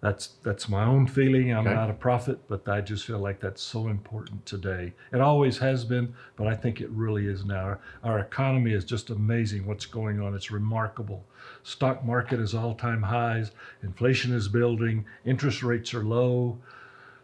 That's 0.00 0.28
that's 0.42 0.68
my 0.68 0.84
own 0.84 1.06
feeling. 1.06 1.52
I'm 1.52 1.66
Okay. 1.66 1.74
not 1.74 1.90
a 1.90 1.94
prophet, 1.94 2.38
but 2.48 2.68
I 2.68 2.80
just 2.80 3.04
feel 3.04 3.18
like 3.18 3.40
that's 3.40 3.62
so 3.62 3.88
important 3.88 4.46
today. 4.46 4.92
It 5.12 5.20
always 5.20 5.58
has 5.58 5.84
been, 5.84 6.14
but 6.36 6.46
I 6.46 6.54
think 6.54 6.80
it 6.80 6.90
really 6.90 7.26
is 7.26 7.44
now. 7.44 7.64
Our, 7.64 7.80
our 8.04 8.18
economy 8.20 8.72
is 8.72 8.84
just 8.84 9.10
amazing. 9.10 9.66
What's 9.66 9.86
going 9.86 10.20
on? 10.20 10.34
It's 10.34 10.52
remarkable. 10.52 11.24
Stock 11.64 12.04
market 12.04 12.38
is 12.38 12.54
all-time 12.54 13.02
highs. 13.02 13.50
Inflation 13.82 14.32
is 14.32 14.46
building. 14.48 15.04
Interest 15.24 15.62
rates 15.62 15.92
are 15.94 16.04
low 16.04 16.58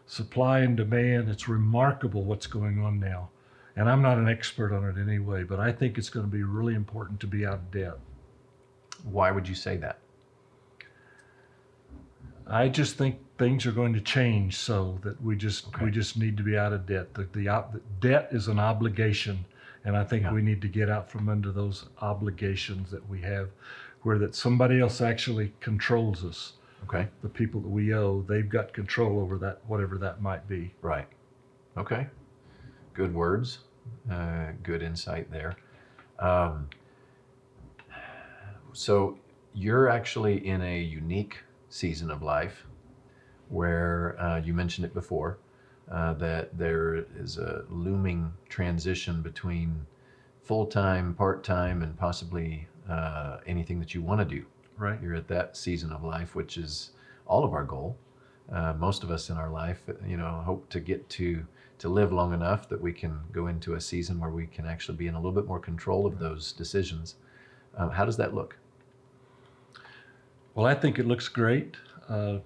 supply 0.05 0.59
and 0.59 0.77
demand. 0.77 1.29
It's 1.29 1.47
remarkable 1.47 2.23
what's 2.23 2.47
going 2.47 2.81
on 2.81 2.99
now. 2.99 3.29
And 3.75 3.89
I'm 3.89 4.01
not 4.01 4.17
an 4.17 4.29
expert 4.29 4.71
on 4.73 4.85
it 4.85 4.97
anyway, 5.01 5.43
but 5.43 5.59
I 5.59 5.71
think 5.71 5.97
it's 5.97 6.09
going 6.09 6.25
to 6.25 6.31
be 6.31 6.43
really 6.43 6.75
important 6.75 7.19
to 7.21 7.27
be 7.27 7.45
out 7.45 7.55
of 7.55 7.71
debt. 7.71 7.97
Why 9.03 9.31
would 9.31 9.47
you 9.47 9.55
say 9.55 9.77
that? 9.77 9.99
I 12.47 12.69
just 12.69 12.95
think 12.95 13.17
things 13.37 13.65
are 13.65 13.71
going 13.71 13.93
to 13.93 13.99
change 14.01 14.55
so 14.55 14.99
that 15.01 15.21
we 15.21 15.35
just 15.35 15.67
Okay. 15.69 15.85
we 15.85 15.91
just 15.91 16.17
need 16.17 16.37
to 16.37 16.43
be 16.43 16.57
out 16.57 16.73
of 16.73 16.85
debt. 16.85 17.13
The, 17.13 17.23
the, 17.23 17.45
the 17.45 17.81
debt 17.99 18.29
is 18.31 18.47
an 18.47 18.59
obligation, 18.59 19.45
and 19.83 19.97
I 19.97 20.03
think 20.03 20.23
Yeah. 20.23 20.31
we 20.33 20.41
need 20.41 20.61
to 20.61 20.67
get 20.67 20.89
out 20.89 21.09
from 21.09 21.27
under 21.27 21.51
those 21.51 21.87
obligations 22.01 22.91
that 22.91 23.09
we 23.09 23.21
have, 23.21 23.49
where 24.03 24.19
that 24.19 24.35
somebody 24.35 24.79
else 24.79 25.01
actually 25.01 25.53
controls 25.59 26.23
us. 26.23 26.53
Okay. 26.87 27.07
The 27.23 27.29
people 27.29 27.61
that 27.61 27.69
we 27.69 27.93
owe, 27.93 28.23
they've 28.27 28.47
got 28.47 28.73
control 28.73 29.19
over 29.19 29.37
that, 29.39 29.61
whatever 29.67 29.97
that 29.97 30.21
might 30.21 30.47
be. 30.47 30.73
Right. 30.81 31.07
Okay. 31.77 32.07
Good 32.93 33.13
words. 33.13 33.59
Uh, 34.09 34.51
good 34.63 34.81
insight 34.81 35.31
there. 35.31 35.55
Um, 36.19 36.69
so 38.73 39.17
you're 39.53 39.89
actually 39.89 40.45
in 40.45 40.61
a 40.61 40.79
unique 40.79 41.39
season 41.69 42.11
of 42.11 42.21
life 42.21 42.65
where 43.49 44.15
uh, 44.19 44.37
you 44.37 44.53
mentioned 44.53 44.85
it 44.85 44.93
before 44.93 45.37
uh, 45.91 46.13
that 46.13 46.57
there 46.57 47.05
is 47.17 47.37
a 47.37 47.65
looming 47.69 48.31
transition 48.49 49.21
between 49.21 49.85
full 50.43 50.65
time, 50.65 51.13
part 51.13 51.43
time, 51.43 51.81
and 51.81 51.97
possibly 51.97 52.67
uh, 52.89 53.37
anything 53.47 53.79
that 53.79 53.93
you 53.93 54.01
want 54.01 54.19
to 54.19 54.25
do. 54.25 54.45
Right. 54.77 55.01
You're 55.01 55.15
at 55.15 55.27
that 55.29 55.55
season 55.55 55.91
of 55.91 56.03
life, 56.03 56.35
which 56.35 56.57
is 56.57 56.91
all 57.25 57.43
of 57.43 57.53
our 57.53 57.63
goal. 57.63 57.97
Uh, 58.51 58.73
most 58.73 59.03
of 59.03 59.09
us 59.09 59.29
in 59.29 59.37
our 59.37 59.49
life, 59.49 59.81
you 60.07 60.17
know, 60.17 60.41
hope 60.45 60.69
to 60.69 60.79
get 60.79 61.09
to 61.09 61.45
to 61.77 61.89
live 61.89 62.13
long 62.13 62.33
enough 62.33 62.69
that 62.69 62.79
we 62.79 62.93
can 62.93 63.19
go 63.33 63.47
into 63.47 63.73
a 63.73 63.81
season 63.81 64.19
where 64.19 64.29
we 64.29 64.47
can 64.47 64.65
actually 64.65 64.97
be 64.97 65.07
in 65.07 65.13
a 65.13 65.17
little 65.17 65.33
bit 65.33 65.45
more 65.45 65.59
control 65.59 66.05
of 66.05 66.19
those 66.19 66.53
decisions. 66.53 67.15
Um, 67.75 67.91
how 67.91 68.05
does 68.05 68.17
that 68.17 68.33
look? 68.33 68.57
Well, 70.53 70.65
I 70.65 70.73
think 70.73 70.99
it 70.99 71.05
looks 71.05 71.27
great. 71.27 71.75
Uh, 72.07 72.37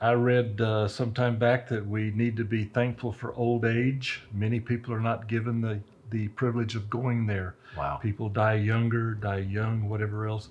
I 0.00 0.12
read 0.12 0.62
uh, 0.62 0.88
some 0.88 1.12
time 1.12 1.38
back 1.38 1.68
that 1.68 1.86
we 1.86 2.10
need 2.12 2.36
to 2.38 2.44
be 2.44 2.64
thankful 2.64 3.12
for 3.12 3.34
old 3.34 3.66
age. 3.66 4.22
Many 4.32 4.60
people 4.60 4.94
are 4.94 5.00
not 5.00 5.28
given 5.28 5.60
the, 5.60 5.80
the 6.08 6.28
privilege 6.28 6.74
of 6.74 6.88
going 6.88 7.26
there. 7.26 7.56
Wow. 7.76 7.98
People 8.02 8.30
die 8.30 8.54
younger, 8.54 9.12
die 9.12 9.40
young, 9.40 9.90
whatever 9.90 10.26
else. 10.26 10.48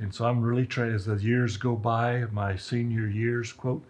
And 0.00 0.14
so 0.14 0.24
I'm 0.24 0.40
really 0.40 0.66
trying, 0.66 0.94
as 0.94 1.04
the 1.04 1.16
years 1.16 1.56
go 1.58 1.76
by, 1.76 2.24
my 2.32 2.56
senior 2.56 3.06
years, 3.06 3.52
quote, 3.52 3.84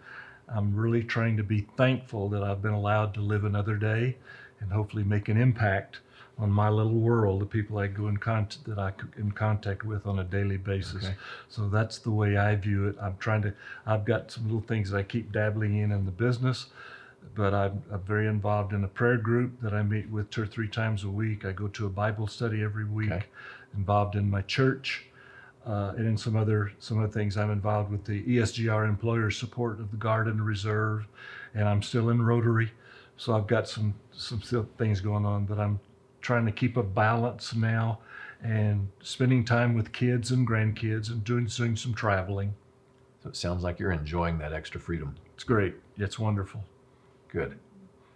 I'm 0.53 0.75
really 0.75 1.03
trying 1.03 1.37
to 1.37 1.43
be 1.43 1.61
thankful 1.77 2.27
that 2.29 2.43
I've 2.43 2.61
been 2.61 2.73
allowed 2.73 3.13
to 3.13 3.21
live 3.21 3.45
another 3.45 3.75
day 3.75 4.17
and 4.59 4.71
hopefully 4.71 5.03
make 5.03 5.29
an 5.29 5.37
impact 5.37 5.99
on 6.37 6.51
my 6.51 6.69
little 6.69 6.93
world, 6.93 7.39
the 7.39 7.45
people 7.45 7.77
I 7.77 7.87
go 7.87 8.07
in 8.07 8.17
contact 8.17 8.65
that 8.65 8.79
I 8.79 8.91
in 9.17 9.31
contact 9.31 9.85
with 9.85 10.07
on 10.07 10.19
a 10.19 10.23
daily 10.23 10.57
basis. 10.57 11.05
Okay. 11.05 11.15
So 11.49 11.69
that's 11.69 11.99
the 11.99 12.11
way 12.11 12.35
I 12.35 12.55
view 12.55 12.87
it. 12.87 12.95
I'm 13.01 13.15
trying 13.17 13.43
to. 13.43 13.53
I've 13.85 14.05
got 14.05 14.31
some 14.31 14.45
little 14.45 14.61
things 14.61 14.89
that 14.89 14.97
I 14.97 15.03
keep 15.03 15.31
dabbling 15.31 15.77
in 15.77 15.91
in 15.91 16.05
the 16.05 16.11
business, 16.11 16.67
but 17.35 17.53
I'm, 17.53 17.83
I'm 17.91 18.01
very 18.01 18.27
involved 18.27 18.73
in 18.73 18.83
a 18.83 18.87
prayer 18.87 19.17
group 19.17 19.61
that 19.61 19.73
I 19.73 19.83
meet 19.83 20.09
with 20.09 20.29
two 20.31 20.43
or 20.43 20.47
three 20.47 20.67
times 20.67 21.03
a 21.03 21.09
week. 21.09 21.45
I 21.45 21.51
go 21.51 21.67
to 21.67 21.85
a 21.85 21.89
Bible 21.89 22.27
study 22.27 22.63
every 22.63 22.85
week. 22.85 23.11
Okay. 23.11 23.25
Involved 23.75 24.15
in 24.15 24.29
my 24.29 24.41
church. 24.41 25.05
Uh, 25.65 25.93
and 25.95 26.07
in 26.07 26.17
some 26.17 26.35
other 26.35 26.71
some 26.79 26.97
other 26.97 27.11
things, 27.11 27.37
I'm 27.37 27.51
involved 27.51 27.91
with 27.91 28.03
the 28.03 28.23
ESGR 28.23 28.87
employer 28.87 29.29
support 29.29 29.79
of 29.79 29.91
the 29.91 29.97
Guard 29.97 30.27
and 30.27 30.43
Reserve, 30.43 31.07
and 31.53 31.67
I'm 31.67 31.83
still 31.83 32.09
in 32.09 32.21
Rotary, 32.21 32.71
so 33.17 33.35
I've 33.35 33.45
got 33.45 33.67
some 33.69 33.93
some 34.11 34.41
still 34.41 34.67
things 34.77 35.01
going 35.01 35.23
on. 35.23 35.45
But 35.45 35.59
I'm 35.59 35.79
trying 36.19 36.45
to 36.47 36.51
keep 36.51 36.77
a 36.77 36.83
balance 36.83 37.53
now, 37.53 37.99
and 38.41 38.89
spending 39.03 39.45
time 39.45 39.75
with 39.75 39.91
kids 39.91 40.31
and 40.31 40.47
grandkids, 40.47 41.11
and 41.11 41.23
doing 41.23 41.45
doing 41.45 41.75
some 41.75 41.93
traveling. 41.93 42.55
So 43.21 43.29
it 43.29 43.35
sounds 43.35 43.63
like 43.63 43.77
you're 43.77 43.91
enjoying 43.91 44.39
that 44.39 44.53
extra 44.53 44.81
freedom. 44.81 45.15
It's 45.35 45.43
great. 45.43 45.75
It's 45.97 46.17
wonderful. 46.17 46.63
Good. 47.27 47.59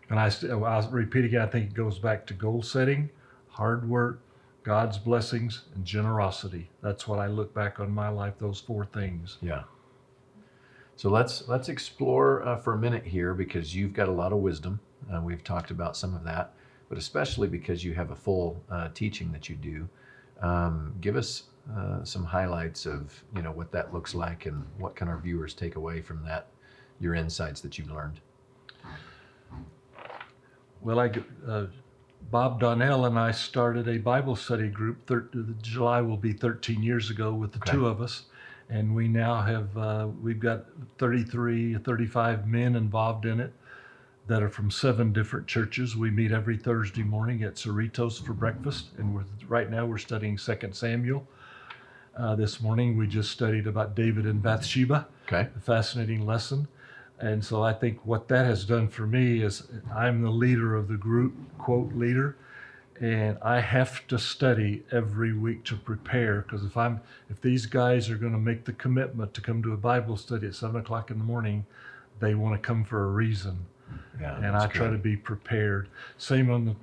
And 0.10 0.20
I 0.20 0.32
I'll 0.50 0.90
repeat 0.90 1.26
again. 1.26 1.42
I 1.42 1.48
think 1.48 1.66
it 1.66 1.74
goes 1.76 2.00
back 2.00 2.26
to 2.28 2.34
goal 2.34 2.64
setting, 2.64 3.12
hard 3.50 3.88
work, 3.88 4.20
God's 4.66 4.98
blessings, 4.98 5.62
and 5.76 5.86
generosity. 5.86 6.72
That's 6.82 7.08
what 7.08 7.20
I 7.20 7.28
look 7.28 7.54
back 7.54 7.80
on 7.80 7.92
my 7.92 8.10
life. 8.10 8.34
Those 8.40 8.60
four 8.60 8.84
things. 8.84 9.38
Yeah. 9.40 9.62
So 10.96 11.12
let's 11.12 11.48
let's 11.48 11.70
explore 11.70 12.42
uh, 12.42 12.58
for 12.58 12.74
a 12.74 12.78
minute 12.78 13.06
here 13.06 13.36
because 13.36 13.76
you've 13.76 13.94
got 13.94 14.10
a 14.10 14.12
lot 14.12 14.34
of 14.34 14.40
wisdom. 14.40 14.80
Uh, 15.14 15.22
we've 15.22 15.44
talked 15.44 15.70
about 15.70 15.96
some 15.96 16.16
of 16.16 16.24
that, 16.24 16.56
but 16.90 16.98
especially 16.98 17.48
because 17.48 17.84
you 17.84 17.94
have 17.94 18.10
a 18.10 18.16
full 18.16 18.60
uh, 18.72 18.90
teaching 18.96 19.32
that 19.34 19.50
you 19.50 19.56
do. 19.56 19.88
Um, 20.42 20.96
give 21.00 21.16
us 21.16 21.44
uh, 21.72 22.04
some 22.04 22.24
highlights 22.24 22.88
of 22.88 23.24
you 23.36 23.44
know 23.44 23.52
what 23.52 23.72
that 23.72 23.94
looks 23.94 24.16
like 24.16 24.48
and 24.48 24.66
what 24.80 24.96
can 24.96 25.08
our 25.08 25.20
viewers 25.20 25.54
take 25.54 25.76
away 25.76 26.02
from 26.02 26.24
that, 26.26 26.48
your 27.00 27.14
insights 27.14 27.62
that 27.62 27.78
you've 27.78 27.92
learned. 27.92 28.20
Well, 30.82 31.00
I, 31.00 31.12
uh, 31.48 31.68
Bob 32.32 32.60
Donnell 32.60 33.06
and 33.06 33.18
I 33.20 33.32
started 33.32 33.88
a 33.88 33.98
Bible 33.98 34.36
study 34.36 34.68
group. 34.70 35.06
Thir- 35.08 35.30
July 35.62 36.02
will 36.02 36.18
be 36.18 36.34
13 36.34 36.82
years 36.84 37.10
ago 37.10 37.34
with 37.34 37.52
the 37.52 37.60
Okay. 37.60 37.72
two 37.74 37.88
of 37.88 38.02
us, 38.02 38.24
and 38.70 38.96
we 38.96 39.08
now 39.08 39.42
have 39.42 39.78
uh, 39.78 40.08
we've 40.22 40.40
got 40.40 40.66
33, 40.98 41.76
35 41.78 42.48
men 42.48 42.76
involved 42.76 43.26
in 43.26 43.40
it 43.40 43.54
that 44.28 44.42
are 44.42 44.50
from 44.50 44.72
seven 44.72 45.14
different 45.14 45.46
churches. 45.46 45.96
We 45.96 46.10
meet 46.10 46.32
every 46.32 46.58
Thursday 46.58 47.04
morning 47.04 47.44
at 47.44 47.56
Cerritos 47.56 48.20
for 48.24 48.34
breakfast, 48.34 48.88
and 48.98 49.14
we're 49.14 49.26
right 49.48 49.70
now 49.70 49.86
we're 49.86 50.00
studying 50.00 50.38
Second 50.38 50.74
Samuel. 50.76 51.28
Uh, 52.18 52.34
this 52.36 52.62
morning 52.62 52.98
we 52.98 53.06
just 53.08 53.30
studied 53.30 53.68
about 53.68 53.94
David 53.94 54.26
and 54.26 54.42
Bathsheba 54.42 55.08
Okay. 55.28 55.50
a 55.56 55.60
fascinating 55.60 56.26
lesson. 56.26 56.68
And 57.20 57.44
so 57.44 57.64
I 57.64 57.74
think 57.74 58.06
what 58.06 58.28
that 58.28 58.46
has 58.46 58.66
done 58.66 58.88
for 58.90 59.08
me 59.08 59.42
is 59.42 59.64
I'm 59.94 60.22
the 60.22 60.30
leader 60.30 60.76
of 60.76 60.88
the 60.88 60.98
group, 60.98 61.34
quote, 61.58 61.94
leader, 61.94 62.36
and 63.00 63.38
I 63.42 63.60
have 63.62 64.06
to 64.08 64.18
study 64.20 64.84
every 64.92 65.34
week 65.34 65.64
to 65.66 65.76
prepare 65.76 66.42
because 66.42 66.64
if 66.64 66.78
I'm 66.78 67.02
if 67.30 67.42
these 67.42 67.66
guys 67.66 68.10
are 68.10 68.18
going 68.18 68.32
to 68.34 68.40
make 68.40 68.66
the 68.66 68.74
commitment 68.74 69.34
to 69.34 69.42
come 69.42 69.62
to 69.64 69.74
a 69.74 69.78
Bible 69.78 70.18
study 70.18 70.48
at 70.48 70.56
seven 70.56 70.78
o'clock 70.82 71.12
in 71.12 71.18
the 71.18 71.24
morning, 71.24 71.66
they 72.20 72.36
want 72.36 72.62
to 72.62 72.66
come 72.66 72.84
for 72.86 73.04
a 73.04 73.08
reason 73.08 73.66
Yeah. 74.20 74.38
and 74.38 74.56
I 74.56 74.68
try 74.68 74.88
good. 74.88 74.94
to 74.94 74.98
be 74.98 75.18
prepared. 75.18 75.90
Same 76.18 76.50
on 76.50 76.66
the, 76.66 76.76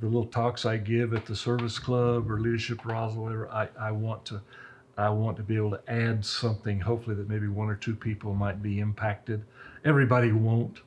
the 0.00 0.06
little 0.06 0.26
talks 0.26 0.66
I 0.66 0.76
give 0.76 1.14
at 1.14 1.24
the 1.26 1.36
service 1.36 1.78
club 1.78 2.30
or 2.30 2.40
leadership 2.40 2.84
Roswell. 2.84 3.24
Whatever. 3.24 3.48
I, 3.50 3.68
I 3.78 3.90
want 3.90 4.24
to, 4.26 4.40
I 4.98 5.08
want 5.08 5.36
to 5.38 5.42
be 5.42 5.56
able 5.56 5.70
to 5.70 5.80
add 5.88 6.24
something. 6.26 6.80
Hopefully 6.80 7.16
that 7.16 7.28
maybe 7.28 7.48
one 7.48 7.68
or 7.70 7.76
two 7.76 7.96
people 7.96 8.34
might 8.34 8.62
be 8.62 8.80
impacted. 8.80 9.42
Everybody 9.84 10.32
won't, 10.32 10.80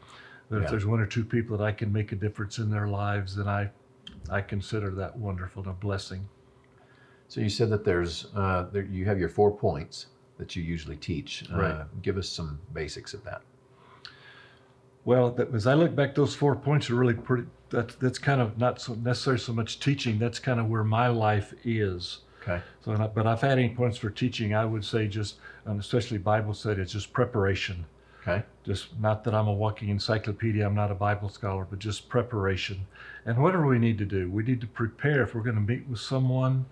but 0.49 0.57
Yeah. 0.57 0.63
if 0.63 0.69
there's 0.71 0.85
one 0.85 0.99
or 0.99 1.05
two 1.05 1.23
people 1.23 1.57
that 1.57 1.63
I 1.63 1.71
can 1.71 1.91
make 1.93 2.11
a 2.11 2.15
difference 2.15 2.57
in 2.57 2.69
their 2.69 2.87
lives, 2.87 3.35
then 3.35 3.47
I, 3.47 3.69
I 4.29 4.41
consider 4.41 4.89
that 4.91 5.15
wonderful 5.17 5.61
and 5.63 5.71
a 5.71 5.75
blessing. 5.75 6.27
So 7.27 7.41
you 7.41 7.49
said 7.49 7.69
that 7.69 7.83
there's 7.83 8.27
uh, 8.35 8.67
there, 8.71 8.83
you 8.83 9.05
have 9.05 9.19
your 9.19 9.29
four 9.29 9.51
points 9.55 10.07
that 10.37 10.55
you 10.55 10.63
usually 10.63 10.95
teach. 10.95 11.43
Uh, 11.51 11.57
Right. 11.57 12.01
Give 12.01 12.17
us 12.17 12.29
some 12.29 12.59
basics 12.73 13.13
of 13.13 13.23
that. 13.25 13.41
Well, 15.05 15.31
that, 15.31 15.53
as 15.53 15.67
I 15.67 15.73
look 15.73 15.95
back, 15.95 16.15
those 16.15 16.35
four 16.35 16.55
points 16.55 16.89
are 16.89 16.95
really 16.95 17.13
pretty. 17.13 17.47
That's 17.69 17.95
that's 17.95 18.17
kind 18.19 18.39
of 18.41 18.57
not 18.57 18.79
so 18.81 18.93
necessarily 18.95 19.39
so 19.39 19.53
much 19.53 19.79
teaching. 19.79 20.19
That's 20.19 20.39
kind 20.39 20.59
of 20.59 20.67
where 20.69 20.83
my 20.83 21.07
life 21.07 21.53
is. 21.63 22.19
Okay. 22.41 22.61
So, 22.83 22.95
but 23.13 23.25
if 23.25 23.43
I 23.43 23.47
had 23.47 23.59
any 23.59 23.69
points 23.69 23.97
for 23.97 24.09
teaching, 24.09 24.53
I 24.53 24.63
would 24.65 24.85
say 24.85 25.07
just, 25.07 25.35
especially 25.65 26.17
Bible 26.17 26.53
study, 26.53 26.81
it's 26.81 26.93
just 26.93 27.11
preparation. 27.11 27.85
Okay. 28.27 28.43
Just 28.65 28.99
not 28.99 29.23
that 29.23 29.33
I'm 29.33 29.47
a 29.47 29.53
walking 29.53 29.89
encyclopedia, 29.89 30.65
I'm 30.65 30.75
not 30.75 30.91
a 30.91 30.95
Bible 30.95 31.29
scholar, 31.29 31.65
but 31.69 31.79
just 31.79 32.09
preparation. 32.09 32.85
And 33.25 33.37
whatever 33.41 33.65
we 33.65 33.79
need 33.79 33.97
to 33.99 34.05
do, 34.05 34.29
we 34.29 34.43
need 34.43 34.59
to 34.61 34.67
prepare 34.67 35.23
if 35.23 35.33
we're 35.33 35.41
going 35.43 35.55
to 35.55 35.61
meet 35.61 35.87
with 35.87 35.99
someone. 35.99 36.65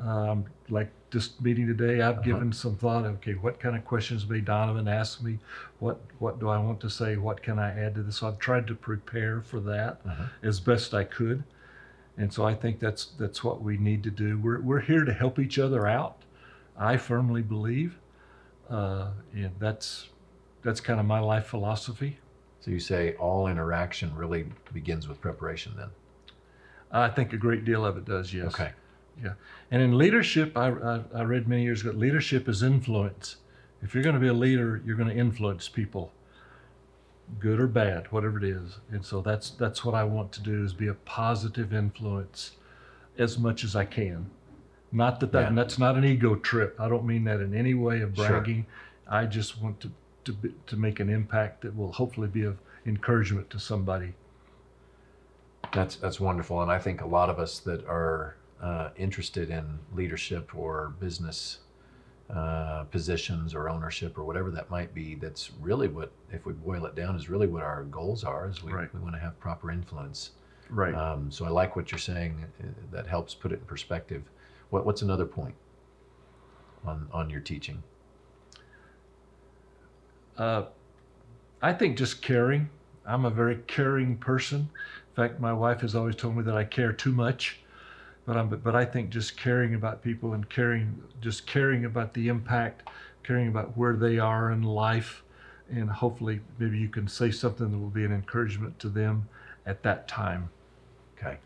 Um, 0.00 0.46
like 0.70 0.88
this 1.10 1.38
meeting 1.40 1.66
today, 1.66 2.00
I've 2.00 2.14
Uh-huh. 2.18 2.22
given 2.22 2.52
some 2.52 2.76
thought. 2.76 3.04
Okay, 3.04 3.34
what 3.34 3.58
kind 3.60 3.76
of 3.76 3.84
questions 3.84 4.26
may 4.28 4.40
Donovan 4.40 4.88
ask 4.88 5.20
me? 5.22 5.38
What 5.80 6.00
what 6.20 6.38
do 6.40 6.48
I 6.48 6.56
want 6.58 6.80
to 6.80 6.88
say? 6.90 7.16
What 7.16 7.42
can 7.42 7.58
I 7.58 7.70
add 7.78 7.96
to 7.96 8.02
this? 8.02 8.16
So 8.16 8.28
I've 8.28 8.38
tried 8.38 8.66
to 8.68 8.74
prepare 8.74 9.42
for 9.42 9.60
that 9.60 10.00
Uh-huh. 10.06 10.24
as 10.42 10.58
best 10.60 10.94
I 10.94 11.04
could. 11.04 11.42
And 12.16 12.32
so 12.32 12.44
I 12.46 12.54
think 12.54 12.78
that's 12.78 13.06
that's 13.18 13.44
what 13.44 13.60
we 13.62 13.76
need 13.76 14.02
to 14.04 14.10
do. 14.10 14.38
We're 14.38 14.60
we're 14.60 14.80
here 14.80 15.04
to 15.04 15.12
help 15.12 15.38
each 15.38 15.58
other 15.58 15.86
out. 15.86 16.16
I 16.78 16.96
firmly 16.96 17.42
believe, 17.42 17.98
uh, 18.70 19.10
and 19.34 19.50
that's 19.58 20.08
that's 20.62 20.80
kind 20.80 21.00
of 21.00 21.06
my 21.06 21.20
life 21.20 21.46
philosophy. 21.46 22.18
So 22.60 22.70
you 22.70 22.80
say 22.80 23.14
all 23.14 23.46
interaction 23.46 24.14
really 24.14 24.46
begins 24.72 25.08
with 25.08 25.20
preparation 25.20 25.72
then. 25.76 25.88
I 26.92 27.08
think 27.08 27.32
a 27.32 27.36
great 27.36 27.64
deal 27.64 27.84
of 27.86 27.96
it 27.96 28.04
does. 28.04 28.34
Yes. 28.34 28.48
Okay. 28.48 28.72
Yeah. 29.22 29.34
And 29.70 29.80
in 29.82 29.96
leadership, 29.96 30.56
I, 30.56 30.68
I, 30.70 31.00
I 31.14 31.22
read 31.22 31.48
many 31.48 31.62
years 31.62 31.82
ago, 31.82 31.92
leadership 31.92 32.48
is 32.48 32.62
influence. 32.62 33.36
If 33.82 33.94
you're 33.94 34.02
going 34.02 34.14
to 34.14 34.20
be 34.20 34.28
a 34.28 34.34
leader, 34.34 34.82
you're 34.84 34.96
going 34.96 35.08
to 35.08 35.14
influence 35.14 35.68
people, 35.68 36.12
good 37.38 37.60
or 37.60 37.66
bad, 37.66 38.10
whatever 38.12 38.38
it 38.38 38.44
is. 38.44 38.78
And 38.90 39.04
so 39.04 39.20
that's 39.20 39.50
that's 39.50 39.84
what 39.84 39.94
I 39.94 40.04
want 40.04 40.32
to 40.32 40.42
do 40.42 40.64
is 40.64 40.72
be 40.74 40.88
a 40.88 40.94
positive 40.94 41.72
influence 41.72 42.52
as 43.18 43.38
much 43.38 43.64
as 43.64 43.74
I 43.76 43.84
can. 43.84 44.30
Not 44.92 45.20
that, 45.20 45.32
that 45.32 45.40
Yeah. 45.42 45.46
and 45.48 45.56
that's 45.58 45.78
not 45.78 45.96
an 45.96 46.04
ego 46.04 46.34
trip. 46.34 46.78
I 46.80 46.88
don't 46.88 47.04
mean 47.06 47.24
that 47.24 47.40
in 47.40 47.54
any 47.54 47.74
way 47.74 48.00
of 48.00 48.14
bragging. 48.14 48.26
Sure. 48.26 48.40
bragging. 48.40 48.66
I 49.08 49.24
just 49.26 49.60
want 49.62 49.80
to 49.80 49.90
to 50.24 50.32
be, 50.32 50.54
to 50.66 50.76
make 50.76 51.00
an 51.00 51.08
impact 51.08 51.62
that 51.62 51.76
will 51.76 51.92
hopefully 51.92 52.28
be 52.28 52.44
of 52.44 52.58
encouragement 52.86 53.50
to 53.50 53.58
somebody. 53.58 54.14
That's 55.72 55.96
that's 55.96 56.18
wonderful, 56.18 56.62
and 56.62 56.70
I 56.70 56.78
think 56.78 57.00
a 57.00 57.06
lot 57.06 57.30
of 57.30 57.38
us 57.38 57.58
that 57.60 57.84
are 57.86 58.36
uh, 58.62 58.90
interested 58.96 59.50
in 59.50 59.78
leadership 59.94 60.54
or 60.54 60.94
business 61.00 61.58
uh, 62.28 62.84
positions 62.84 63.54
or 63.54 63.68
ownership 63.68 64.16
or 64.18 64.24
whatever 64.24 64.50
that 64.50 64.70
might 64.70 64.94
be, 64.94 65.14
that's 65.16 65.50
really 65.60 65.88
what, 65.88 66.12
if 66.32 66.46
we 66.46 66.52
boil 66.52 66.86
it 66.86 66.94
down, 66.94 67.16
is 67.16 67.28
really 67.28 67.46
what 67.46 67.62
our 67.62 67.84
goals 67.84 68.22
are. 68.24 68.48
Is 68.48 68.62
we, 68.62 68.72
Right. 68.72 68.92
we 68.94 69.00
want 69.00 69.14
to 69.14 69.20
have 69.20 69.38
proper 69.40 69.70
influence. 69.70 70.30
Right. 70.68 70.94
Um, 70.94 71.30
so 71.32 71.44
I 71.44 71.48
like 71.48 71.74
what 71.74 71.90
you're 71.90 71.98
saying. 71.98 72.44
uh, 72.62 72.66
That 72.92 73.06
helps 73.06 73.34
put 73.34 73.50
it 73.52 73.58
in 73.60 73.64
perspective. 73.66 74.22
What, 74.70 74.86
what's 74.86 75.02
another 75.02 75.26
point 75.26 75.54
on 76.84 77.08
on 77.12 77.30
your 77.30 77.40
teaching? 77.40 77.82
Uh, 80.40 80.64
I 81.60 81.74
think 81.74 81.98
just 81.98 82.22
caring. 82.22 82.70
I'm 83.04 83.26
a 83.26 83.30
very 83.30 83.56
caring 83.66 84.16
person. 84.16 84.70
In 85.10 85.14
fact, 85.14 85.38
my 85.38 85.52
wife 85.52 85.82
has 85.82 85.94
always 85.94 86.16
told 86.16 86.34
me 86.34 86.42
that 86.44 86.56
I 86.56 86.64
care 86.64 86.94
too 86.94 87.12
much, 87.12 87.60
but 88.24 88.38
I'm 88.38 88.48
but 88.48 88.74
I 88.74 88.86
think 88.86 89.10
just 89.10 89.36
caring 89.36 89.74
about 89.74 90.02
people 90.02 90.32
and 90.32 90.48
caring 90.48 91.02
just 91.20 91.46
caring 91.46 91.84
about 91.84 92.14
the 92.14 92.28
impact, 92.28 92.88
caring 93.22 93.48
about 93.48 93.76
where 93.76 93.96
they 93.96 94.18
are 94.18 94.50
in 94.50 94.62
life, 94.62 95.22
and 95.68 95.90
hopefully 95.90 96.40
maybe 96.58 96.78
you 96.78 96.88
can 96.88 97.06
say 97.06 97.30
something 97.30 97.70
that 97.70 97.78
will 97.78 97.90
be 97.90 98.06
an 98.06 98.12
encouragement 98.12 98.78
to 98.78 98.88
them 98.88 99.28
at 99.66 99.82
that 99.82 100.08
time. 100.08 100.48
Okay. 101.18 101.36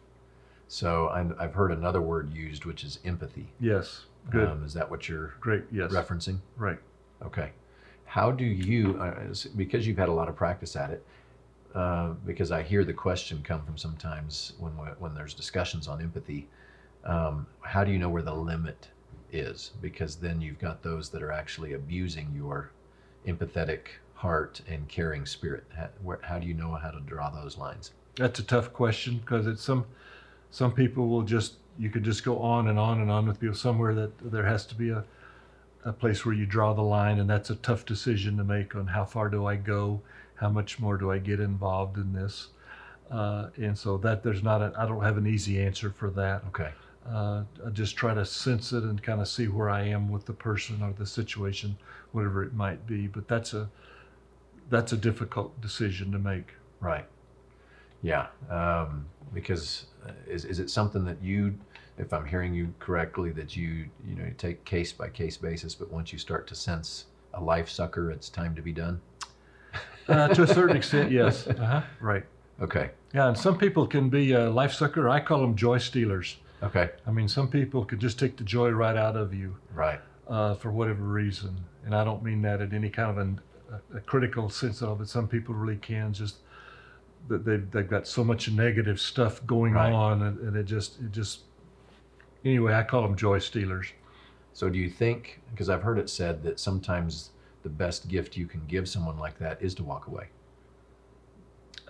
So 0.68 1.08
I'm, 1.08 1.34
I've 1.36 1.54
heard 1.54 1.72
another 1.72 2.00
word 2.00 2.32
used, 2.32 2.64
which 2.64 2.84
is 2.84 3.00
empathy. 3.04 3.48
Yes. 3.58 4.04
Good. 4.30 4.48
Um, 4.48 4.64
is 4.64 4.72
that 4.74 4.88
what 4.88 5.08
you're 5.08 5.34
Great. 5.40 5.64
Yes. 5.72 5.90
referencing? 5.90 6.38
Right. 6.56 6.78
Okay. 7.24 7.50
How 8.04 8.30
do 8.30 8.44
you, 8.44 8.98
uh, 9.00 9.34
because 9.56 9.86
you've 9.86 9.98
had 9.98 10.08
a 10.08 10.12
lot 10.12 10.28
of 10.28 10.36
practice 10.36 10.76
at 10.76 10.90
it, 10.90 11.04
uh, 11.74 12.10
because 12.24 12.52
I 12.52 12.62
hear 12.62 12.84
the 12.84 12.92
question 12.92 13.42
come 13.42 13.64
from 13.64 13.76
sometimes 13.76 14.52
when 14.58 14.72
when 14.72 15.14
there's 15.14 15.34
discussions 15.34 15.88
on 15.88 16.00
empathy, 16.00 16.46
um, 17.04 17.46
how 17.62 17.82
do 17.82 17.90
you 17.90 17.98
know 17.98 18.08
where 18.08 18.22
the 18.22 18.34
limit 18.34 18.88
is? 19.32 19.72
Because 19.82 20.16
then 20.16 20.40
you've 20.40 20.60
got 20.60 20.82
those 20.82 21.08
that 21.10 21.22
are 21.22 21.32
actually 21.32 21.72
abusing 21.72 22.32
your 22.34 22.70
empathetic 23.26 23.88
heart 24.14 24.60
and 24.68 24.88
caring 24.88 25.26
spirit. 25.26 25.64
How, 25.76 25.88
where, 26.02 26.20
how 26.22 26.38
do 26.38 26.46
you 26.46 26.54
know 26.54 26.74
how 26.74 26.90
to 26.90 27.00
draw 27.00 27.30
those 27.30 27.58
lines? 27.58 27.92
That's 28.16 28.38
a 28.38 28.44
tough 28.44 28.72
question 28.72 29.18
because 29.18 29.46
it's 29.46 29.62
some 29.62 29.84
some 30.50 30.72
people 30.72 31.08
will 31.08 31.22
just 31.22 31.54
you 31.78 31.90
could 31.90 32.04
just 32.04 32.24
go 32.24 32.38
on 32.38 32.68
and 32.68 32.78
on 32.78 33.00
and 33.00 33.10
on 33.10 33.26
with 33.26 33.40
people 33.40 33.56
somewhere 33.56 33.94
that 33.94 34.12
there 34.30 34.46
has 34.46 34.64
to 34.66 34.74
be 34.76 34.90
a 34.90 35.04
a 35.84 35.92
place 35.92 36.24
where 36.24 36.34
you 36.34 36.46
draw 36.46 36.72
the 36.72 36.82
line 36.82 37.18
and 37.18 37.28
that's 37.28 37.50
a 37.50 37.56
tough 37.56 37.84
decision 37.84 38.36
to 38.36 38.44
make 38.44 38.74
on 38.74 38.86
how 38.86 39.04
far 39.04 39.28
do 39.28 39.46
I 39.46 39.56
go 39.56 40.00
how 40.36 40.48
much 40.48 40.78
more 40.78 40.96
do 40.96 41.10
I 41.12 41.18
get 41.18 41.40
involved 41.40 41.96
in 41.96 42.12
this 42.12 42.48
uh, 43.10 43.48
and 43.56 43.78
so 43.78 43.98
that 43.98 44.22
there's 44.22 44.42
not 44.42 44.62
a 44.62 44.72
I 44.76 44.86
don't 44.86 45.02
have 45.02 45.18
an 45.18 45.26
easy 45.26 45.60
answer 45.60 45.90
for 45.90 46.10
that 46.10 46.42
Okay. 46.48 46.70
uh, 47.06 47.42
I 47.66 47.70
just 47.70 47.96
try 47.96 48.14
to 48.14 48.24
sense 48.24 48.72
it 48.72 48.82
and 48.84 49.02
kind 49.02 49.20
of 49.20 49.28
see 49.28 49.46
where 49.46 49.70
I 49.70 49.82
am 49.82 50.10
with 50.10 50.24
the 50.26 50.32
person 50.32 50.82
or 50.82 50.92
the 50.92 51.06
situation 51.06 51.76
whatever 52.12 52.42
it 52.42 52.54
might 52.54 52.86
be 52.86 53.06
but 53.06 53.28
that's 53.28 53.52
a 53.54 53.68
that's 54.70 54.92
a 54.92 54.96
difficult 54.96 55.60
decision 55.60 56.10
to 56.12 56.18
make 56.18 56.54
Right. 56.80 57.06
Yeah. 58.02 58.26
Um, 58.50 59.06
because 59.32 59.86
uh, 60.06 60.10
is, 60.28 60.44
is 60.44 60.58
it 60.58 60.68
something 60.68 61.04
that 61.06 61.22
you, 61.22 61.54
if 61.98 62.12
I'm 62.12 62.26
hearing 62.26 62.54
you 62.54 62.74
correctly, 62.80 63.30
that 63.32 63.56
you, 63.56 63.86
you 64.06 64.14
know, 64.16 64.24
you 64.24 64.34
take 64.36 64.64
case 64.64 64.92
by 64.92 65.08
case 65.08 65.36
basis, 65.36 65.74
but 65.74 65.90
once 65.90 66.12
you 66.12 66.18
start 66.18 66.46
to 66.48 66.54
sense 66.54 67.06
a 67.34 67.40
life 67.40 67.68
sucker, 67.68 68.10
it's 68.10 68.28
time 68.28 68.54
to 68.56 68.62
be 68.62 68.72
done? 68.72 69.00
Uh, 70.08 70.28
to 70.28 70.42
a 70.42 70.46
certain 70.46 70.76
extent, 70.76 71.10
yes. 71.10 71.46
Uh-huh. 71.48 71.82
Right. 72.00 72.24
Okay. 72.60 72.90
Yeah, 73.12 73.28
and 73.28 73.36
some 73.38 73.56
people 73.58 73.86
can 73.86 74.08
be 74.08 74.32
a 74.32 74.50
life 74.50 74.72
sucker. 74.72 75.08
I 75.08 75.20
call 75.20 75.40
them 75.40 75.56
joy 75.56 75.78
stealers. 75.78 76.36
Okay. 76.62 76.90
I 77.06 77.10
mean, 77.10 77.28
some 77.28 77.48
people 77.48 77.84
could 77.84 77.98
just 78.00 78.18
take 78.18 78.36
the 78.36 78.44
joy 78.44 78.70
right 78.70 78.96
out 78.96 79.16
of 79.16 79.34
you 79.34 79.56
Right. 79.72 80.00
uh, 80.28 80.54
for 80.54 80.70
whatever 80.70 81.02
reason. 81.02 81.56
And 81.84 81.94
I 81.94 82.04
don't 82.04 82.22
mean 82.22 82.42
that 82.42 82.60
in 82.60 82.72
any 82.74 82.90
kind 82.90 83.10
of 83.10 83.18
an, 83.18 83.40
a, 83.92 83.98
a 83.98 84.00
critical 84.00 84.48
sense 84.50 84.82
of 84.82 85.00
it. 85.00 85.08
Some 85.08 85.26
people 85.28 85.54
really 85.54 85.76
can 85.76 86.12
just 86.12 86.36
that 87.28 87.44
they've, 87.44 87.68
they've 87.70 87.88
got 87.88 88.06
so 88.06 88.22
much 88.22 88.50
negative 88.50 89.00
stuff 89.00 89.44
going 89.46 89.72
Right. 89.72 89.92
on, 89.92 90.22
and, 90.22 90.38
and 90.40 90.56
it 90.56 90.64
just 90.64 91.00
it 91.00 91.10
just 91.12 91.40
anyway. 92.44 92.74
I 92.74 92.82
call 92.82 93.02
them 93.02 93.16
joy 93.16 93.38
stealers. 93.38 93.88
So 94.52 94.68
do 94.68 94.78
you 94.78 94.88
think, 94.90 95.40
because 95.50 95.68
I've 95.68 95.82
heard 95.82 95.98
it 95.98 96.08
said 96.08 96.42
that 96.44 96.60
sometimes 96.60 97.30
the 97.62 97.68
best 97.68 98.08
gift 98.08 98.36
you 98.36 98.46
can 98.46 98.62
give 98.68 98.88
someone 98.88 99.18
like 99.18 99.38
that 99.38 99.60
is 99.60 99.74
to 99.76 99.82
walk 99.84 100.06
away. 100.06 100.28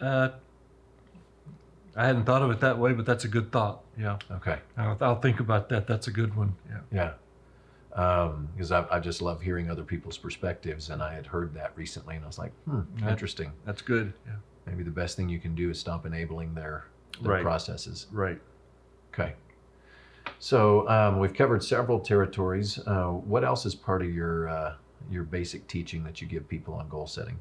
Uh, 0.00 0.30
I 1.96 2.06
hadn't 2.06 2.24
thought 2.24 2.42
of 2.42 2.50
it 2.50 2.60
that 2.60 2.78
way, 2.78 2.92
but 2.92 3.06
that's 3.06 3.24
a 3.24 3.28
good 3.28 3.52
thought. 3.52 3.82
Yeah, 3.98 4.18
Okay. 4.30 4.58
I'll, 4.76 4.96
I'll 5.00 5.20
think 5.20 5.40
about 5.40 5.68
that. 5.68 5.86
That's 5.86 6.06
a 6.08 6.10
good 6.10 6.34
one. 6.36 6.54
Yeah. 6.68 6.80
Yeah. 6.92 7.12
Because 8.56 8.72
I, 8.72 8.84
I 8.90 8.98
just 8.98 9.22
love 9.22 9.40
hearing 9.40 9.70
other 9.70 9.84
people's 9.84 10.18
perspectives, 10.18 10.90
and 10.90 11.00
I 11.02 11.14
had 11.14 11.26
heard 11.26 11.54
that 11.54 11.72
recently, 11.76 12.16
and 12.16 12.24
I 12.24 12.26
was 12.26 12.38
like, 12.38 12.52
hmm, 12.64 12.80
Yeah. 13.00 13.10
interesting. 13.10 13.52
That's 13.64 13.82
good. 13.82 14.12
Yeah. 14.26 14.32
Maybe 14.66 14.82
the 14.82 14.90
best 14.90 15.16
thing 15.16 15.28
you 15.28 15.38
can 15.38 15.54
do 15.54 15.70
is 15.70 15.78
stop 15.78 16.04
enabling 16.06 16.54
their, 16.54 16.86
their 17.22 17.32
Right. 17.34 17.42
processes. 17.42 18.06
Right. 18.10 18.40
Okay. 19.12 19.34
So 20.38 20.88
um, 20.88 21.18
we've 21.18 21.34
covered 21.34 21.62
several 21.62 22.00
territories. 22.00 22.78
Uh, 22.86 23.08
what 23.08 23.44
else 23.44 23.66
is 23.66 23.74
part 23.74 24.02
of 24.02 24.12
your 24.12 24.48
uh, 24.48 24.74
your 25.10 25.24
basic 25.24 25.66
teaching 25.66 26.04
that 26.04 26.20
you 26.20 26.26
give 26.26 26.48
people 26.48 26.74
on 26.74 26.88
goal 26.88 27.06
setting? 27.06 27.40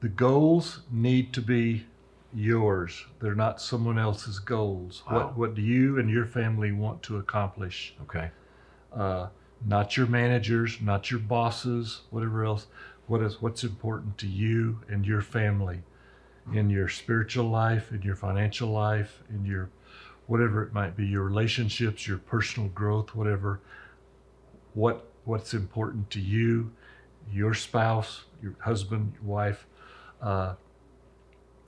The 0.00 0.08
goals 0.08 0.80
need 0.90 1.32
to 1.32 1.42
be 1.42 1.86
yours. 2.32 3.06
They're 3.20 3.34
not 3.34 3.60
someone 3.60 3.98
else's 3.98 4.38
goals. 4.38 5.02
Wow. 5.10 5.16
What 5.16 5.36
what 5.36 5.54
do 5.54 5.62
you 5.62 5.98
and 5.98 6.10
your 6.10 6.26
family 6.26 6.72
want 6.72 7.02
to 7.04 7.16
accomplish? 7.16 7.94
Okay. 8.02 8.30
Uh, 8.92 9.28
not 9.66 9.96
your 9.96 10.06
managers, 10.06 10.80
not 10.80 11.10
your 11.10 11.20
bosses, 11.20 12.02
whatever 12.10 12.44
else. 12.44 12.66
What 13.06 13.22
is 13.22 13.40
what's 13.40 13.64
important 13.64 14.18
to 14.18 14.26
you 14.26 14.80
and 14.88 15.06
your 15.06 15.22
family, 15.22 15.82
in 16.52 16.70
your 16.70 16.88
spiritual 16.88 17.48
life, 17.48 17.92
in 17.92 18.02
your 18.02 18.16
financial 18.16 18.70
life, 18.70 19.22
in 19.30 19.44
your 19.44 19.70
whatever 20.26 20.62
it 20.62 20.72
might 20.72 20.96
be, 20.96 21.06
your 21.06 21.22
relationships, 21.24 22.06
your 22.06 22.18
personal 22.18 22.68
growth, 22.70 23.14
whatever. 23.14 23.60
What 24.74 25.06
what's 25.24 25.54
important 25.54 26.10
to 26.10 26.20
you, 26.20 26.70
your 27.32 27.54
spouse, 27.54 28.24
your 28.42 28.54
husband, 28.60 29.12
your 29.14 29.24
wife, 29.30 29.66
uh, 30.22 30.54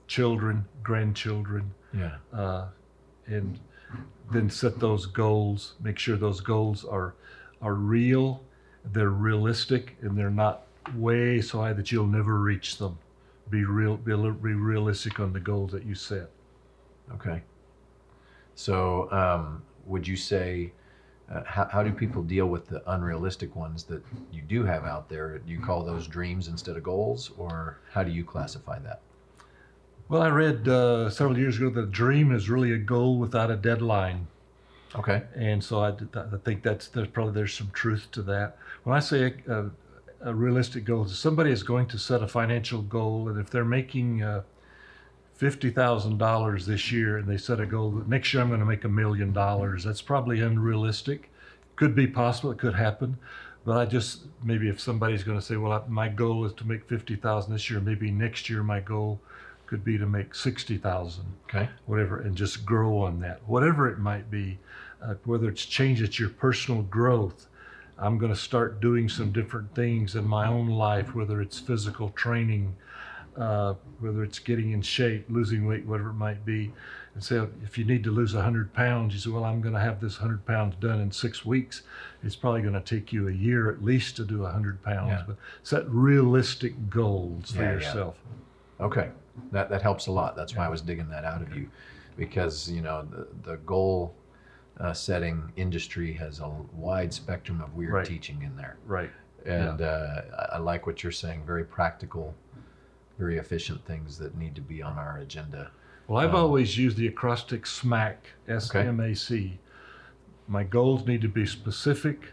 children, 0.06 0.64
grandchildren, 0.82 1.72
Yeah. 1.92 2.16
uh, 2.32 2.68
and 3.26 3.58
then 4.30 4.48
set 4.48 4.78
those 4.78 5.06
goals. 5.06 5.74
Make 5.80 5.98
sure 5.98 6.16
those 6.16 6.40
goals 6.40 6.84
are 6.84 7.14
are 7.62 7.74
real, 7.74 8.42
they're 8.92 9.10
realistic, 9.10 9.96
and 10.00 10.16
they're 10.16 10.30
not 10.30 10.66
way 10.94 11.40
so 11.42 11.60
high 11.60 11.74
that 11.74 11.92
you'll 11.92 12.06
never 12.06 12.38
reach 12.38 12.78
them. 12.78 12.98
Be 13.50 13.64
real, 13.64 13.96
be, 13.96 14.12
be 14.12 14.54
realistic 14.54 15.20
on 15.20 15.32
the 15.32 15.40
goals 15.40 15.72
that 15.72 15.84
you 15.84 15.94
set. 15.94 16.30
Okay. 17.14 17.42
So 18.54 19.10
um, 19.10 19.62
would 19.86 20.06
you 20.06 20.16
say 20.16 20.72
uh, 21.32 21.42
how, 21.44 21.68
how 21.70 21.82
do 21.82 21.92
people 21.92 22.22
deal 22.22 22.46
with 22.46 22.68
the 22.68 22.82
unrealistic 22.92 23.54
ones 23.54 23.84
that 23.84 24.02
you 24.32 24.42
do 24.42 24.64
have 24.64 24.84
out 24.84 25.08
there? 25.08 25.38
Do 25.38 25.52
you 25.52 25.60
call 25.60 25.84
those 25.84 26.06
dreams 26.06 26.48
instead 26.48 26.76
of 26.76 26.82
goals, 26.82 27.30
or 27.38 27.78
how 27.92 28.02
do 28.02 28.10
you 28.10 28.24
classify 28.24 28.78
that? 28.80 29.00
Well, 30.08 30.22
I 30.22 30.28
read 30.28 30.66
uh, 30.68 31.08
several 31.08 31.38
years 31.38 31.56
ago 31.56 31.70
that 31.70 31.80
a 31.80 31.86
dream 31.86 32.32
is 32.32 32.50
really 32.50 32.72
a 32.72 32.78
goal 32.78 33.18
without 33.18 33.50
a 33.50 33.56
deadline. 33.56 34.26
Okay. 34.96 35.22
and 35.36 35.62
so 35.62 35.78
I, 35.84 35.90
I 36.16 36.36
think 36.44 36.64
that's 36.64 36.88
there's 36.88 37.06
probably 37.06 37.32
there's 37.32 37.54
some 37.54 37.70
truth 37.72 38.08
to 38.10 38.22
that. 38.22 38.58
When 38.82 38.96
I 38.96 38.98
say 38.98 39.34
a, 39.46 39.52
a, 39.52 39.70
a 40.22 40.34
realistic 40.34 40.84
goal, 40.84 41.04
if 41.04 41.16
somebody 41.16 41.50
is 41.50 41.62
going 41.62 41.86
to 41.88 41.98
set 41.98 42.22
a 42.22 42.28
financial 42.28 42.82
goal, 42.82 43.28
and 43.28 43.40
if 43.40 43.50
they're 43.50 43.64
making 43.64 44.22
uh, 44.22 44.42
fifty 45.34 45.70
thousand 45.70 46.18
dollars 46.18 46.66
this 46.66 46.92
year, 46.92 47.18
and 47.18 47.26
they 47.28 47.38
set 47.38 47.60
a 47.60 47.66
goal 47.66 47.90
that 47.92 48.08
next 48.08 48.32
year 48.34 48.42
I'm 48.42 48.48
going 48.48 48.60
to 48.60 48.66
make 48.66 48.84
a 48.84 48.88
million 48.88 49.32
dollars, 49.32 49.84
that's 49.84 50.02
probably 50.02 50.40
unrealistic. 50.40 51.30
Could 51.76 51.94
be 51.94 52.06
possible, 52.06 52.50
it 52.50 52.58
could 52.58 52.74
happen, 52.74 53.16
but 53.64 53.78
I 53.78 53.86
just 53.86 54.26
maybe 54.44 54.68
if 54.68 54.80
somebody's 54.80 55.24
going 55.24 55.38
to 55.38 55.44
say, 55.44 55.56
well, 55.56 55.72
I, 55.72 55.82
my 55.88 56.08
goal 56.08 56.44
is 56.44 56.52
to 56.54 56.66
make 56.66 56.86
fifty 56.88 57.16
thousand 57.16 57.52
this 57.52 57.70
year, 57.70 57.80
maybe 57.80 58.10
next 58.10 58.50
year 58.50 58.62
my 58.62 58.80
goal 58.80 59.20
could 59.66 59.84
be 59.84 59.96
to 59.96 60.06
make 60.06 60.34
sixty 60.34 60.76
thousand 60.76 61.24
Okay. 61.48 61.68
whatever, 61.86 62.20
and 62.20 62.36
just 62.36 62.66
grow 62.66 62.98
on 62.98 63.20
that, 63.20 63.40
whatever 63.46 63.88
it 63.88 63.98
might 63.98 64.30
be, 64.30 64.58
uh, 65.02 65.14
whether 65.24 65.48
it's 65.48 65.64
change 65.64 66.02
it's 66.02 66.18
your 66.18 66.28
personal 66.28 66.82
growth. 66.82 67.46
I'm 68.00 68.18
going 68.18 68.32
to 68.32 68.38
start 68.38 68.80
doing 68.80 69.08
some 69.08 69.30
different 69.30 69.74
things 69.74 70.16
in 70.16 70.26
my 70.26 70.46
own 70.48 70.68
life, 70.68 71.14
whether 71.14 71.40
it's 71.42 71.58
physical 71.58 72.10
training, 72.10 72.74
uh, 73.36 73.74
whether 74.00 74.24
it's 74.24 74.38
getting 74.38 74.72
in 74.72 74.80
shape, 74.82 75.26
losing 75.28 75.66
weight, 75.66 75.84
whatever 75.84 76.10
it 76.10 76.14
might 76.14 76.44
be. 76.44 76.72
And 77.14 77.22
say, 77.22 77.44
if 77.62 77.76
you 77.76 77.84
need 77.84 78.02
to 78.04 78.10
lose 78.10 78.34
100 78.34 78.72
pounds, 78.72 79.12
you 79.12 79.20
say, 79.20 79.30
well, 79.30 79.44
I'm 79.44 79.60
going 79.60 79.74
to 79.74 79.80
have 79.80 80.00
this 80.00 80.18
100 80.20 80.46
pounds 80.46 80.76
done 80.80 81.00
in 81.00 81.10
six 81.12 81.44
weeks. 81.44 81.82
It's 82.22 82.36
probably 82.36 82.62
going 82.62 82.74
to 82.74 82.80
take 82.80 83.12
you 83.12 83.28
a 83.28 83.32
year 83.32 83.70
at 83.70 83.84
least 83.84 84.16
to 84.16 84.24
do 84.24 84.38
100 84.40 84.82
pounds. 84.82 85.10
Yeah. 85.10 85.24
But 85.26 85.36
set 85.62 85.88
realistic 85.90 86.88
goals 86.88 87.50
for 87.50 87.62
Yeah, 87.62 87.68
yeah. 87.68 87.74
yourself. 87.74 88.16
Okay, 88.80 89.10
that 89.52 89.68
that 89.68 89.82
helps 89.82 90.06
a 90.06 90.12
lot. 90.12 90.36
That's 90.36 90.54
why 90.56 90.64
I 90.64 90.68
was 90.70 90.80
digging 90.80 91.08
that 91.10 91.24
out 91.24 91.42
of 91.42 91.54
you, 91.54 91.68
because 92.16 92.70
you 92.70 92.80
know 92.80 93.06
the 93.10 93.26
the 93.42 93.56
goal 93.58 94.14
uh, 94.80 94.92
setting 94.92 95.52
industry 95.56 96.12
has 96.14 96.40
a 96.40 96.48
wide 96.72 97.12
spectrum 97.12 97.60
of 97.60 97.74
weird 97.74 97.92
Right. 97.92 98.06
teaching 98.06 98.42
in 98.42 98.56
there, 98.56 98.76
Right. 98.86 99.10
and 99.44 99.80
uh, 99.82 100.22
I- 100.38 100.56
I 100.56 100.58
like 100.58 100.86
what 100.86 101.02
you're 101.02 101.12
saying. 101.12 101.44
Very 101.44 101.64
practical, 101.64 102.34
very 103.18 103.36
efficient 103.38 103.84
things 103.84 104.16
that 104.18 104.34
need 104.36 104.54
to 104.54 104.62
be 104.62 104.82
on 104.82 104.96
our 104.96 105.18
agenda. 105.18 105.70
Well, 106.08 106.18
I've 106.18 106.30
Um, 106.34 106.36
always 106.44 106.76
used 106.78 106.96
the 106.96 107.06
acrostic 107.06 107.64
SMAC, 107.66 108.16
S 108.48 108.74
M 108.74 109.00
A 109.00 109.14
C. 109.14 109.58
My 110.48 110.64
goals 110.64 111.06
need 111.06 111.20
to 111.20 111.28
be 111.28 111.46
specific, 111.46 112.32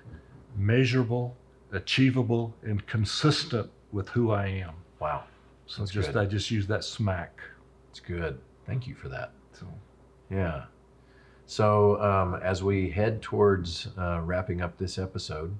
measurable, 0.55 1.35
achievable, 1.71 2.55
and 2.63 2.87
consistent 2.87 3.69
with 3.91 4.09
who 4.09 4.31
I 4.31 4.47
am. 4.47 4.75
Wow, 4.99 5.25
So 5.67 5.81
That's 5.81 5.91
just 5.91 6.13
good. 6.13 6.17
I 6.17 6.25
just 6.25 6.49
use 6.49 6.65
that 6.67 6.79
SMAC. 6.79 7.27
it's 7.89 7.99
good. 7.99 8.39
Thank 8.65 8.87
you 8.87 8.95
for 8.95 9.09
that. 9.09 9.31
So, 9.51 9.67
Yeah. 10.31 10.65
So 11.49 11.99
um, 12.01 12.35
as 12.35 12.61
we 12.61 12.89
head 12.89 13.21
towards 13.21 13.87
uh, 13.97 14.19
wrapping 14.21 14.61
up 14.61 14.77
this 14.77 14.97
episode, 14.97 15.57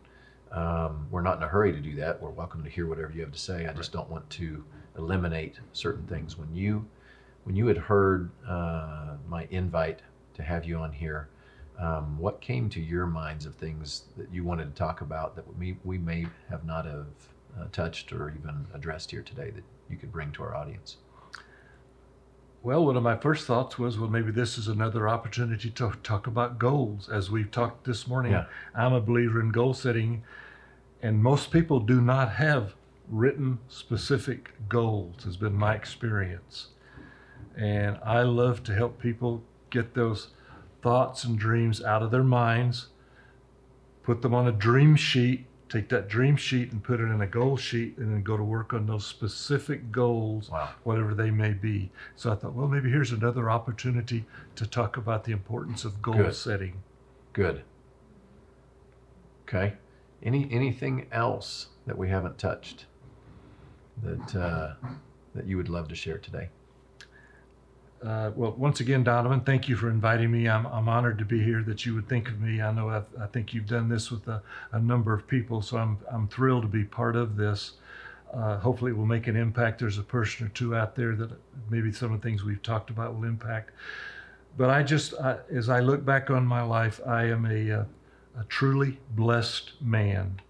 um, 0.52 1.08
we're 1.10 1.22
not 1.22 1.38
in 1.38 1.44
a 1.44 1.48
hurry 1.48 1.72
to 1.72 1.80
do 1.80 1.96
that. 1.96 2.22
We're 2.22 2.30
welcome 2.30 2.62
to 2.66 2.70
hear 2.70 2.88
whatever 2.88 3.14
you 3.14 3.22
have 3.22 3.32
to 3.32 3.40
say. 3.40 3.68
I 3.68 3.72
just 3.72 3.94
don't 3.94 4.10
want 4.10 4.30
to 4.32 4.66
eliminate 4.98 5.62
certain 5.72 6.06
things. 6.06 6.38
When 6.38 6.54
you 6.54 6.86
when 7.46 7.56
you 7.56 7.68
had 7.68 7.78
heard 7.78 8.30
uh, 8.46 9.16
my 9.30 9.48
invite 9.50 10.02
to 10.34 10.44
have 10.44 10.66
you 10.66 10.76
on 10.76 10.92
here, 10.92 11.30
um, 11.80 12.20
what 12.20 12.42
came 12.42 12.70
to 12.72 12.82
your 12.82 13.06
minds 13.06 13.46
of 13.46 13.56
things 13.56 14.04
that 14.18 14.30
you 14.30 14.44
wanted 14.44 14.66
to 14.66 14.78
talk 14.78 15.00
about 15.00 15.38
that 15.38 15.58
we 15.58 15.78
we 15.86 15.98
may 15.98 16.28
have 16.50 16.66
not 16.66 16.86
have 16.86 17.08
uh, 17.58 17.64
touched 17.72 18.12
or 18.12 18.30
even 18.38 18.68
addressed 18.74 19.10
here 19.10 19.22
today 19.22 19.52
that 19.52 19.64
you 19.90 19.96
could 19.96 20.12
bring 20.12 20.34
to 20.34 20.44
our 20.44 20.54
audience? 20.54 20.98
Well, 22.64 22.86
one 22.86 22.98
of 22.98 23.04
my 23.04 23.16
first 23.16 23.48
thoughts 23.48 23.80
was, 23.80 23.98
well, 23.98 24.10
maybe 24.10 24.32
this 24.32 24.58
is 24.58 24.68
another 24.68 25.08
opportunity 25.08 25.70
to 25.70 25.92
talk 26.04 26.28
about 26.28 26.60
goals. 26.60 27.10
As 27.10 27.32
we've 27.32 27.52
talked 27.52 27.86
this 27.86 28.08
morning, 28.08 28.34
Yeah. 28.34 28.46
I'm 28.76 28.94
a 28.94 29.02
believer 29.02 29.40
in 29.40 29.52
goal 29.52 29.74
setting, 29.74 30.24
and 31.02 31.24
most 31.24 31.52
people 31.52 31.80
do 31.80 32.02
not 32.02 32.34
have 32.34 32.76
written 33.10 33.60
specific 33.70 34.52
goals, 34.68 35.24
has 35.24 35.38
been 35.38 35.54
my 35.54 35.76
experience. 35.76 36.68
And 37.56 37.98
I 38.04 38.22
love 38.24 38.64
to 38.66 38.76
help 38.76 39.00
people 39.00 39.44
get 39.70 39.94
those 39.94 40.30
thoughts 40.82 41.24
and 41.24 41.40
dreams 41.40 41.82
out 41.82 42.04
of 42.04 42.12
their 42.12 42.24
minds, 42.24 42.90
put 44.04 44.22
them 44.22 44.34
on 44.34 44.48
a 44.48 44.52
dream 44.52 44.96
sheet, 44.96 45.47
take 45.70 45.90
that 45.90 46.08
dream 46.08 46.36
sheet 46.36 46.72
and 46.72 46.84
put 46.84 47.00
it 47.00 47.04
in 47.04 47.22
a 47.22 47.28
goal 47.28 47.58
sheet, 47.58 47.98
and 47.98 48.14
then 48.14 48.24
go 48.24 48.38
to 48.38 48.44
work 48.44 48.74
on 48.74 48.86
those 48.88 49.06
specific 49.06 49.92
goals 49.92 50.50
Wow. 50.50 50.70
whatever 50.84 51.14
they 51.14 51.30
may 51.32 51.52
be. 51.54 51.92
So 52.16 52.32
I 52.32 52.36
thought, 52.36 52.54
well, 52.54 52.68
maybe 52.68 52.90
here's 52.90 53.12
another 53.12 53.50
opportunity 53.50 54.26
to 54.56 54.66
talk 54.66 54.98
about 54.98 55.24
the 55.26 55.32
importance 55.34 55.84
of 55.86 56.02
goal 56.02 56.16
Good. 56.16 56.36
setting. 56.36 56.82
Good. 57.34 57.64
Okay. 59.48 59.74
Any 60.24 60.48
anything 60.52 61.08
else 61.12 61.68
that 61.86 61.98
we 61.98 62.10
haven't 62.10 62.38
touched 62.38 62.86
that 64.04 64.36
uh, 64.36 64.74
that 65.36 65.46
you 65.46 65.58
would 65.58 65.70
love 65.70 65.88
to 65.90 65.96
share 65.96 66.18
today? 66.18 66.50
Uh, 68.04 68.32
well, 68.36 68.52
once 68.52 68.80
again, 68.80 69.04
Donovan, 69.04 69.42
thank 69.42 69.68
you 69.68 69.76
for 69.76 69.90
inviting 69.90 70.32
me. 70.32 70.48
I'm, 70.48 70.68
I'm 70.68 70.88
honored 70.88 71.18
to 71.18 71.26
be 71.26 71.44
here. 71.44 71.64
That 71.64 71.86
you 71.86 71.96
would 71.96 72.08
think 72.08 72.30
of 72.30 72.40
me. 72.40 72.62
I 72.62 72.72
know 72.72 72.90
I've, 72.90 73.06
I 73.20 73.26
think 73.26 73.54
you've 73.54 73.66
done 73.66 73.90
this 73.90 74.12
with 74.12 74.28
a, 74.28 74.42
a 74.72 74.80
number 74.80 75.14
of 75.14 75.28
people, 75.28 75.62
so 75.62 75.78
I'm 75.78 75.98
I'm 76.12 76.28
thrilled 76.28 76.62
to 76.64 76.68
be 76.68 76.84
part 76.84 77.16
of 77.16 77.38
this. 77.38 77.74
Uh, 78.32 78.58
hopefully, 78.60 78.92
it 78.92 78.98
will 78.98 79.06
make 79.06 79.28
an 79.28 79.36
impact. 79.36 79.80
There's 79.80 79.98
a 79.98 80.04
person 80.04 80.46
or 80.46 80.50
two 80.50 80.76
out 80.76 80.96
there 80.96 81.16
that 81.16 81.32
maybe 81.70 81.92
some 81.92 82.14
of 82.14 82.22
the 82.22 82.28
things 82.28 82.44
we've 82.44 82.62
talked 82.62 82.90
about 82.90 83.16
will 83.16 83.24
impact. 83.24 83.72
But 84.58 84.70
I 84.70 84.84
just, 84.84 85.14
as 85.52 85.70
I 85.70 85.80
look 85.80 86.04
back 86.04 86.30
on 86.30 86.46
my 86.46 86.62
life, 86.62 87.00
I 87.06 87.26
am 87.26 87.46
a, 87.46 87.72
uh, 87.72 87.84
a 88.40 88.44
truly 88.50 89.00
blessed 89.12 89.74
man. 89.82 90.42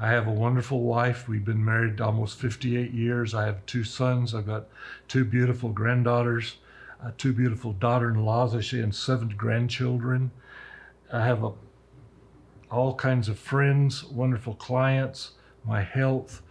I 0.00 0.08
have 0.10 0.28
a 0.28 0.32
wonderful 0.32 0.82
wife. 0.82 1.28
We've 1.28 1.44
been 1.44 1.64
married 1.64 2.00
almost 2.00 2.38
58 2.38 2.92
years. 2.92 3.34
I 3.34 3.46
have 3.46 3.66
two 3.66 3.82
sons. 3.82 4.32
I've 4.32 4.46
got 4.46 4.66
two 5.08 5.24
beautiful 5.24 5.70
granddaughters, 5.70 6.58
uh, 7.02 7.10
two 7.18 7.32
beautiful 7.32 7.72
daughter-in-laws, 7.72 8.54
I 8.54 8.60
say, 8.60 8.78
and 8.78 8.94
seven 8.94 9.30
grandchildren. 9.30 10.30
I 11.12 11.24
have 11.24 11.42
a, 11.42 11.52
all 12.70 12.94
kinds 12.94 13.28
of 13.28 13.40
friends, 13.40 14.04
wonderful 14.04 14.54
clients. 14.54 15.32
My 15.64 15.82
health 15.82 16.42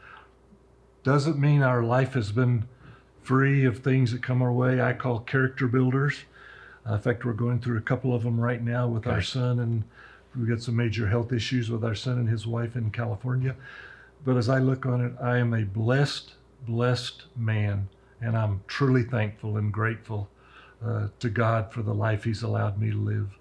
doesn't 1.03 1.39
mean 1.39 1.63
our 1.63 1.83
life 1.83 2.13
has 2.15 2.33
been 2.33 2.67
free 3.23 3.63
of 3.63 3.79
things 3.79 4.11
that 4.11 4.21
come 4.21 4.41
our 4.41 4.51
way. 4.51 4.81
I 4.81 4.91
call 4.91 5.19
character 5.19 5.67
builders. 5.67 6.25
Uh, 6.85 6.95
in 6.95 6.99
fact, 6.99 7.23
we're 7.23 7.31
going 7.31 7.61
through 7.61 7.77
a 7.77 7.81
couple 7.81 8.13
of 8.13 8.23
them 8.23 8.39
right 8.39 8.61
now 8.61 8.89
with 8.89 9.07
our 9.07 9.21
son, 9.21 9.59
and 9.59 9.85
we've 10.37 10.47
got 10.49 10.61
some 10.61 10.75
major 10.75 11.07
health 11.07 11.31
issues 11.33 11.69
with 11.69 11.83
our 11.83 11.95
son 11.95 12.17
and 12.17 12.29
his 12.29 12.45
wife 12.45 12.75
in 12.75 12.91
California. 12.91 13.55
But 14.23 14.37
as 14.37 14.49
I 14.49 14.59
look 14.59 14.85
on 14.85 15.01
it, 15.01 15.13
I 15.21 15.37
am 15.37 15.53
a 15.53 15.63
blessed, 15.63 16.33
blessed 16.65 17.25
man, 17.35 17.89
and 18.21 18.37
I'm 18.37 18.61
truly 18.67 19.03
thankful 19.03 19.57
and 19.57 19.71
grateful 19.71 20.29
uh, 20.83 21.07
to 21.19 21.29
God 21.29 21.71
for 21.71 21.81
the 21.81 21.93
life 21.93 22.23
He's 22.23 22.43
allowed 22.43 22.79
me 22.79 22.91
to 22.91 22.97
live. 22.97 23.31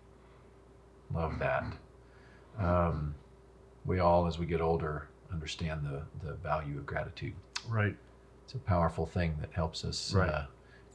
Love 1.13 1.39
that. 1.39 1.65
Um, 2.59 3.15
we 3.85 4.01
all, 4.01 4.27
as 4.27 4.39
we 4.39 4.47
get 4.47 4.61
older, 4.61 5.09
understand 5.33 5.85
the 5.85 6.03
the 6.27 6.35
value 6.35 6.79
of 6.79 6.87
gratitude. 6.87 7.35
Right, 7.69 7.97
It's 8.45 8.55
a 8.55 8.59
powerful 8.59 9.07
thing 9.07 9.37
that 9.41 9.53
helps 9.53 9.85
us 9.85 10.13
Right. 10.15 10.31
uh, 10.31 10.47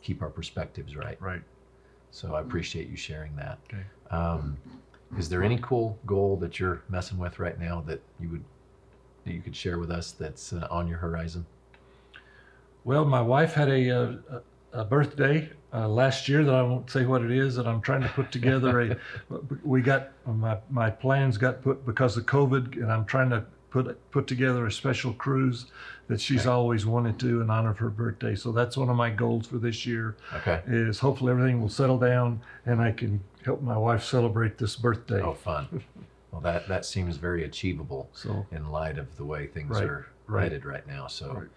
keep 0.01 0.21
our 0.21 0.29
perspectives 0.29 0.95
right. 0.95 1.21
right. 1.21 1.43
So 2.11 2.35
I 2.35 2.41
appreciate 2.41 2.87
you 2.89 2.95
sharing 2.97 3.35
that. 3.37 3.59
Okay. 3.71 3.83
Um, 4.09 4.57
is 5.17 5.29
there 5.29 5.43
any 5.43 5.57
cool 5.61 5.97
goal 6.05 6.37
that 6.37 6.59
you're 6.59 6.81
messing 6.89 7.17
with 7.17 7.39
right 7.39 7.59
now 7.59 7.81
that 7.87 8.01
you 8.19 8.29
would 8.29 8.43
that 9.25 9.33
you 9.33 9.41
could 9.41 9.55
share 9.55 9.77
with 9.77 9.91
us 9.91 10.11
that's 10.11 10.53
uh, 10.53 10.67
on 10.71 10.87
your 10.87 10.97
horizon? 10.97 11.45
Well, 12.83 13.05
my 13.05 13.21
wife 13.21 13.53
had 13.53 13.69
a, 13.69 13.91
uh, 13.91 14.15
a, 14.73 14.79
a 14.79 14.85
birthday 14.85 15.49
uh, 15.73 15.87
last 15.87 16.27
year 16.27 16.43
that 16.43 16.55
I 16.55 16.63
won't 16.63 16.89
say 16.89 17.05
what 17.05 17.21
it 17.21 17.31
is, 17.31 17.57
and 17.57 17.67
I'm 17.67 17.81
trying 17.81 18.01
to 18.01 18.09
put 18.09 18.31
together 18.31 18.81
a. 18.81 18.97
we 19.63 19.81
got 19.81 20.11
my 20.25 20.57
my 20.69 20.89
plans 20.89 21.37
got 21.37 21.61
put 21.61 21.85
because 21.85 22.17
of 22.17 22.25
COVID, 22.25 22.77
and 22.77 22.91
I'm 22.91 23.05
trying 23.05 23.29
to 23.29 23.45
put 23.71 24.11
put 24.11 24.27
together 24.27 24.65
a 24.67 24.71
special 24.71 25.13
cruise 25.13 25.65
that 26.07 26.21
she's 26.21 26.41
Okay. 26.41 26.49
always 26.49 26.85
wanted 26.85 27.17
to 27.19 27.41
in 27.41 27.49
honor 27.49 27.71
of 27.71 27.79
her 27.79 27.89
birthday. 27.89 28.35
So 28.35 28.51
that's 28.51 28.77
one 28.77 28.89
of 28.89 28.95
my 28.95 29.09
goals 29.09 29.47
for 29.47 29.57
this 29.57 29.85
year. 29.87 30.15
Okay. 30.35 30.61
Is 30.67 30.99
hopefully 30.99 31.31
everything 31.31 31.59
will 31.61 31.69
settle 31.69 31.97
down 31.97 32.41
and 32.65 32.81
I 32.81 32.91
can 32.91 33.23
help 33.43 33.61
my 33.61 33.77
wife 33.77 34.03
celebrate 34.03 34.57
this 34.59 34.75
birthday. 34.75 35.21
Oh, 35.21 35.33
fun. 35.33 35.67
Well, 36.31 36.41
that 36.41 36.67
that 36.67 36.85
seems 36.85 37.17
very 37.17 37.43
achievable 37.45 38.09
So 38.13 38.45
in 38.51 38.69
light 38.69 38.97
of 38.99 39.17
the 39.17 39.25
way 39.25 39.47
things 39.47 39.71
Right, 39.71 39.83
are 39.89 40.07
right. 40.27 40.43
headed 40.43 40.65
right 40.65 40.85
now. 40.85 41.07
So, 41.07 41.33
Right. 41.33 41.47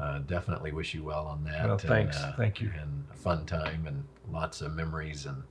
uh, 0.00 0.18
definitely 0.20 0.72
wish 0.72 0.94
you 0.94 1.02
well 1.04 1.26
on 1.26 1.44
that. 1.44 1.64
Well, 1.64 1.72
and, 1.74 1.80
thanks. 1.82 2.16
uh, 2.16 2.32
Thank 2.36 2.60
you. 2.60 2.70
And 2.80 3.04
a 3.12 3.16
fun 3.16 3.44
time 3.44 3.86
and 3.86 4.04
lots 4.32 4.60
of 4.62 4.72
memories 4.74 5.26
and 5.26 5.42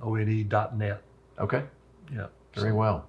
dot 0.48 0.76
net. 0.76 1.02
Okay. 1.38 1.64
Yeah. 2.12 2.26
Very 2.54 2.72
well. 2.72 3.06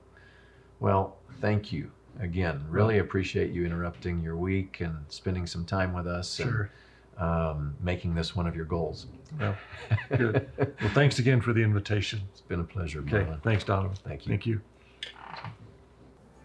Well, 0.80 1.18
thank 1.42 1.72
you 1.72 1.92
again. 2.20 2.64
Really 2.70 3.00
appreciate 3.00 3.52
you 3.52 3.66
interrupting 3.66 4.20
your 4.22 4.36
week 4.36 4.82
and 4.82 4.98
spending 5.10 5.48
some 5.48 5.66
time 5.66 5.94
with 5.94 6.08
us 6.08 6.36
Sure. 6.36 6.70
and 7.18 7.24
um, 7.30 7.76
making 7.82 8.14
this 8.16 8.36
one 8.36 8.46
of 8.48 8.56
your 8.56 8.66
goals. 8.66 9.08
Well, 9.40 9.56
good. 10.18 10.50
Well, 10.58 10.92
thanks 10.94 11.20
again 11.20 11.42
for 11.42 11.54
the 11.54 11.62
invitation. 11.62 12.22
It's 12.32 12.42
been 12.42 12.60
a 12.60 12.64
pleasure, 12.64 13.00
Okay. 13.00 13.20
Marlin. 13.24 13.40
Thanks, 13.44 13.64
Donovan. 13.64 13.98
Thank 14.04 14.26
you. 14.26 14.30
Thank 14.30 14.46
you. 14.46 14.62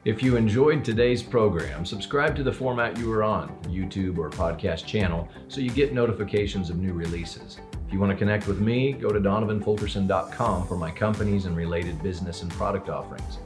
If 0.04 0.20
you 0.20 0.34
enjoyed 0.34 0.84
today's 0.84 1.22
program, 1.22 1.86
subscribe 1.86 2.34
to 2.34 2.42
the 2.42 2.52
format 2.52 2.98
you 2.98 3.12
are 3.12 3.22
on, 3.22 3.56
YouTube 3.68 4.18
or 4.18 4.30
podcast 4.30 4.84
channel, 4.84 5.28
so 5.46 5.60
you 5.60 5.70
get 5.70 5.94
notifications 5.94 6.70
of 6.70 6.78
new 6.78 6.92
releases. 6.92 7.60
If 7.86 7.92
you 7.92 8.00
want 8.00 8.10
to 8.10 8.16
connect 8.16 8.48
with 8.48 8.58
me, 8.58 8.94
go 8.94 9.10
to 9.10 9.20
donovanfulkerson.com 9.20 10.66
for 10.66 10.76
my 10.76 10.90
companies 10.90 11.44
and 11.44 11.56
related 11.56 12.02
business 12.02 12.42
and 12.42 12.50
product 12.50 12.88
offerings. 12.88 13.38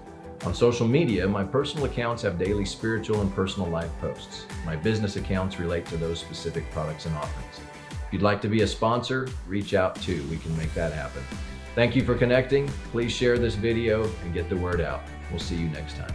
On 0.46 0.54
social 0.54 0.88
media, 0.88 1.28
my 1.28 1.44
personal 1.44 1.84
accounts 1.84 2.22
have 2.22 2.38
daily 2.38 2.64
spiritual 2.64 3.20
and 3.20 3.34
personal 3.34 3.68
life 3.68 3.92
posts. 4.00 4.46
My 4.64 4.76
business 4.76 5.16
accounts 5.16 5.59
relate 5.59 5.84
to 5.86 5.98
those 5.98 6.20
specific 6.20 6.70
products 6.70 7.04
and 7.04 7.14
offerings. 7.16 7.61
If 7.90 8.12
you'd 8.14 8.22
like 8.22 8.40
to 8.40 8.48
be 8.48 8.62
a 8.62 8.66
sponsor, 8.66 9.28
reach 9.46 9.74
out 9.74 9.96
too. 9.96 10.26
We 10.30 10.38
can 10.38 10.57
make 10.57 10.72
that 10.72 10.94
happen. 10.94 11.22
Thank 11.74 11.94
you 11.94 12.02
for 12.02 12.14
connecting. 12.14 12.66
Please 12.92 13.12
share 13.12 13.38
this 13.38 13.57
video 13.57 14.11
and 14.24 14.32
get 14.32 14.48
the 14.48 14.57
word 14.57 14.80
out. 14.80 15.02
We'll 15.30 15.38
see 15.38 15.57
you 15.57 15.68
next 15.68 15.96
time. 15.98 16.14